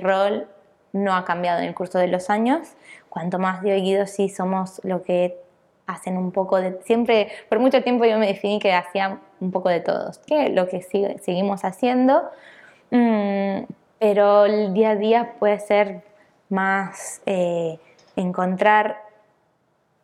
rol 0.00 0.48
no 0.92 1.14
ha 1.14 1.24
cambiado 1.24 1.60
en 1.60 1.66
el 1.66 1.74
curso 1.74 1.98
de 1.98 2.08
los 2.08 2.30
años. 2.30 2.74
Cuanto 3.08 3.38
más 3.38 3.64
y 3.64 3.70
Guido 3.70 4.06
sí 4.06 4.28
somos 4.28 4.80
lo 4.84 5.02
que 5.02 5.38
hacen 5.86 6.16
un 6.16 6.32
poco 6.32 6.60
de... 6.60 6.80
Siempre, 6.84 7.28
por 7.48 7.60
mucho 7.60 7.82
tiempo 7.82 8.04
yo 8.04 8.18
me 8.18 8.26
definí 8.26 8.58
que 8.58 8.72
hacía 8.72 9.20
un 9.40 9.50
poco 9.50 9.68
de 9.68 9.80
todos, 9.80 10.18
que 10.18 10.48
lo 10.50 10.68
que 10.68 10.82
seguimos 10.82 11.64
haciendo, 11.64 12.22
mm, 12.90 13.64
pero 13.98 14.46
el 14.46 14.74
día 14.74 14.90
a 14.90 14.96
día 14.96 15.34
puede 15.38 15.58
ser 15.60 16.02
más 16.48 17.22
eh, 17.26 17.78
encontrar, 18.16 19.02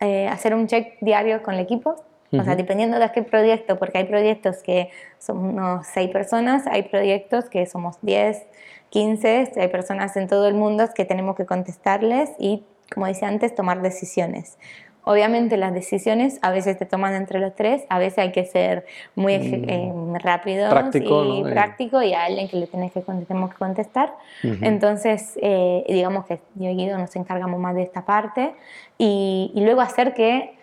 eh, 0.01 0.29
hacer 0.29 0.55
un 0.55 0.67
check 0.67 0.99
diario 1.01 1.43
con 1.43 1.55
el 1.55 1.61
equipo, 1.61 1.97
o 2.33 2.45
sea, 2.45 2.57
dependiendo 2.57 2.99
de 2.99 3.13
qué 3.13 3.23
proyecto, 3.23 3.79
porque 3.79 3.99
hay 3.99 4.05
proyectos 4.05 4.63
que 4.63 4.91
somos 5.19 5.87
seis 5.87 6.11
personas, 6.11 6.67
hay 6.67 6.85
proyectos 6.85 7.49
que 7.51 7.67
somos 7.67 7.97
10, 8.03 8.47
15, 8.91 9.53
hay 9.57 9.69
personas 9.69 10.17
en 10.17 10.29
todo 10.29 10.49
el 10.49 10.55
mundo 10.55 10.85
que 10.95 11.05
tenemos 11.05 11.37
que 11.37 11.47
contestarles 11.47 12.31
y, 12.39 12.63
como 12.93 13.07
decía 13.07 13.29
antes, 13.29 13.55
tomar 13.55 13.83
decisiones. 13.83 14.59
Obviamente 15.05 15.57
las 15.57 15.75
decisiones 15.75 16.39
a 16.43 16.53
veces 16.53 16.79
te 16.79 16.87
toman 16.87 17.15
entre 17.15 17.41
los 17.41 17.57
tres, 17.57 17.83
a 17.89 17.99
veces 17.99 18.19
hay 18.19 18.31
que 18.31 18.45
ser 18.45 18.87
muy 19.17 19.37
mm. 19.37 19.69
eh, 19.69 19.93
rápido 20.23 20.69
y 20.93 21.41
eh. 21.41 21.51
práctico 21.51 22.03
y 22.03 22.15
a 22.15 22.25
alguien 22.25 22.49
que 22.49 22.57
le 22.57 22.69
tenés 22.69 22.93
que, 22.93 23.01
tenemos 23.01 23.51
que 23.51 23.57
contestar. 23.57 24.15
Entonces, 24.43 25.37
eh, 25.43 25.85
digamos 25.89 26.27
que 26.27 26.39
yo 26.55 26.71
y 26.71 26.77
Guido 26.77 26.99
nos 26.99 27.17
encargamos 27.17 27.59
más 27.59 27.75
de 27.75 27.83
esta 27.83 28.05
parte 28.05 28.55
y, 28.97 29.51
luego 29.57 29.81
hacer 29.81 30.15
que 30.15 30.55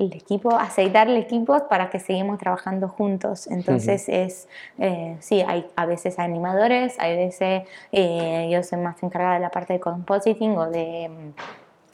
el 0.00 0.12
equipo, 0.14 0.56
aceitar 0.56 1.08
el 1.08 1.16
equipo 1.16 1.68
para 1.68 1.90
que 1.90 2.00
seguimos 2.00 2.38
trabajando 2.38 2.88
juntos. 2.88 3.46
Entonces 3.46 4.08
es, 4.08 4.48
sí, 5.20 5.42
hay, 5.46 5.66
a 5.76 5.86
veces 5.86 6.18
hay 6.18 6.24
animadores, 6.24 6.98
a 6.98 7.06
veces 7.08 7.62
yo 7.92 8.62
soy 8.62 8.78
más 8.78 9.02
encargada 9.02 9.34
de 9.34 9.40
la 9.40 9.50
parte 9.50 9.74
de 9.74 9.80
compositing 9.80 10.56
o 10.56 10.70
de 10.70 11.32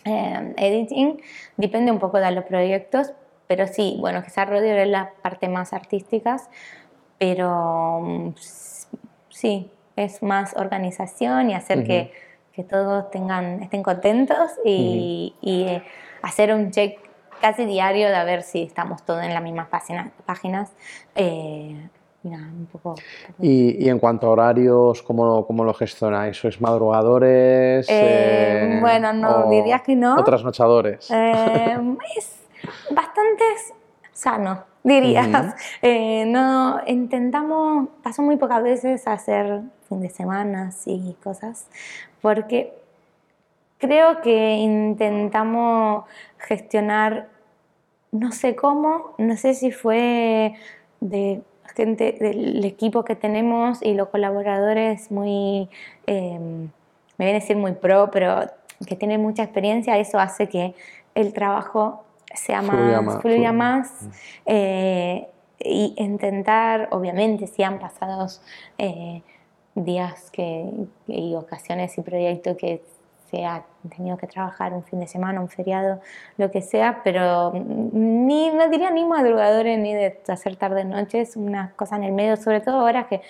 Em, 0.06 0.54
editing, 0.56 1.20
depende 1.56 1.90
un 1.90 1.98
poco 1.98 2.18
de 2.18 2.30
los 2.30 2.44
proyectos, 2.44 3.12
pero 3.48 3.66
sí, 3.66 3.96
bueno, 3.98 4.22
quizás 4.22 4.48
Rodrigo 4.48 4.76
es 4.76 4.86
la 4.86 5.10
parte 5.20 5.48
más 5.48 5.72
artística, 5.72 6.36
pero 7.18 8.02
mm, 8.02 8.28
sí, 9.30 9.68
es 9.96 10.22
más 10.22 10.54
organización 10.56 11.50
y 11.50 11.54
hacer 11.56 11.82
que, 11.82 12.12
que, 12.52 12.62
todos 12.62 13.10
tengan, 13.10 13.60
estén 13.64 13.82
contentos 13.82 14.52
y, 14.64 15.34
y, 15.40 15.82
hacer 16.22 16.54
un 16.54 16.70
check 16.70 17.00
casi 17.40 17.64
diario 17.64 18.08
de 18.08 18.24
ver 18.24 18.42
si 18.42 18.62
estamos 18.62 19.02
todos 19.04 19.22
en 19.22 19.34
las 19.34 19.42
mismas 19.42 19.68
páginas. 19.68 20.10
páginas 20.24 20.72
eh, 21.14 21.88
un 22.24 22.66
poco, 22.72 22.96
¿Y, 23.40 23.88
en 23.88 24.00
cuanto 24.00 24.26
a 24.26 24.30
horarios, 24.30 25.02
cómo, 25.02 25.46
cómo 25.46 25.64
lo 25.64 25.72
gestionáis? 25.72 26.36
¿Sois 26.36 26.60
madrugadores? 26.60 27.88
Eh, 27.88 27.92
eh, 27.92 28.78
bueno, 28.80 29.12
no, 29.12 29.48
diría 29.48 29.78
que 29.80 29.94
no. 29.94 30.16
¿O 30.16 30.24
trasnochadores? 30.24 31.08
Es 31.08 32.38
bastante 32.90 33.44
sano, 34.12 34.64
dirías. 34.82 35.28
no, 36.26 36.80
intentamos, 36.88 37.90
paso 38.02 38.22
muy 38.22 38.36
pocas 38.36 38.62
veces 38.62 39.06
a 39.06 39.12
hacer 39.12 39.60
fin 39.88 40.00
de 40.00 40.10
semana 40.10 40.70
y 40.84 41.14
cosas, 41.22 41.68
porque 42.20 42.85
creo 43.86 44.20
que 44.20 44.56
intentamos 44.56 46.04
gestionar, 46.38 47.28
no 48.12 48.32
sé 48.32 48.56
cómo, 48.56 49.14
no 49.18 49.36
sé 49.36 49.54
si 49.54 49.70
fue 49.70 50.54
de 51.00 51.42
gente 51.74 52.16
del 52.18 52.64
equipo 52.64 53.04
que 53.04 53.14
tenemos 53.14 53.82
y 53.82 53.94
los 53.94 54.08
colaboradores 54.08 55.10
muy, 55.10 55.68
em, 56.06 56.70
me 57.18 57.24
viene 57.24 57.38
a 57.38 57.40
decir 57.40 57.56
muy 57.56 57.72
pro, 57.72 58.10
pero 58.10 58.40
que 58.86 58.96
tienen 58.96 59.22
mucha 59.22 59.42
experiencia, 59.42 59.98
eso 59.98 60.18
hace 60.18 60.48
que 60.48 60.74
el 61.14 61.32
trabajo 61.32 62.04
sea 62.34 62.62
más, 62.62 63.20
fluya 63.20 63.52
más, 63.52 64.08
eh, 64.44 65.28
y 65.58 65.94
intentar, 65.96 66.88
obviamente, 66.90 67.46
si 67.46 67.62
han 67.62 67.78
pasado 67.78 68.26
eh, 68.78 69.22
días 69.74 70.30
que, 70.30 70.70
y 71.06 71.34
ocasiones 71.34 71.96
y 71.98 72.02
proyectos 72.02 72.56
que 72.56 72.82
se 73.36 73.44
ha 73.44 73.64
tenido 73.94 74.16
que 74.16 74.26
trabajar 74.26 74.72
un 74.72 74.82
fin 74.82 75.00
de 75.00 75.06
semana, 75.06 75.40
un 75.40 75.48
feriado, 75.48 76.00
lo 76.38 76.50
que 76.50 76.62
sea, 76.62 77.02
pero 77.04 77.52
ni, 77.52 78.50
no 78.50 78.68
diría 78.68 78.90
ni 78.90 79.04
madrugadores 79.04 79.78
ni 79.78 79.94
de 79.94 80.18
hacer 80.28 80.56
tarde 80.56 80.84
noches, 80.84 81.36
una 81.36 81.72
cosa 81.76 81.96
en 81.96 82.04
el 82.04 82.12
medio, 82.12 82.36
sobre 82.36 82.60
todo 82.60 82.80
ahora 82.80 83.08
que 83.08 83.20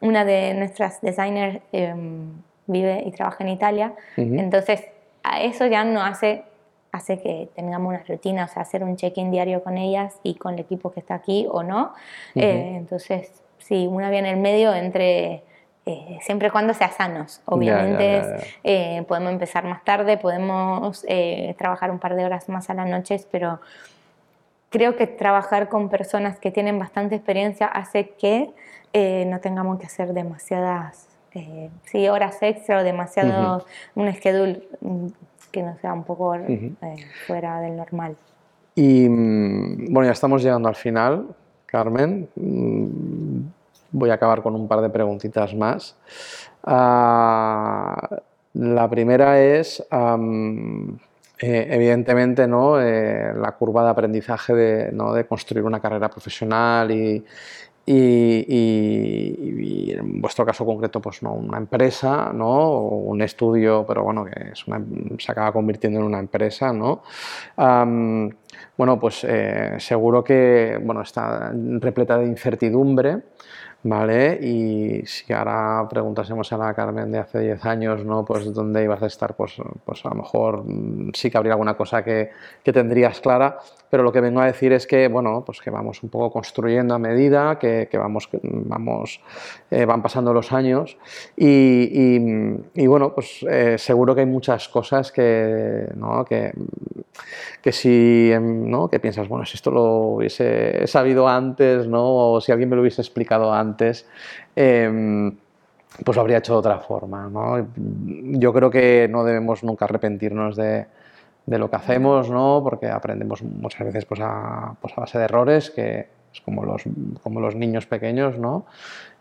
una 0.00 0.24
de 0.24 0.54
nuestras 0.54 1.00
designers 1.00 1.60
em, 1.70 2.32
vive 2.66 3.04
y 3.06 3.12
trabaja 3.12 3.44
en 3.44 3.50
Italia, 3.50 3.94
entonces 4.16 4.84
a 5.22 5.42
eso 5.42 5.66
ya 5.66 5.84
no 5.84 6.02
hace 6.02 6.44
hace 6.90 7.18
que 7.20 7.48
tengamos 7.54 7.88
una 7.88 8.02
rutina, 8.06 8.44
o 8.44 8.48
sea, 8.48 8.62
hacer 8.62 8.84
un 8.84 8.96
check-in 8.96 9.30
diario 9.30 9.62
con 9.62 9.78
ellas 9.78 10.18
y 10.22 10.34
con 10.34 10.54
el 10.54 10.60
equipo 10.60 10.92
que 10.92 11.00
está 11.00 11.14
aquí 11.14 11.46
o 11.50 11.62
no. 11.62 11.94
Eh, 12.34 12.74
entonces, 12.76 13.32
sí, 13.56 13.86
una 13.86 14.10
vía 14.10 14.18
en 14.18 14.26
el 14.26 14.36
medio 14.36 14.74
entre 14.74 15.42
eh, 15.84 16.18
siempre 16.22 16.46
y 16.46 16.50
cuando 16.52 16.74
sea 16.74 16.92
sanos. 16.92 17.40
Obviamente 17.44 18.22
eh, 18.62 19.04
podemos 19.08 19.32
empezar 19.32 19.64
más 19.64 19.82
tarde, 19.82 20.16
podemos 20.16 21.04
eh, 21.08 21.56
trabajar 21.58 21.90
un 21.90 21.98
par 21.98 22.14
de 22.14 22.24
horas 22.24 22.48
más 22.48 22.70
a 22.70 22.74
las 22.74 22.88
noches, 22.88 23.26
pero 23.30 23.60
creo 24.70 24.94
que 24.94 25.08
trabajar 25.08 25.68
con 25.68 25.88
personas 25.88 26.38
que 26.38 26.52
tienen 26.52 26.78
bastante 26.78 27.16
experiencia 27.16 27.66
hace 27.66 28.10
que 28.10 28.50
no 29.26 29.40
tengamos 29.40 29.80
que 29.80 29.86
hacer 29.86 30.12
demasiadas 30.12 31.08
sí, 31.84 32.08
horas 32.08 32.36
extra 32.42 32.80
o 32.80 32.84
demasiado 32.84 33.64
un 33.94 34.12
schedule 34.12 34.62
mm, 34.82 35.06
que 35.50 35.62
no 35.62 35.76
sea 35.78 35.94
un 35.94 36.04
poco 36.04 36.36
fuera 37.26 37.60
del 37.60 37.76
normal. 37.76 38.16
Y 38.76 39.08
mm, 39.08 39.92
bueno, 39.92 40.06
ya 40.06 40.12
estamos 40.12 40.42
llegando 40.44 40.68
al 40.68 40.76
final, 40.76 41.26
Carmen. 41.66 42.28
Voy 43.92 44.10
a 44.10 44.14
acabar 44.14 44.42
con 44.42 44.54
un 44.54 44.66
par 44.66 44.80
de 44.80 44.90
preguntitas 44.90 45.54
más. 45.54 45.96
Ah, 46.64 48.08
la 48.54 48.90
primera 48.90 49.40
es, 49.40 49.80
eh, 49.80 51.68
evidentemente, 51.70 52.46
¿no? 52.46 52.80
Eh, 52.80 53.32
la 53.34 53.52
curva 53.52 53.84
de 53.84 53.90
aprendizaje 53.90 54.54
de, 54.54 54.92
¿no? 54.92 55.12
de, 55.12 55.26
construir 55.26 55.64
una 55.64 55.80
carrera 55.80 56.08
profesional 56.08 56.90
y, 56.90 57.24
y, 57.84 59.92
en 59.92 60.20
vuestro 60.20 60.46
caso 60.46 60.64
concreto, 60.64 61.00
pues 61.00 61.22
no 61.22 61.32
una 61.32 61.58
empresa, 61.58 62.32
¿no? 62.32 62.48
O 62.48 62.96
un 63.10 63.22
estudio, 63.22 63.84
pero 63.86 64.04
bueno, 64.04 64.24
que 64.24 64.52
se 64.54 65.32
acaba 65.32 65.52
convirtiendo 65.52 66.00
en 66.00 66.06
una 66.06 66.18
empresa, 66.18 66.72
¿no? 66.72 67.02
bueno, 68.76 68.98
pues 68.98 69.24
eh, 69.24 69.76
seguro 69.78 70.22
que 70.22 70.78
bueno, 70.82 71.02
está 71.02 71.52
repleta 71.80 72.18
de 72.18 72.26
incertidumbre, 72.26 73.22
¿vale? 73.82 74.38
Y 74.40 75.04
si 75.06 75.32
ahora 75.32 75.86
preguntásemos 75.88 76.52
a 76.52 76.56
la 76.58 76.74
Carmen 76.74 77.10
de 77.10 77.18
hace 77.18 77.40
10 77.40 77.64
años, 77.64 78.04
¿no? 78.04 78.24
Pues 78.24 78.52
dónde 78.52 78.84
ibas 78.84 79.02
a 79.02 79.06
estar, 79.06 79.34
pues, 79.34 79.56
pues 79.84 80.04
a 80.04 80.10
lo 80.10 80.16
mejor 80.16 80.64
mm, 80.64 81.12
sí 81.14 81.30
que 81.30 81.38
habría 81.38 81.54
alguna 81.54 81.74
cosa 81.74 82.02
que, 82.04 82.30
que, 82.62 82.72
tendrías 82.72 83.20
clara, 83.20 83.58
pero 83.92 84.04
lo 84.04 84.10
que 84.10 84.22
vengo 84.22 84.40
a 84.40 84.46
decir 84.46 84.72
es 84.72 84.86
que, 84.86 85.06
bueno, 85.06 85.42
pues 85.44 85.60
que 85.60 85.68
vamos 85.68 86.02
un 86.02 86.08
poco 86.08 86.30
construyendo 86.32 86.94
a 86.94 86.98
medida, 86.98 87.58
que, 87.58 87.86
vamos, 87.92 88.26
vamos 88.42 89.20
eh, 89.70 89.84
van 89.84 90.00
pasando 90.00 90.32
los 90.32 90.50
años 90.50 90.96
y, 91.36 92.86
bueno, 92.86 93.14
pues 93.14 93.44
eh, 93.46 93.76
seguro 93.76 94.14
que 94.14 94.22
hay 94.22 94.26
muchas 94.26 94.66
cosas 94.70 95.12
que, 95.12 95.88
¿no? 95.94 96.24
que, 96.24 96.54
que 97.60 97.70
si, 97.70 98.30
em, 98.32 98.70
¿no? 98.70 98.88
Que 98.88 98.98
piensas, 98.98 99.28
bueno, 99.28 99.44
si 99.44 99.56
esto 99.56 99.70
lo 99.70 99.84
hubiese 100.14 100.86
sabido 100.86 101.28
antes, 101.28 101.86
¿no? 101.86 102.32
O 102.32 102.40
si 102.40 102.50
alguien 102.50 102.70
me 102.70 102.76
lo 102.76 102.80
hubiese 102.80 103.02
explicado 103.02 103.52
antes, 103.52 104.08
em, 104.56 105.36
pues 106.02 106.16
lo 106.16 106.22
habría 106.22 106.38
hecho 106.38 106.54
de 106.54 106.60
otra 106.60 106.78
forma. 106.78 107.30
Yo 108.06 108.54
creo 108.54 108.70
que 108.70 109.06
no 109.10 109.22
debemos 109.22 109.62
nunca 109.62 109.84
arrepentirnos 109.84 110.56
de, 110.56 110.86
lo 111.46 111.70
que 111.70 111.76
hacemos, 111.76 112.30
¿no? 112.30 112.60
porque 112.62 112.88
aprendemos 112.88 113.42
muchas 113.42 113.86
veces 113.86 114.04
pues 114.04 114.20
a, 114.22 114.74
pues 114.80 114.94
a 114.96 115.02
base 115.02 115.18
de 115.18 115.24
errores, 115.24 115.70
que 115.70 116.06
es 116.32 116.40
como 116.40 116.64
los, 116.64 116.82
como 117.22 117.40
los 117.40 117.54
niños 117.54 117.86
pequeños, 117.86 118.38
¿no? 118.38 118.64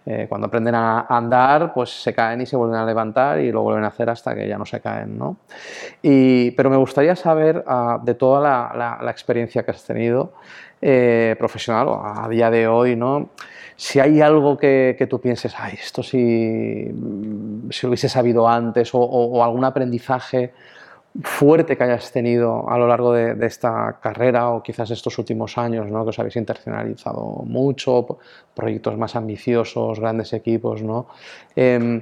Eh, 0.03 0.25
cuando 0.27 0.47
aprenden 0.47 0.73
a 0.73 1.01
andar, 1.01 1.73
pues 1.75 2.01
se 2.01 2.11
caen 2.11 2.41
y 2.41 2.47
se 2.47 2.55
vuelven 2.55 2.79
a 2.79 2.85
levantar 2.85 3.39
y 3.39 3.51
lo 3.51 3.61
vuelven 3.61 3.83
a 3.83 3.89
hacer 3.89 4.09
hasta 4.09 4.33
que 4.33 4.47
ya 4.47 4.57
no 4.57 4.65
se 4.65 4.79
caen. 4.79 5.15
¿no? 5.15 5.37
Y, 6.01 6.51
pero 6.51 6.71
me 6.71 6.77
gustaría 6.77 7.15
saber 7.15 7.63
ah, 7.67 7.99
de 8.01 8.15
toda 8.15 8.41
la, 8.41 8.97
la, 8.99 9.11
experiencia 9.11 9.61
que 9.61 9.69
has 9.69 9.83
tenido 9.83 10.33
eh, 10.81 11.35
profesional 11.37 11.87
a 12.03 12.27
día 12.29 12.49
de 12.49 12.67
hoy, 12.67 12.95
¿no? 12.95 13.29
si 13.81 13.99
hay 13.99 14.21
algo 14.21 14.57
que, 14.57 14.95
que, 14.95 15.07
tú 15.07 15.19
pienses, 15.19 15.55
ay, 15.57 15.73
esto 15.73 16.03
si, 16.03 16.85
si 17.71 17.85
lo 17.85 17.89
hubiese 17.89 18.09
sabido 18.09 18.47
antes, 18.47 18.91
o, 18.93 19.43
algún 19.43 19.65
aprendizaje 19.65 20.53
fuerte 21.23 21.75
que 21.75 21.83
hayas 21.83 22.11
tenido 22.11 22.69
a 22.69 22.77
lo 22.77 22.87
largo 22.87 23.13
de, 23.13 23.45
esta 23.45 23.99
carrera 24.01 24.49
o 24.49 24.63
quizás 24.63 24.91
estos 24.91 25.17
últimos 25.17 25.57
años, 25.57 25.89
¿no? 25.89 26.03
que 26.03 26.09
os 26.09 26.19
habéis 26.19 26.37
internacionalizado 26.37 27.43
mucho, 27.45 28.19
proyectos 28.53 28.97
más 28.97 29.15
ambiciosos, 29.15 29.99
grandes 29.99 30.31
equipos, 30.33 30.81
¿no? 30.81 31.07
Em, 31.55 32.01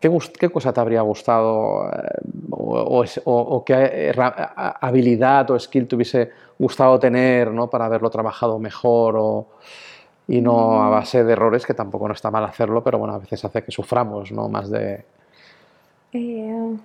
¿qué, 0.00 0.10
¿qué, 0.38 0.48
cosa 0.48 0.72
te 0.72 0.80
habría 0.80 1.02
gustado 1.02 1.88
eh, 1.90 2.20
o, 2.50 3.04
o, 3.24 3.64
qué 3.64 4.12
habilidad 4.80 5.50
o 5.52 5.58
skill 5.58 5.86
te 5.86 5.94
hubiese 5.94 6.30
gustado 6.58 6.98
tener 6.98 7.52
¿no? 7.52 7.70
para 7.70 7.84
haberlo 7.86 8.10
trabajado 8.10 8.58
mejor? 8.58 9.16
O, 9.16 9.46
y 10.30 10.40
no 10.40 10.80
a 10.80 10.86
mm. 10.86 10.90
base 10.90 11.24
de 11.24 11.32
errores, 11.32 11.66
que 11.66 11.74
tampoco 11.74 12.06
no 12.06 12.14
está 12.14 12.30
mal 12.30 12.44
hacerlo, 12.44 12.84
pero 12.84 12.98
bueno, 12.98 13.14
a 13.14 13.18
veces 13.18 13.44
hace 13.44 13.64
que 13.64 13.72
suframos, 13.72 14.30
¿no? 14.30 14.48
Más 14.48 14.70
de... 14.70 15.04
Eh, 16.12 16.76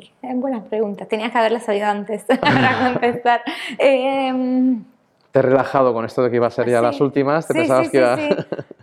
sí, 0.20 0.28
buena 0.34 0.62
pregunta. 0.64 1.06
Tenías 1.06 1.32
que 1.32 1.38
haberla 1.38 1.60
sabido 1.60 1.86
antes 1.86 2.24
para 2.40 2.92
contestar. 2.92 3.42
Eh, 3.78 4.76
te 5.32 5.38
he 5.40 5.42
relajado 5.42 5.92
con 5.92 6.04
esto 6.04 6.22
de 6.22 6.30
que 6.30 6.36
iba 6.36 6.46
a 6.46 6.50
ser 6.50 6.68
ya 6.68 6.80
las 6.80 7.00
últimas, 7.00 7.46
te 7.46 7.54
pensabas 7.54 7.90
que 7.90 7.98
iba... 7.98 8.18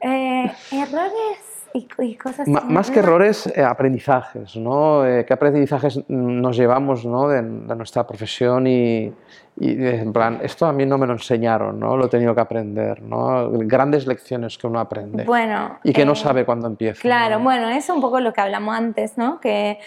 Eh, 0.08 0.52
errores 0.72 1.46
y, 1.76 2.16
cosas 2.16 2.48
más 2.48 2.90
que 2.90 3.00
errores, 3.00 3.48
eh, 3.48 3.62
aprendizajes, 3.62 4.56
¿no? 4.56 5.06
Eh, 5.06 5.26
¿Qué 5.26 5.34
aprendizajes 5.34 6.00
nos 6.08 6.56
llevamos 6.56 7.06
¿no? 7.06 7.28
de, 7.28 7.42
nuestra 7.42 8.08
profesión 8.08 8.66
y, 8.66 9.12
y, 9.60 9.86
en 9.88 10.14
plan, 10.14 10.40
esto 10.42 10.66
a 10.66 10.72
mí 10.72 10.86
no 10.86 10.98
me 10.98 11.06
lo 11.06 11.14
enseñaron, 11.14 11.80
¿no? 11.80 11.98
Lo 11.98 12.06
he 12.06 12.10
tenido 12.10 12.34
que 12.34 12.42
aprender, 12.42 13.02
¿no? 13.02 13.50
Grandes 13.52 14.08
lecciones 14.08 14.58
que 14.58 14.68
uno 14.68 14.80
aprende. 14.80 15.26
Bueno. 15.26 15.80
Y 15.84 15.92
que 15.92 16.06
no 16.06 16.14
eh, 16.14 16.18
sabe 16.18 16.46
cuándo 16.46 16.68
empieza. 16.68 17.02
Claro, 17.02 17.40
bueno, 17.40 17.68
es 17.70 17.90
un 17.90 18.00
poco 18.00 18.22
lo 18.22 18.32
que 18.32 18.42
hablamos 18.42 18.76
antes, 18.76 19.18
¿no? 19.18 19.42
Que 19.42 19.80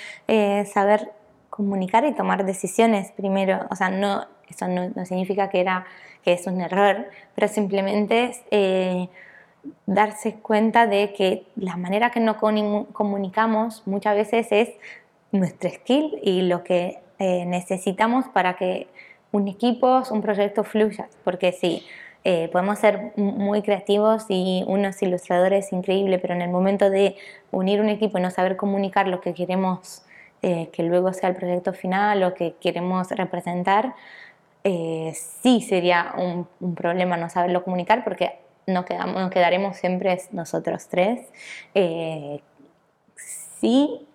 saber 0.66 1.12
comunicar 1.59 2.05
y 2.05 2.15
tomar 2.15 2.47
decisiones 2.47 3.11
primero, 3.11 3.67
o 3.69 3.75
sea, 3.75 3.91
no, 3.91 4.25
eso 4.49 4.69
no, 4.69 4.91
no 4.95 5.05
significa 5.05 5.51
que, 5.51 5.61
era, 5.61 5.87
que 6.23 6.33
es 6.33 6.47
un 6.47 6.61
error, 6.61 7.09
pero 7.35 7.49
simplemente 7.49 8.31
darse 9.87 10.35
cuenta 10.35 10.87
de 10.87 11.13
que 11.13 11.47
la 11.57 11.77
manera 11.77 12.13
que 12.13 12.21
nos 12.21 12.37
comunicamos 12.37 13.83
muchas 13.87 14.15
veces 14.15 14.47
es 14.53 14.69
nuestro 15.33 15.69
skill 15.69 16.21
y 16.23 16.43
lo 16.43 16.63
que 16.63 17.01
eh, 17.19 17.45
necesitamos 17.45 18.27
para 18.29 18.55
que 18.55 18.87
un 19.33 19.49
equipo, 19.49 20.05
un 20.13 20.23
proyecto 20.23 20.63
fluya. 20.63 21.09
Porque 21.25 21.51
sí, 21.51 21.85
eh, 22.23 22.49
podemos 22.53 22.79
ser 22.79 23.13
muy 23.17 23.63
creativos 23.63 24.27
y 24.29 24.63
unos 24.69 25.03
ilustradores 25.03 25.73
increíbles, 25.73 26.21
pero 26.21 26.35
en 26.35 26.43
el 26.43 26.51
momento 26.51 26.89
de 26.89 27.17
unir 27.51 27.81
un 27.81 27.89
equipo 27.89 28.17
y 28.19 28.23
no 28.23 28.31
saber 28.31 28.57
comunicar 28.57 29.09
lo 29.09 29.21
que 29.21 29.35
queremos 29.35 30.05
eh, 30.43 30.68
que 30.72 30.82
luego 30.82 31.12
sea 31.12 31.28
el 31.28 31.36
proyecto 31.36 31.72
final 31.72 32.22
o 32.22 32.34
que 32.34 32.55
queremos 32.61 33.11
representar, 33.11 33.95
sí 34.62 35.62
sería 35.62 36.12
un, 36.18 36.47
problema 36.74 37.16
no 37.16 37.30
saberlo 37.30 37.64
comunicar 37.64 38.05
porque 38.05 38.39
nos, 38.66 38.84
quedamos, 38.84 39.30
quedaremos 39.30 39.76
siempre 39.76 40.20
nosotros 40.32 40.89
tres. 40.89 41.26
Eh, 41.74 42.41
sí, 43.61 44.07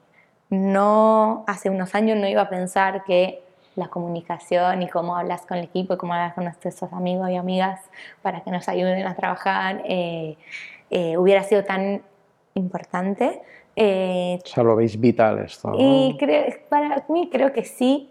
no, 0.50 1.44
hace 1.48 1.70
unos 1.70 1.96
años 1.96 2.18
no 2.18 2.28
iba 2.28 2.44
a 2.44 2.50
pensar 2.50 3.04
que 3.04 3.42
la 3.76 3.88
comunicación 3.88 4.84
y 4.84 4.88
cómo 4.88 5.18
hablas 5.18 5.46
con 5.48 5.58
el 5.58 5.66
equipo 5.66 5.96
y 5.96 5.98
cómo 5.98 6.14
hablas 6.14 6.36
con 6.36 6.44
nuestros 6.44 6.84
amigos 6.94 7.30
y 7.32 7.36
amigas 7.36 7.82
para 8.22 8.42
que 8.42 8.52
nos 8.52 8.70
ayuden 8.70 9.08
a 9.08 9.16
trabajar 9.16 9.82
eh, 9.86 10.38
eh, 10.92 11.18
hubiera 11.18 11.42
sido 11.44 11.64
tan 11.64 12.04
importante. 12.54 13.42
O 13.76 14.46
sea, 14.46 14.64
lo 14.64 14.76
veis 14.76 15.00
vital 15.00 15.40
esto. 15.40 15.74
Y 15.78 16.18
para 16.70 17.04
mí 17.10 17.30
creo 17.32 17.52
que 17.54 17.64
sí. 17.64 18.10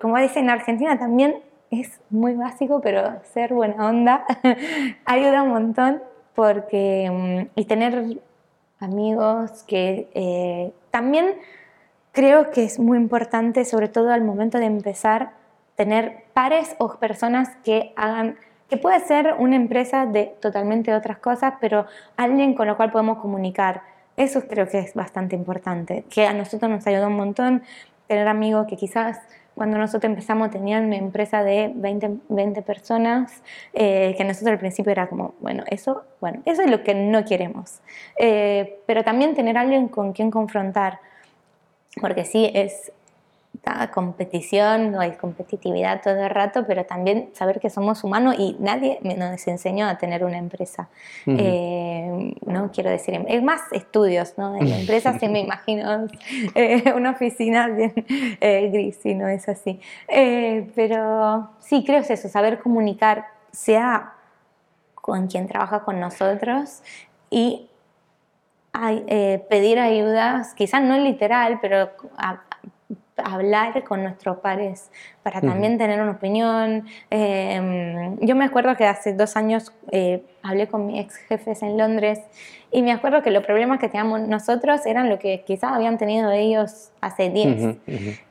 como 0.00 0.18
dicen 0.18 0.44
en 0.44 0.50
Argentina 0.50 0.98
también 0.98 1.42
es 1.70 2.00
muy 2.10 2.34
básico, 2.34 2.80
pero 2.80 3.20
ser 3.32 3.52
buena 3.52 3.88
onda 3.88 4.24
ayuda 5.04 5.42
un 5.42 5.50
montón 5.50 6.02
porque 6.34 7.10
mm, 7.10 7.58
y 7.58 7.64
tener 7.64 8.18
amigos 8.80 9.62
que 9.64 10.08
eh, 10.14 10.72
también 10.90 11.34
creo 12.12 12.50
que 12.50 12.64
es 12.64 12.78
muy 12.78 12.98
importante, 12.98 13.64
sobre 13.64 13.88
todo 13.88 14.12
al 14.12 14.22
momento 14.22 14.58
de 14.58 14.66
empezar, 14.66 15.32
tener 15.76 16.24
pares 16.32 16.76
o 16.78 16.96
personas 16.96 17.50
que 17.64 17.92
hagan, 17.96 18.36
que 18.68 18.76
puede 18.76 19.00
ser 19.00 19.34
una 19.38 19.56
empresa 19.56 20.06
de 20.06 20.34
totalmente 20.40 20.94
otras 20.94 21.18
cosas, 21.18 21.54
pero 21.60 21.86
alguien 22.16 22.54
con 22.54 22.68
lo 22.68 22.76
cual 22.76 22.92
podemos 22.92 23.18
comunicar. 23.18 23.82
Eso 24.16 24.46
creo 24.46 24.68
que 24.68 24.78
es 24.78 24.94
bastante 24.94 25.34
importante, 25.34 26.04
que 26.08 26.26
a 26.26 26.32
nosotros 26.32 26.70
nos 26.70 26.86
ayuda 26.86 27.08
un 27.08 27.16
montón 27.16 27.62
tener 28.06 28.28
amigos 28.28 28.66
que 28.68 28.76
quizás 28.76 29.18
cuando 29.54 29.78
nosotros 29.78 30.10
empezamos 30.10 30.50
tenían 30.50 30.86
una 30.86 30.96
empresa 30.96 31.44
de 31.44 31.70
20, 31.74 32.10
20 32.28 32.62
personas, 32.62 33.42
eh, 33.72 34.14
que 34.16 34.24
nosotros 34.24 34.52
al 34.52 34.58
principio 34.58 34.90
era 34.90 35.06
como, 35.08 35.34
bueno, 35.40 35.62
eso, 35.68 36.04
bueno, 36.20 36.42
eso 36.44 36.62
es 36.62 36.70
lo 36.70 36.82
que 36.82 36.94
no 36.94 37.24
queremos. 37.24 37.80
Eh, 38.18 38.80
pero 38.86 39.04
también 39.04 39.34
tener 39.34 39.56
alguien 39.56 39.88
con 39.88 40.12
quien 40.12 40.30
confrontar, 40.30 40.98
porque 42.00 42.24
sí, 42.24 42.50
es 42.52 42.92
competición, 43.90 44.92
no 44.92 45.00
hay 45.00 45.12
competitividad 45.12 46.02
todo 46.02 46.16
el 46.16 46.30
rato, 46.30 46.64
pero 46.66 46.84
también 46.84 47.30
saber 47.32 47.60
que 47.60 47.70
somos 47.70 48.04
humanos 48.04 48.36
y 48.38 48.56
nadie 48.58 48.98
nos 49.02 49.46
enseñó 49.46 49.86
a 49.86 49.96
tener 49.98 50.24
una 50.24 50.38
empresa. 50.38 50.88
Eh, 51.26 52.34
no 52.46 52.70
quiero 52.72 52.90
decir, 52.90 53.18
es 53.28 53.42
más 53.42 53.60
estudios, 53.72 54.34
¿no? 54.36 54.56
En 54.56 54.68
empresas 54.68 55.16
sí 55.20 55.28
me 55.28 55.40
imagino 55.40 56.06
eh, 56.54 56.92
una 56.94 57.12
oficina 57.12 57.68
bien 57.68 57.92
eh, 58.40 58.70
gris, 58.72 58.98
si 59.02 59.14
no 59.14 59.28
es 59.28 59.48
así. 59.48 59.80
pero 60.74 61.50
sí, 61.60 61.84
creo 61.84 62.00
es 62.00 62.10
eso, 62.10 62.28
saber 62.28 62.60
comunicar, 62.60 63.26
sea 63.52 64.14
con 64.94 65.26
quien 65.26 65.46
trabaja 65.46 65.84
con 65.84 66.00
nosotros 66.00 66.82
y 67.30 67.68
pedir 69.48 69.78
ayudas, 69.78 70.54
quizás 70.54 70.82
no 70.82 70.98
literal, 70.98 71.58
pero 71.62 71.90
hablar 73.16 73.84
con 73.84 74.02
nuestros 74.02 74.38
pares 74.38 74.90
para 75.22 75.40
también 75.40 75.78
tener 75.78 76.00
una 76.00 76.12
opinión. 76.12 76.86
Em, 77.10 78.18
yo 78.20 78.34
me 78.34 78.44
acuerdo 78.44 78.76
que 78.76 78.84
hace 78.84 79.12
dos 79.12 79.36
años 79.36 79.72
eh, 79.92 80.22
hablé 80.42 80.66
con 80.66 80.86
mis 80.86 81.00
ex 81.00 81.16
jefes 81.16 81.62
en 81.62 81.78
Londres 81.78 82.20
y 82.72 82.82
me 82.82 82.92
acuerdo 82.92 83.22
que 83.22 83.30
los 83.30 83.44
problemas 83.44 83.78
que 83.78 83.88
teníamos 83.88 84.20
nosotros 84.20 84.84
eran 84.86 85.08
lo 85.08 85.18
que 85.18 85.44
quizás 85.46 85.72
habían 85.72 85.96
tenido 85.96 86.30
ellos 86.32 86.90
hace 87.00 87.30
10. 87.30 87.76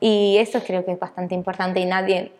Y 0.00 0.36
eso 0.38 0.60
creo 0.64 0.84
que 0.84 0.92
es 0.92 0.98
bastante 0.98 1.34
importante 1.34 1.80
y 1.80 1.86
nadie 1.86 2.32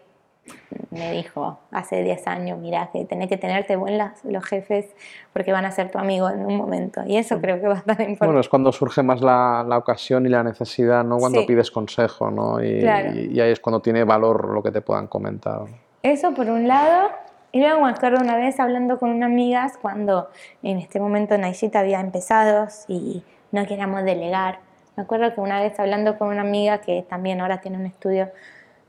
me 0.90 1.12
dijo 1.12 1.59
hace 1.70 2.03
10 2.03 2.26
años, 2.26 2.59
mira, 2.59 2.90
que 2.92 3.05
tenés 3.05 3.28
que 3.28 3.36
tenerte 3.36 3.76
buen 3.76 3.99
los 4.24 4.45
jefes 4.45 4.86
porque 5.32 5.53
van 5.53 5.64
a 5.64 5.70
ser 5.70 5.90
tu 5.90 5.99
amigo 5.99 6.28
en 6.30 6.47
un 6.47 6.57
momento. 6.57 7.03
Y 7.07 7.16
eso 7.16 7.40
creo 7.40 7.61
que 7.61 7.66
va 7.66 7.74
a 7.74 7.78
estar 7.78 8.01
importante. 8.01 8.26
Bueno, 8.26 8.40
es 8.40 8.49
cuando 8.49 8.72
surge 8.72 9.03
más 9.03 9.20
la, 9.20 9.64
la 9.66 9.78
ocasión 9.78 10.24
y 10.26 10.28
la 10.28 10.42
necesidad, 10.42 11.05
¿no? 11.05 11.18
Cuando 11.18 11.45
pides 11.47 11.70
consejo, 11.70 12.30
¿no? 12.30 12.62
Y, 12.62 12.84
y, 12.84 13.40
ahí 13.40 13.51
es 13.51 13.61
cuando 13.61 13.80
tiene 13.80 14.05
valor 14.05 14.51
lo 14.51 14.62
que 14.62 14.70
te 14.70 14.80
puedan 14.80 15.07
comentar. 15.07 15.62
Eso 16.03 16.32
por 16.34 16.49
un 16.49 16.68
lado. 16.68 17.11
Y 17.53 17.61
luego 17.61 17.82
me 17.82 17.90
acuerdo 17.90 18.20
una 18.20 18.36
vez 18.36 18.59
hablando 18.59 18.99
con 18.99 19.11
una 19.11 19.26
amiga 19.26 19.70
cuando 19.80 20.28
en 20.62 20.78
este 20.78 20.99
momento 20.99 21.38
Naishita 21.38 21.80
había 21.80 22.01
empezado 22.01 22.66
y 22.88 23.22
no 23.53 23.64
queríamos 23.66 24.05
delegar. 24.05 24.59
Me 24.97 25.05
acuerdo 25.05 25.32
que 25.34 25.40
una 25.40 25.61
vez 25.61 25.78
hablando 25.78 26.18
con 26.18 26.28
una 26.28 26.40
amiga 26.40 26.78
que 26.78 27.05
también 27.09 27.40
ahora 27.40 27.61
tiene 27.61 27.78
un 27.78 27.86
estudio 27.86 28.30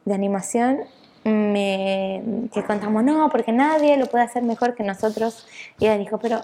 de 0.05 0.13
animación, 0.13 0.79
me, 1.30 2.49
que 2.53 2.63
contamos, 2.63 3.03
no, 3.03 3.30
porque 3.30 3.51
nadie 3.51 3.97
lo 3.97 4.05
puede 4.05 4.23
hacer 4.23 4.43
mejor 4.43 4.76
que 4.76 4.84
nosotros. 4.84 5.47
Y 5.80 5.86
ella 5.86 5.97
dijo, 5.97 6.19
pero 6.19 6.41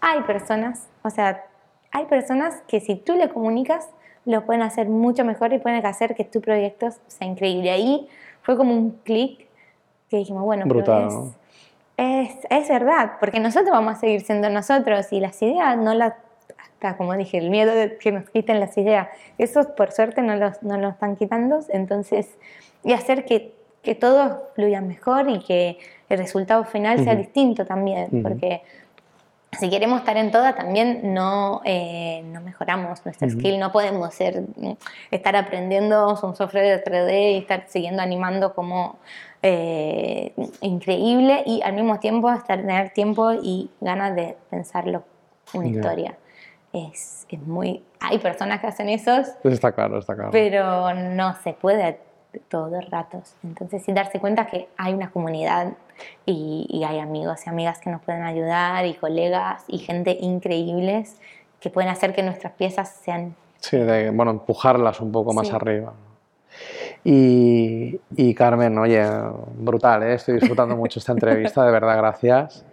hay 0.00 0.22
personas, 0.22 0.86
o 1.02 1.10
sea, 1.10 1.44
hay 1.90 2.06
personas 2.06 2.62
que 2.66 2.80
si 2.80 2.96
tú 2.96 3.14
le 3.14 3.28
comunicas, 3.28 3.88
lo 4.24 4.46
pueden 4.46 4.62
hacer 4.62 4.88
mucho 4.88 5.24
mejor 5.24 5.52
y 5.52 5.58
pueden 5.58 5.84
hacer 5.84 6.14
que 6.14 6.24
tu 6.24 6.40
proyecto 6.40 6.90
sea 7.08 7.26
increíble. 7.26 7.70
Ahí 7.70 8.08
fue 8.42 8.56
como 8.56 8.72
un 8.72 8.92
clic 9.02 9.48
que 10.08 10.18
dijimos, 10.18 10.44
bueno, 10.44 10.66
Brutal, 10.66 11.32
es, 11.96 12.30
es, 12.50 12.68
verdad, 12.68 13.12
porque 13.20 13.40
nosotros 13.40 13.70
vamos 13.70 13.94
a 13.94 14.00
seguir 14.00 14.22
siendo 14.22 14.48
nosotros 14.50 15.12
y 15.12 15.20
las 15.20 15.40
ideas 15.42 15.76
no 15.76 15.94
las, 15.94 16.14
como 16.96 17.14
dije, 17.14 17.38
el 17.38 17.50
miedo 17.50 17.74
de 17.74 17.96
que 17.98 18.12
nos 18.12 18.28
quiten 18.30 18.60
las 18.60 18.76
ideas, 18.76 19.08
eso 19.38 19.74
por 19.74 19.92
suerte 19.92 20.22
no 20.22 20.36
los, 20.36 20.62
no 20.62 20.78
los 20.78 20.94
están 20.94 21.16
quitando, 21.16 21.60
entonces, 21.68 22.28
y 22.84 22.92
hacer 22.92 23.24
que, 23.24 23.54
que 23.82 23.94
todo 23.94 24.50
fluya 24.54 24.80
mejor 24.80 25.28
y 25.28 25.40
que 25.40 25.78
el 26.08 26.18
resultado 26.18 26.64
final 26.64 27.02
sea 27.02 27.14
distinto 27.14 27.64
también, 27.64 28.22
porque 28.22 28.62
si 29.58 29.68
queremos 29.68 30.00
estar 30.00 30.16
en 30.16 30.30
toda, 30.30 30.54
también 30.54 31.12
no, 31.12 31.60
eh, 31.64 32.22
no 32.26 32.40
mejoramos 32.40 33.04
nuestra 33.04 33.28
skill, 33.28 33.58
no 33.58 33.70
podemos 33.70 34.14
ser, 34.14 34.42
estar 35.10 35.36
aprendiendo 35.36 36.08
un 36.08 36.36
software 36.36 36.80
de 36.80 36.84
3D 36.84 37.34
y 37.34 37.38
estar 37.38 37.64
siguiendo 37.68 38.02
animando 38.02 38.54
como 38.54 38.98
eh, 39.42 40.32
increíble 40.62 41.42
y 41.44 41.60
al 41.62 41.74
mismo 41.74 41.98
tiempo 41.98 42.30
estar, 42.32 42.60
tener 42.60 42.90
tiempo 42.90 43.32
y 43.32 43.70
ganas 43.80 44.14
de 44.16 44.36
pensarlo 44.48 45.04
una 45.52 45.68
historia. 45.68 46.16
Es, 46.72 47.26
es, 47.28 47.40
muy... 47.40 47.84
Hay 48.00 48.18
personas 48.18 48.60
que 48.60 48.68
hacen 48.68 48.88
eso. 48.88 49.22
Está 49.44 49.72
claro, 49.72 49.98
está 49.98 50.14
claro. 50.14 50.30
Pero 50.30 50.94
no 50.94 51.34
se 51.42 51.52
puede 51.52 51.98
todos 52.40 52.70
los 52.70 52.90
ratos. 52.90 53.34
Entonces, 53.42 53.82
sin 53.84 53.94
darse 53.94 54.20
cuenta 54.20 54.46
que 54.46 54.68
hay 54.76 54.94
una 54.94 55.10
comunidad 55.10 55.72
y, 56.26 56.82
hay 56.86 56.98
amigos 56.98 57.46
y 57.46 57.50
amigas 57.50 57.78
que 57.78 57.90
nos 57.90 58.02
pueden 58.02 58.22
ayudar 58.22 58.86
y 58.86 58.94
colegas 58.94 59.64
y 59.68 59.78
gente 59.78 60.16
increíbles 60.20 61.16
que 61.60 61.70
pueden 61.70 61.90
hacer 61.90 62.14
que 62.14 62.22
nuestras 62.22 62.52
piezas 62.54 62.88
sean... 63.04 63.36
Sí, 63.60 63.76
de, 63.76 64.10
bueno, 64.10 64.32
empujarlas 64.32 65.00
un 65.00 65.12
poco 65.12 65.32
más 65.32 65.52
arriba. 65.52 65.92
Y, 67.04 68.00
y, 68.16 68.34
Carmen, 68.34 68.76
oye, 68.78 69.04
brutal, 69.56 70.02
¿eh? 70.02 70.14
estoy 70.14 70.34
disfrutando 70.34 70.76
mucho 70.76 70.98
esta 70.98 71.12
entrevista, 71.12 71.64
de 71.64 71.70
verdad, 71.70 71.96
gracias. 71.96 72.64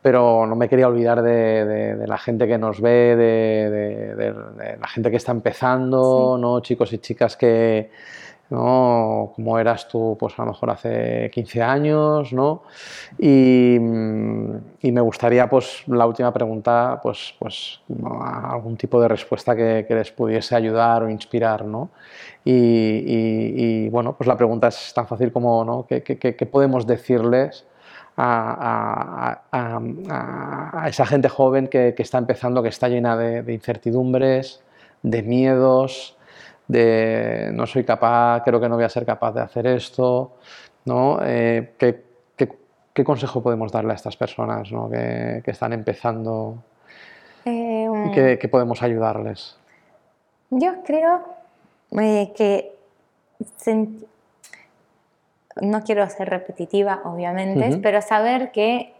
Pero 0.00 0.46
no 0.46 0.56
me 0.56 0.68
quería 0.68 0.88
olvidar 0.88 1.22
de, 1.22 1.64
de, 1.96 2.06
la 2.08 2.18
gente 2.18 2.48
que 2.48 2.58
nos 2.58 2.80
ve, 2.80 3.14
de, 3.16 4.76
la 4.80 4.88
gente 4.88 5.10
que 5.12 5.16
está 5.16 5.30
empezando, 5.30 6.36
¿no? 6.40 6.58
chicos 6.60 6.92
y 6.92 6.98
chicas 6.98 7.36
que, 7.36 7.90
¿no? 8.52 9.32
Como 9.34 9.58
eras 9.58 9.88
tú, 9.88 10.14
pues 10.20 10.38
a 10.38 10.42
lo 10.42 10.52
mejor 10.52 10.70
hace 10.70 11.30
15 11.32 11.62
años, 11.62 12.34
¿no? 12.34 12.64
Y, 13.18 13.76
y 13.76 14.92
me 14.92 15.00
gustaría, 15.00 15.48
pues, 15.48 15.84
la 15.86 16.06
última 16.06 16.30
pregunta, 16.34 17.00
pues, 17.02 17.34
pues 17.38 17.80
algún 18.12 18.76
tipo 18.76 19.00
de 19.00 19.08
respuesta 19.08 19.56
que, 19.56 19.86
les 19.88 20.12
pudiese 20.12 20.54
ayudar 20.54 21.02
o 21.02 21.08
inspirar, 21.08 21.64
¿no? 21.64 21.88
Y, 22.44 22.52
y, 23.06 23.88
bueno, 23.88 24.14
pues 24.16 24.28
la 24.28 24.36
pregunta 24.36 24.68
es 24.68 24.92
tan 24.94 25.06
fácil 25.06 25.32
como, 25.32 25.64
¿no? 25.64 25.86
¿Qué, 25.86 26.02
qué, 26.02 26.46
podemos 26.46 26.86
decirles 26.86 27.64
a, 28.18 29.40
a, 29.50 29.78
a, 29.80 30.82
a, 30.82 30.88
esa 30.90 31.06
gente 31.06 31.30
joven 31.30 31.68
que, 31.68 31.94
que 31.96 32.02
está 32.02 32.18
empezando, 32.18 32.62
que 32.62 32.68
está 32.68 32.88
llena 32.88 33.16
de 33.16 33.54
incertidumbres, 33.54 34.62
de 35.02 35.22
miedos, 35.22 36.18
de 36.72 37.50
no 37.52 37.66
soy 37.66 37.84
capaz, 37.84 38.42
creo 38.44 38.60
que 38.60 38.68
no 38.68 38.76
voy 38.76 38.84
a 38.84 38.88
ser 38.88 39.04
capaz 39.04 39.32
de 39.32 39.42
hacer 39.42 39.66
esto, 39.66 40.32
¿no? 40.86 41.18
Eh, 41.22 41.74
¿qué, 41.78 42.02
qué, 42.94 43.04
consejo 43.04 43.42
podemos 43.42 43.70
darle 43.72 43.92
a 43.92 43.94
estas 43.94 44.16
personas 44.16 44.70
¿no? 44.72 44.90
que, 44.90 45.42
que, 45.44 45.50
están 45.50 45.72
empezando 45.72 46.56
eh, 47.44 47.86
y 48.06 48.38
que, 48.38 48.48
podemos 48.48 48.82
ayudarles? 48.82 49.56
Yo 50.50 50.82
creo 50.84 51.22
eh, 51.98 52.32
que 52.36 52.72
no 55.60 55.82
quiero 55.82 56.08
ser 56.08 56.30
repetitiva, 56.30 57.00
obviamente, 57.04 57.78
pero 57.82 58.00
saber 58.02 58.52
que 58.52 58.94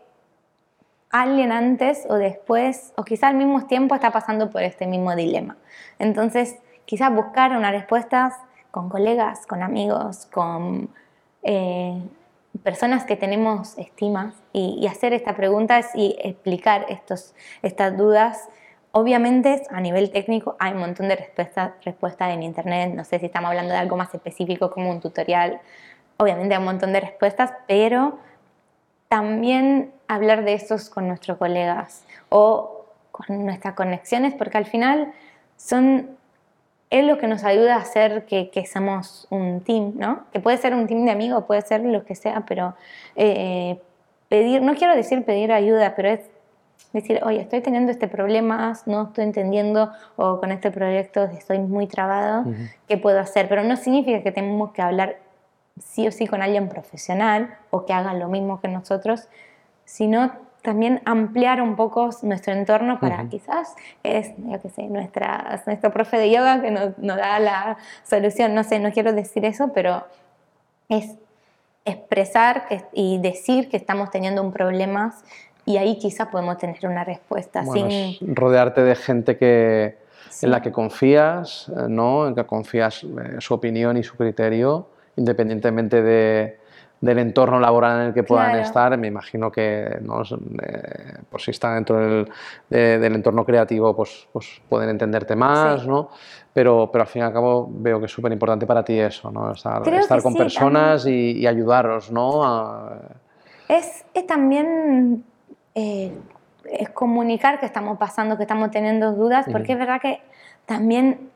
alguien 1.11 1.53
antes 1.53 2.07
o 2.09 2.15
después, 2.15 2.93
o 2.97 3.05
quizá 3.05 3.29
al 3.29 3.37
mismo 3.37 3.67
tiempo, 3.67 3.95
está 3.95 4.11
pasando 4.11 4.51
por 4.51 4.63
este 4.63 4.87
mismo 4.87 5.15
dilema. 5.15 5.57
Entonces, 5.99 6.57
quizás 6.85 7.15
buscar 7.15 7.57
unas 7.57 7.73
respuestas 7.73 8.35
con 8.71 8.89
colegas, 8.89 9.47
con 9.47 9.63
amigos, 9.63 10.27
con 10.33 10.89
eh, 11.43 12.01
personas 12.63 13.05
que 13.05 13.17
tenemos 13.17 13.77
estima 13.79 14.35
y, 14.53 14.87
hacer 14.87 15.13
estas 15.13 15.35
preguntas 15.35 15.91
y 15.95 16.17
explicar 16.23 16.87
estos, 16.89 17.35
estas 17.63 17.97
dudas. 17.97 18.49
Obviamente 18.93 19.63
a 19.71 19.81
nivel 19.81 20.11
técnico 20.11 20.57
hay 20.59 20.73
un 20.73 20.81
montón 20.81 21.09
de 21.09 21.17
respuestas 21.17 21.73
respuesta 21.85 22.31
en 22.33 22.43
internet, 22.43 22.93
no 22.95 23.05
sé 23.05 23.19
si 23.19 23.27
estamos 23.27 23.49
hablando 23.49 23.73
de 23.73 23.79
algo 23.79 23.97
más 23.97 24.15
específico 24.15 24.71
como 24.71 24.91
un 24.91 25.01
tutorial, 25.01 25.61
obviamente 26.19 26.55
hay 26.55 26.59
un 26.59 26.67
montón 26.67 26.93
de 26.93 27.01
respuestas, 27.01 27.53
pero 27.67 28.19
también 29.09 29.93
hablar 30.09 30.45
de 30.45 30.55
estos 30.55 30.91
con 30.91 31.09
nuestros 31.09 31.39
colegas 31.39 32.05
o 32.29 32.87
con 33.11 33.45
nuestras 33.45 33.75
conexiones, 33.75 34.35
porque 34.35 34.59
al 34.59 34.67
final 34.67 35.13
son 35.57 36.17
es 36.93 37.07
lo 37.07 37.17
que 37.17 37.27
nos 37.27 37.43
ayuda 37.43 37.77
a 37.77 37.79
hacer 37.79 38.27
que, 38.27 38.51
que 38.51 38.67
somos 38.67 39.27
un 39.31 39.63
team, 39.63 39.95
¿no? 39.97 40.27
Que 40.31 40.41
puede 40.41 40.59
ser 40.59 40.75
un 40.75 40.87
team 40.87 41.07
de 41.07 41.11
amigos, 41.11 41.45
puede 41.45 41.63
ser 41.63 41.81
lo 41.81 42.05
que 42.05 42.15
sea, 42.15 42.45
pero 42.47 42.75
eh, 43.17 43.81
pedir, 44.29 44.61
no 44.61 44.75
quiero 44.75 44.95
decir 44.95 45.25
pedir 45.25 45.53
ayuda, 45.53 45.95
pero 45.97 46.11
es 46.11 46.21
decir, 46.93 47.23
oye, 47.25 47.41
estoy 47.41 47.63
teniendo 47.63 47.91
este 47.91 48.09
problema, 48.09 48.75
no 48.85 49.05
estoy 49.05 49.25
entendiendo, 49.25 49.91
o 50.17 50.39
con 50.39 50.53
este 50.53 50.71
proyecto 50.71 51.25
estoy 51.25 51.61
muy 51.61 51.87
trabado, 51.87 52.45
¿qué 52.87 52.99
puedo 52.99 53.19
hacer? 53.19 53.49
Pero 53.49 53.65
no 53.65 53.77
significa 53.77 54.23
que 54.23 54.31
tenemos 54.31 54.73
que 54.73 54.83
hablar 54.83 55.17
sí 55.83 56.07
o 56.07 56.13
sí 56.13 56.27
con 56.27 56.43
alguien 56.43 56.69
profesional 56.69 57.57
o 57.71 57.87
que 57.87 57.95
haga 57.95 58.13
lo 58.13 58.29
mismo 58.29 58.61
que 58.61 58.69
nosotros, 58.69 59.29
sino 59.87 60.31
también 60.63 61.03
ampliar 61.05 61.61
un 61.61 61.77
poco 61.77 62.11
nuestro 62.23 62.53
entorno 62.53 63.01
para 63.01 63.29
quizás 63.29 63.75
es, 64.03 64.31
yo 64.39 64.61
qué 64.61 64.71
sé, 64.71 64.85
nuestra, 64.85 65.61
nuestro 65.67 65.93
profe 65.93 66.19
de 66.19 66.31
yoga 66.31 66.63
que 66.63 66.71
nos, 66.71 66.97
nos, 66.99 67.17
da 67.17 67.39
la 67.41 67.77
solución, 68.05 68.55
no 68.55 68.63
sé, 68.63 68.79
no 68.79 68.93
quiero 68.93 69.13
decir 69.13 69.45
eso, 69.45 69.73
pero 69.75 70.05
es 70.89 71.17
expresar 71.85 72.67
y 72.93 73.19
decir 73.19 73.69
que 73.69 73.77
estamos 73.77 74.11
teniendo 74.11 74.41
un 74.41 74.53
problema 74.53 75.15
y 75.65 75.77
ahí 75.77 75.99
quizás 75.99 76.29
podemos 76.29 76.59
tener 76.59 76.79
una 76.87 77.05
respuesta. 77.05 77.65
sin... 77.65 78.35
rodearte 78.35 78.83
de 78.83 78.95
gente 78.95 79.37
que, 79.37 79.97
en 80.43 80.51
la 80.51 80.63
que 80.63 80.71
confías, 80.73 81.71
¿no? 81.89 82.29
en 82.29 82.35
que 82.35 82.45
confías 82.45 83.03
eh, 83.05 83.37
su 83.39 83.55
opinión 83.55 83.97
y 83.97 84.03
su 84.03 84.17
criterio, 84.17 84.87
independientemente 85.17 86.03
de 86.03 86.59
del 87.03 87.19
entorno 87.19 87.59
laboral 87.59 88.01
en 88.01 88.07
el 88.07 88.15
que 88.15 88.23
puedan 88.23 88.57
estar, 88.61 88.97
me 88.97 89.09
imagino 89.09 89.51
que 89.51 89.99
¿no? 90.03 90.23
Eh, 90.23 91.15
pues 91.29 91.43
si 91.43 91.51
están 91.51 91.75
dentro 91.75 91.99
del, 91.99 92.31
del, 92.71 93.15
entorno 93.17 93.45
creativo 93.45 93.95
pues, 93.95 94.29
pues 94.33 94.63
pueden 94.69 94.89
entenderte 94.89 95.35
más, 95.35 95.85
¿no? 95.85 96.11
Pero, 96.53 96.91
pero 96.93 97.03
al 97.03 97.09
fin 97.09 97.23
y 97.23 97.25
al 97.25 97.33
cabo 97.33 97.69
veo 97.69 97.99
que 97.99 98.07
es 98.07 98.13
súper 98.13 98.31
importante 98.31 98.67
para 98.67 98.85
ti 98.85 99.01
eso, 99.01 99.33
¿no? 99.33 99.51
estar, 99.51 99.87
estar 99.89 100.23
con 100.23 100.35
personas 100.35 101.05
y, 101.07 101.33
y, 101.33 101.47
ayudaros. 101.47 102.13
¿no? 102.13 102.89
Es, 103.69 104.05
es, 104.15 104.27
también 104.29 105.25
eh, 105.75 106.13
es 106.71 106.89
comunicar 106.91 107.59
que 107.59 107.67
estamos 107.67 107.99
pasando, 107.99 108.37
que 108.37 108.45
estamos 108.45 108.71
teniendo 108.71 109.13
dudas, 109.13 109.47
porque 109.51 109.73
es 109.73 109.79
verdad 109.79 110.01
que 110.01 110.21
también 110.67 111.31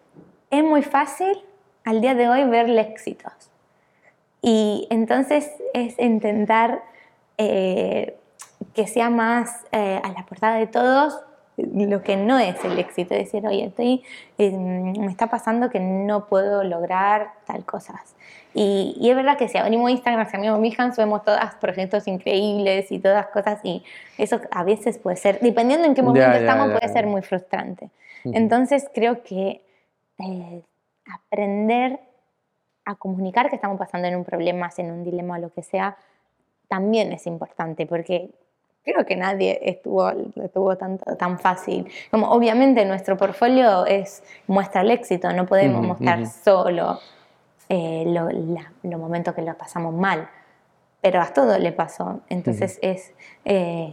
es 0.50 0.62
muy 0.62 0.82
fácil 0.82 1.42
al 1.84 2.00
día 2.00 2.14
de 2.14 2.28
hoy 2.28 2.44
verle 2.44 2.82
éxitos. 2.82 3.50
Y 4.42 4.86
entonces 4.90 5.50
es 5.74 5.98
intentar 5.98 6.82
eh, 7.38 8.16
que 8.74 8.86
sea 8.86 9.10
más 9.10 9.64
eh, 9.72 10.00
a 10.02 10.08
la 10.10 10.24
portada 10.26 10.56
de 10.56 10.66
todos 10.66 11.20
lo 11.56 12.02
que 12.02 12.16
no 12.16 12.38
es 12.38 12.62
el 12.64 12.78
éxito, 12.78 13.14
decir, 13.14 13.46
oye, 13.46 13.64
estoy, 13.64 14.02
eh, 14.38 14.50
me 14.50 15.06
está 15.06 15.28
pasando 15.28 15.70
que 15.70 15.80
no 15.80 16.26
puedo 16.26 16.62
lograr 16.64 17.30
tal 17.46 17.64
cosas. 17.64 18.14
Y, 18.52 18.96
es 19.02 19.16
verdad 19.16 19.36
que 19.36 19.48
si 19.48 19.58
abrimos 19.58 19.90
Instagram, 19.90 20.28
si 20.28 20.36
abrimos 20.36 20.60
Behance, 20.60 21.00
vemos 21.00 21.24
todos 21.24 21.38
proyectos 21.60 22.06
increíbles 22.06 22.90
y 22.90 22.98
todas 22.98 23.26
cosas 23.28 23.60
y 23.62 23.84
eso 24.18 24.40
a 24.50 24.64
veces 24.64 24.98
puede 24.98 25.16
ser, 25.16 25.40
dependiendo 25.40 25.86
en 25.86 25.94
qué 25.94 26.02
momento 26.02 26.30
estamos, 26.30 26.70
puede 26.70 26.92
ser 26.92 27.06
muy 27.06 27.22
frustrante. 27.22 27.90
Entonces 28.24 28.90
creo 28.92 29.22
que 29.22 29.62
eh, 30.18 30.62
aprender 31.06 32.00
a 32.86 32.94
comunicar 32.94 33.50
que 33.50 33.56
estamos 33.56 33.78
pasando 33.78 34.08
en 34.08 34.16
un 34.16 34.24
problema, 34.24 34.70
en 34.78 34.90
un 34.90 35.04
dilema 35.04 35.34
o 35.36 35.38
lo 35.38 35.52
que 35.52 35.62
sea, 35.62 35.96
también 36.68 37.12
es 37.12 37.26
importante 37.26 37.84
porque 37.84 38.30
creo 38.84 39.04
que 39.04 39.16
nadie 39.16 39.58
estuvo, 39.62 40.08
estuvo 40.36 40.76
tan, 40.76 40.98
tan 40.98 41.38
fácil. 41.38 41.88
Como 42.10 42.30
obviamente 42.30 42.84
nuestro 42.84 43.16
portfolio 43.16 43.84
es, 43.84 44.22
muestra 44.46 44.82
el 44.82 44.92
éxito, 44.92 45.32
no 45.32 45.44
podemos 45.44 45.84
mostrar 45.84 46.24
solo 46.26 47.00
eh, 47.68 48.04
los 48.06 49.00
momentos 49.00 49.34
que 49.34 49.42
lo 49.42 49.54
pasamos 49.54 49.92
mal, 49.92 50.28
pero 51.00 51.20
a 51.20 51.26
todo 51.26 51.58
le 51.58 51.72
pasó. 51.72 52.20
Entonces 52.28 52.78
es 52.80 53.12
eh, 53.44 53.92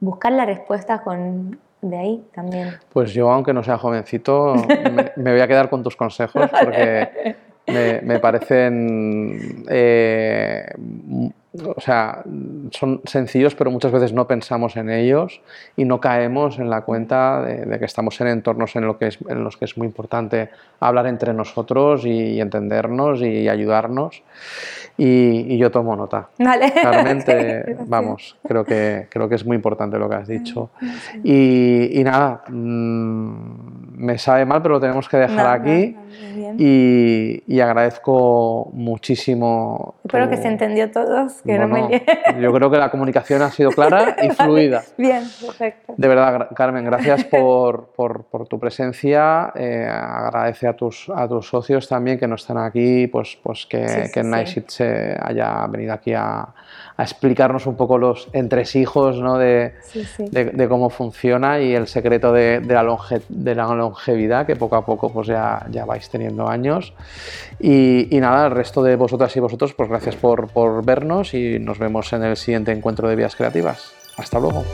buscar 0.00 0.32
la 0.32 0.44
respuesta 0.44 1.02
con, 1.02 1.60
de 1.80 1.96
ahí 1.96 2.28
también. 2.34 2.76
Pues 2.92 3.12
yo, 3.12 3.30
aunque 3.30 3.52
no 3.52 3.62
sea 3.62 3.78
jovencito, 3.78 4.54
me, 5.16 5.30
voy 5.30 5.40
a 5.40 5.46
quedar 5.46 5.70
con 5.70 5.84
tus 5.84 5.94
consejos 5.94 6.50
porque 6.60 7.36
me, 7.66 8.18
parecen 8.18 9.64
eh, 9.68 10.66
o 11.52 11.80
sea, 11.80 12.22
son 12.70 13.00
sencillos, 13.04 13.56
pero 13.56 13.72
muchas 13.72 13.90
veces 13.90 14.12
no 14.12 14.28
pensamos 14.28 14.76
en 14.76 14.88
ellos 14.88 15.40
y 15.76 15.84
no 15.84 16.00
caemos 16.00 16.60
en 16.60 16.70
la 16.70 16.82
cuenta 16.82 17.42
de, 17.42 17.78
que 17.78 17.84
estamos 17.84 18.20
en 18.20 18.28
entornos 18.28 18.76
en, 18.76 18.86
lo 18.86 18.98
que 18.98 19.08
es, 19.08 19.18
en 19.28 19.42
los 19.42 19.56
que 19.56 19.64
es 19.64 19.76
muy 19.76 19.86
importante 19.88 20.50
hablar 20.78 21.06
entre 21.06 21.34
nosotros 21.34 22.06
y, 22.06 22.40
entendernos 22.40 23.20
y 23.22 23.48
ayudarnos. 23.48 24.22
Y, 24.96 25.58
yo 25.58 25.70
tomo 25.70 25.96
nota. 25.96 26.28
Vale. 26.38 26.72
Realmente, 26.74 27.76
vamos, 27.86 28.36
creo 28.46 28.64
que, 28.64 29.08
creo 29.10 29.28
que 29.28 29.34
es 29.34 29.44
muy 29.44 29.56
importante 29.56 29.98
lo 29.98 30.08
que 30.08 30.14
has 30.14 30.28
dicho. 30.28 30.70
Y, 31.24 32.00
nada, 32.04 32.44
mm, 32.48 33.79
me 34.00 34.16
sabe 34.16 34.46
mal, 34.46 34.62
pero 34.62 34.74
lo 34.74 34.80
tenemos 34.80 35.08
que 35.08 35.18
dejar 35.18 35.60
aquí. 35.60 35.96
y, 36.58 37.60
agradezco 37.60 38.70
muchísimo. 38.72 39.96
Espero 40.04 40.30
que 40.30 40.38
se 40.38 40.48
entendió 40.48 40.90
todos. 40.90 41.42
Que 41.42 41.58
yo 42.40 42.52
creo 42.52 42.70
que 42.70 42.78
la 42.78 42.90
comunicación 42.90 43.42
ha 43.42 43.50
sido 43.50 43.70
clara 43.70 44.16
y 44.22 44.30
fluida. 44.30 44.82
Bien, 44.96 45.22
perfecto. 45.40 45.94
De 45.96 46.08
verdad, 46.08 46.48
Carmen, 46.56 46.84
gracias 46.84 47.24
por, 47.24 47.88
por, 47.94 48.24
por 48.24 48.48
tu 48.48 48.58
presencia. 48.58 49.52
Eh, 49.54 49.86
agradece 49.86 50.66
a 50.66 50.72
tus, 50.72 51.10
a 51.14 51.28
tus 51.28 51.46
socios 51.48 51.86
también 51.86 52.18
que 52.18 52.26
no 52.26 52.36
están 52.36 52.56
aquí, 52.56 53.06
pues, 53.06 53.38
pues 53.42 53.66
que, 53.66 54.10
Night 54.24 54.68
se 54.68 55.16
haya 55.20 55.66
venido 55.66 55.92
aquí 55.92 56.14
a, 56.14 56.40
a, 56.96 57.02
explicarnos 57.02 57.66
un 57.66 57.76
poco 57.76 57.98
los 57.98 58.28
entresijos 58.32 59.20
¿no? 59.20 59.38
de, 59.38 59.74
de, 60.30 60.68
cómo 60.68 60.90
funciona 60.90 61.60
y 61.60 61.74
el 61.74 61.86
secreto 61.86 62.32
de, 62.32 62.60
la, 62.60 62.82
longe, 62.82 63.20
de 63.28 63.54
la 63.54 63.66
longevidad, 63.90 64.46
que 64.46 64.56
poco 64.56 64.76
a 64.76 64.84
poco 64.84 65.12
pues 65.12 65.28
ya, 65.28 65.66
ya 65.70 65.84
vais 65.84 66.08
teniendo 66.08 66.48
años. 66.48 66.92
Y, 67.58 68.14
y 68.14 68.20
nada, 68.20 68.46
el 68.46 68.52
resto 68.52 68.82
de 68.82 68.96
vosotras 68.96 69.34
y 69.36 69.40
vosotros, 69.40 69.74
pues 69.74 69.88
gracias 69.88 70.16
por, 70.16 70.48
por 70.48 70.84
vernos 70.84 71.34
y 71.34 71.58
nos 71.58 71.78
vemos 71.78 72.12
en 72.12 72.22
el 72.22 72.36
siguiente 72.36 72.72
encuentro 72.72 73.08
de 73.08 73.16
Vías 73.16 73.36
Creativas. 73.36 73.92
Hasta 74.16 74.38
luego. 74.38 74.64